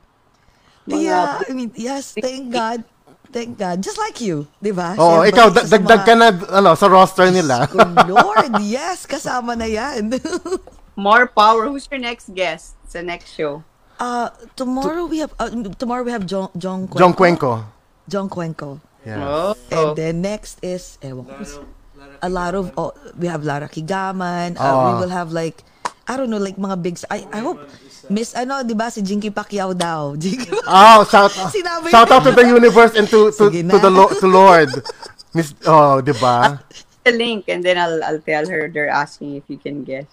[0.83, 2.83] Mga, Yeah, I mean, yes, thank God.
[3.27, 3.79] Thank God.
[3.79, 4.95] Just like you, di ba?
[4.95, 7.67] Oo, Siyempre, ikaw, dagdag mga- ka na, ano, sa roster nila.
[8.03, 10.11] Lord, yes, kasama na yan.
[10.97, 11.69] More power.
[11.69, 13.61] Who's your next guest sa next show?
[14.01, 16.97] uh, tomorrow we have, uh, tomorrow we have John, John Cuenco.
[16.99, 17.51] John Cuenco.
[18.09, 18.69] John Cuenco.
[19.05, 19.21] Yeah.
[19.21, 19.55] Oh.
[19.71, 21.65] And then next is, ewan ko,
[22.21, 24.57] a lot of, oh, we have Lara Kigaman.
[24.57, 24.81] Uh, Ah.
[24.89, 25.61] we will have like,
[26.07, 27.61] I don't know, like mga big, I, I hope,
[28.09, 30.15] Miss, ano, di ba, si Jinky Pacquiao daw.
[30.21, 33.77] Jinky Oh, shout, Sinabi shout out to the universe and to to, Sige to na.
[33.77, 34.69] the Lo- to Lord.
[35.35, 36.63] Miss oh, 'di ba?
[37.03, 40.07] The link and then I'll I'll tell her they're asking if you can guess.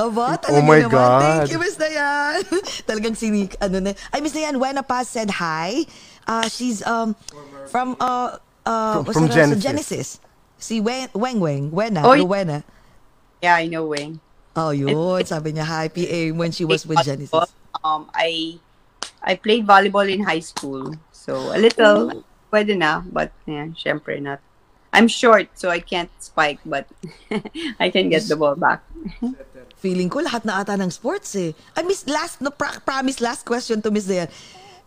[0.00, 0.90] Aba, Oh my naman.
[0.90, 1.20] God.
[1.20, 2.40] Thank you, Miss Dayan.
[2.88, 3.92] Talagang sinik, ano na.
[4.08, 5.84] Ay, Miss Dayan, Wena Paz said hi.
[6.24, 7.12] Uh, she's um
[7.68, 9.60] from, uh, uh, From- what's from Genesis.
[9.60, 10.08] sa Genesis.
[10.56, 12.64] Si Wen, Weng Weng, Wena, Oh, oh, Wena.
[13.40, 14.20] Yeah, I know Wing.
[14.56, 14.92] Oh, yun.
[15.24, 17.32] Sabi niya, hi, PA, when she was with Genesis.
[17.80, 18.60] Um, I
[19.24, 24.40] I played volleyball in high school, so a little pwede na, but yeah, syempre not.
[24.92, 26.84] I'm short, so I can't spike, but
[27.80, 28.82] I can get the ball back.
[29.80, 31.56] Feeling ko lahat na ata ng sports eh.
[31.72, 34.28] I miss last, no, pra- promise, last question to Miss Dayan.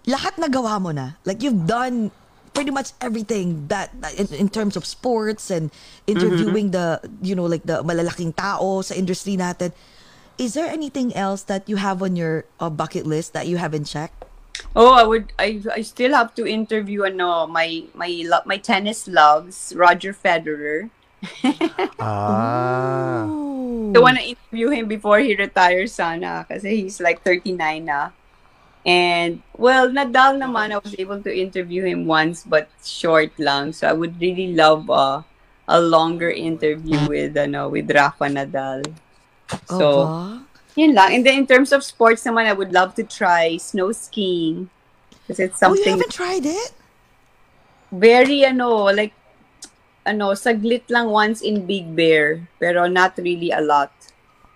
[0.06, 1.18] Lahat nagawa mo na.
[1.26, 2.14] Like you've done
[2.54, 5.74] pretty much everything that, in, in terms of sports and
[6.06, 9.74] interviewing the, you know, like the malalaking tao sa industry natin.
[10.38, 13.86] Is there anything else that you have on your uh, bucket list that you haven't
[13.86, 14.26] checked?
[14.76, 15.34] Oh, I would.
[15.38, 18.10] I I still have to interview ano my my
[18.46, 20.90] my tennis loves Roger Federer.
[22.00, 23.24] Ah.
[23.94, 27.56] I want to interview him before he retires sana kasi he's like 39
[27.86, 28.10] na.
[28.84, 33.72] And well, Nadal naman I was able to interview him once but short lang.
[33.72, 35.24] So I would really love uh,
[35.68, 38.84] a longer interview with ano with Rafa Nadal.
[39.70, 40.44] So Aba.
[40.76, 41.16] yun lang.
[41.16, 44.68] And then in terms of sports naman I would love to try snow skiing.
[45.30, 46.76] Kasi it's oh, you haven't tried it?
[47.94, 49.14] very ano like
[50.04, 53.92] ano saglit lang once in Big Bear pero not really a lot.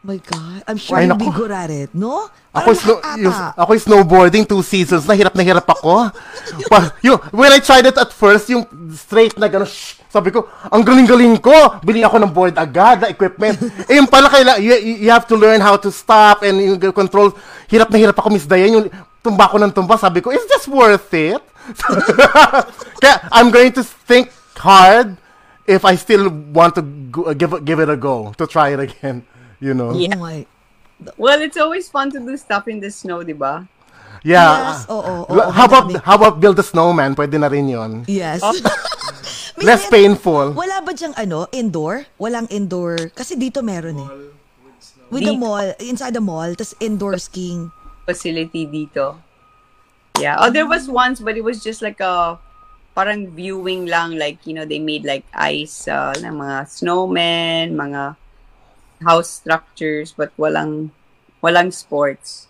[0.07, 0.63] My God.
[0.63, 2.31] I'm sure Ay, you'll be good at it, no?
[2.55, 6.07] Ako, snow, yung, ako yung snowboarding two seasons na hirap na hirap ako.
[6.71, 8.63] pa, yung, when I tried it at first, yung
[8.95, 11.51] straight na gano'n, shh, sabi ko, ang galing-galing ko.
[11.83, 13.59] Bili ako ng board agad, na equipment.
[13.91, 17.35] eh, yung pala, kaila, you, you have to learn how to stop and yung control.
[17.67, 18.79] Hirap na hirap ako, Miss Dayan.
[18.79, 18.87] Yung
[19.19, 21.43] tumba ko ng tumba, sabi ko, is this worth it?
[23.03, 25.19] Kaya, I'm going to think hard
[25.67, 28.79] if I still want to go, give, it- give it a go, to try it
[28.79, 29.27] again.
[29.59, 29.89] You know?
[29.97, 30.13] Yeah.
[30.13, 30.45] Oh my.
[31.17, 33.65] Well, it's always fun to do stuff in the snow, di ba?
[34.21, 34.77] Yeah.
[34.77, 37.17] Yes, oo, oo, oo, how about how about build a snowman?
[37.17, 38.05] Pwede na rin 'yon.
[38.05, 38.45] Yes.
[38.45, 38.61] Miss
[39.65, 40.53] Less Diane, painful.
[40.53, 42.05] Wala ba diyang ano, indoor?
[42.21, 43.09] Walang indoor.
[43.17, 44.09] Kasi dito meron eh.
[45.09, 47.73] With the mall, inside the mall, tas indoor skiing.
[48.05, 49.17] Facility dito.
[50.21, 50.37] Yeah.
[50.37, 52.37] Oh, there was once, but it was just like a
[52.97, 54.17] parang viewing lang.
[54.17, 58.17] Like, you know, they made like ice, uh, na mga snowmen, mga
[59.05, 60.89] house structures, but walang,
[61.45, 62.49] walang sports.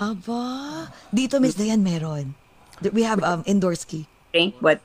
[0.00, 2.32] Aba, dito Miss Diane meron.
[2.80, 4.08] We have um indoor ski.
[4.36, 4.84] think, but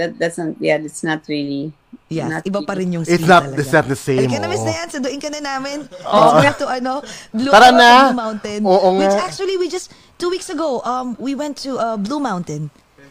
[0.00, 1.76] that that's not yeah, it's not really
[2.08, 3.60] Yes, not iba pa rin yung ski It's not talaga.
[3.60, 4.24] it's not the same.
[4.24, 4.68] Halika na, Miss oo.
[4.68, 5.84] Diane, sunduin ka na namin.
[5.88, 6.92] Let's go to, ano,
[7.32, 7.88] Blue, Tara na.
[8.12, 8.60] Blue Mountain.
[8.64, 9.28] Oo Which nga.
[9.28, 12.68] actually, we just, two weeks ago, um, we went to uh, Blue Mountain.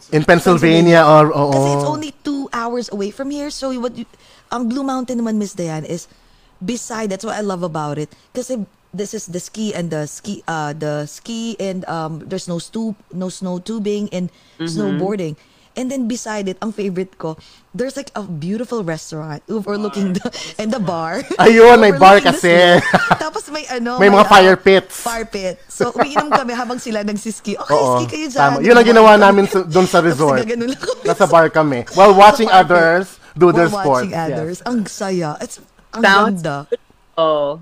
[0.09, 1.53] In Pennsylvania or oo.
[1.53, 3.53] Kasi it's only two hours away from here.
[3.53, 4.09] So, what you,
[4.51, 6.09] ang Blue Mountain naman, Miss Diane, is
[6.57, 8.09] beside, that's what I love about it.
[8.33, 12.59] Kasi this is the ski and the ski, uh, the ski and um, there's no
[12.59, 14.29] stoop, no snow tubing and
[14.59, 15.37] snowboarding.
[15.75, 17.37] And then beside it, ang favorite ko,
[17.73, 20.27] there's like a beautiful restaurant overlooking the,
[20.59, 21.23] and the bar.
[21.39, 22.79] Ayun, may bar kasi.
[23.23, 24.95] Tapos may ano, May mga ah, fire pits.
[25.01, 25.59] Fire pit.
[25.71, 27.55] So, umiinom kami habang sila nagsiski.
[27.55, 28.03] Okay, Oo.
[28.03, 28.41] ski kayo dyan.
[28.41, 28.57] Tama.
[28.63, 30.43] Yun ang ginawa namin sa, doon sa resort.
[31.07, 31.87] Nasa bar kami.
[31.95, 32.59] While watching pit.
[32.59, 34.05] others do their While sports.
[34.07, 34.57] watching others.
[34.67, 35.39] Ang saya.
[35.39, 35.59] It's,
[35.95, 36.57] ang Sounds- ganda.
[37.19, 37.59] oh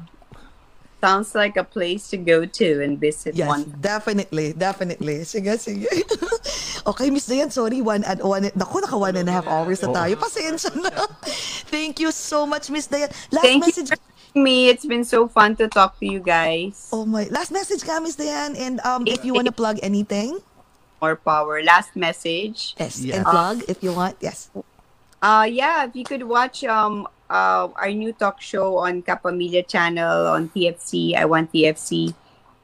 [1.00, 3.64] sounds like a place to go to and visit Yes, one.
[3.80, 5.24] definitely, definitely.
[5.24, 5.88] Sige, sige.
[6.86, 9.90] okay, Miss Dayan, sorry, one and one, naku, naka one and a half hours na
[9.90, 10.16] tayo.
[10.16, 10.90] Pasensya na.
[11.74, 13.10] Thank you so much, Miss Dayan.
[13.32, 13.90] Last Thank you message.
[13.90, 14.70] having me.
[14.70, 16.90] It's been so fun to talk to you guys.
[16.94, 18.56] Oh my, last message ka, Miss Dayan.
[18.58, 20.40] And um, if you want to plug anything,
[21.02, 21.64] More power.
[21.64, 22.76] Last message.
[22.76, 23.16] yes, Yes.
[23.16, 24.52] and plug if you want, yes.
[25.24, 30.28] Uh yeah, if you could watch um uh our new talk show on Capamilia channel
[30.28, 32.12] on TFC, I want TFC,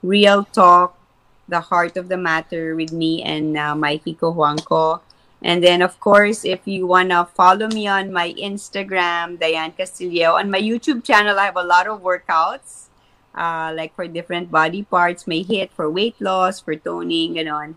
[0.04, 1.00] Real Talk,
[1.48, 5.02] the heart of the matter with me and uh, Mikey Cojuanco.
[5.42, 10.50] And then of course, if you wanna follow me on my Instagram, Diane Castillo, on
[10.50, 12.88] my YouTube channel, I have a lot of workouts.
[13.36, 17.76] Uh, like for different body parts, may hit for weight loss, for toning, ganon.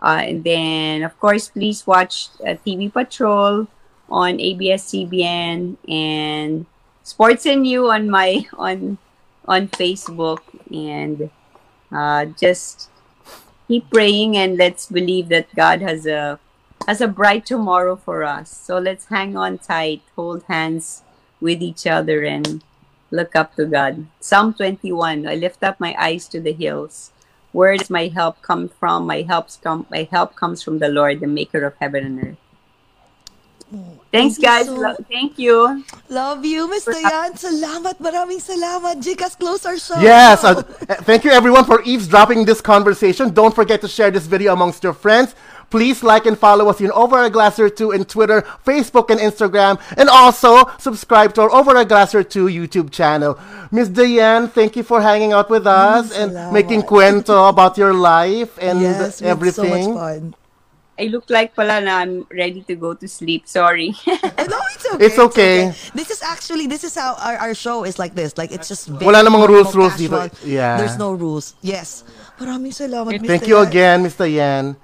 [0.00, 3.66] Uh, and then, of course, please watch uh, TV Patrol
[4.10, 6.66] on ABS-CBN and
[7.02, 8.98] Sports and You on my on
[9.46, 11.30] on Facebook and
[11.90, 12.90] uh, just
[13.68, 16.40] keep praying and let's believe that God has a
[16.86, 18.48] has a bright tomorrow for us.
[18.50, 21.02] So let's hang on tight, hold hands
[21.38, 22.64] with each other and
[23.10, 24.06] look up to God.
[24.20, 27.12] Psalm 21, I lift up my eyes to the hills.
[27.52, 29.06] Where does my help come from?
[29.06, 32.47] My helps come my help comes from the Lord, the maker of heaven and earth.
[33.70, 34.66] Thank Thanks, you guys.
[34.66, 35.84] so- Lo- Thank you.
[36.08, 37.36] Love you, Miss Dayan.
[37.36, 38.96] Salamat, maraming salamat.
[39.04, 40.00] Jikas, close our show.
[40.00, 40.62] Yes, uh,
[41.04, 43.28] thank you everyone for eavesdropping this conversation.
[43.36, 45.36] Don't forget to share this video amongst your friends.
[45.68, 49.20] Please like and follow us in Over a Glass or Two in Twitter, Facebook, and
[49.20, 49.76] Instagram.
[50.00, 53.36] And also subscribe to our Over a Glass or Two YouTube channel.
[53.70, 58.56] Miss Diane, thank you for hanging out with us and making cuento about your life
[58.56, 60.34] and yes, we had so much fun.
[60.98, 63.46] I look like pala na I'm ready to go to sleep.
[63.46, 63.94] Sorry.
[64.06, 64.18] Oh,
[64.50, 65.04] no, it's okay.
[65.06, 65.56] It's okay.
[65.94, 68.36] This is actually, this is how our, our show is like this.
[68.36, 70.26] Like, it's just very Wala namang rules, rules dito.
[70.42, 70.76] Yeah.
[70.76, 71.54] There's no rules.
[71.62, 72.02] Yes.
[72.38, 73.68] Maraming salamat, Miss Thank you Dayan.
[73.70, 74.76] again, Miss Diane.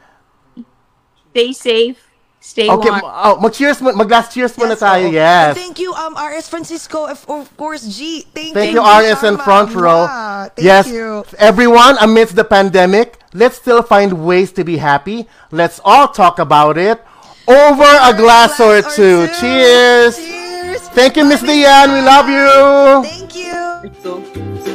[1.31, 1.99] stay safe.
[2.45, 3.01] Stay Okay, warm.
[3.03, 5.09] oh, mag-cheers mo, mag-last cheers muna Yes, tayo.
[5.09, 5.17] oo.
[5.17, 5.49] Yes.
[5.49, 8.21] And Thank you, um, RS Francisco, of, of course, G.
[8.37, 10.05] Thank, Thank you, you, RS and Front Row.
[10.05, 10.53] Mwah.
[10.53, 11.25] Thank yes, you.
[11.41, 15.29] everyone, amidst the pandemic, let's still find ways to be happy.
[15.51, 17.05] Let's all talk about it
[17.47, 19.29] over a glass or two.
[19.39, 20.17] Cheers.
[20.17, 20.81] Cheers.
[20.95, 21.93] Thank you, Miss Bye, Diane.
[21.93, 23.05] We love you.
[23.11, 23.93] Thank you.
[24.03, 24.21] So,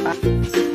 [0.04, 0.66] bye.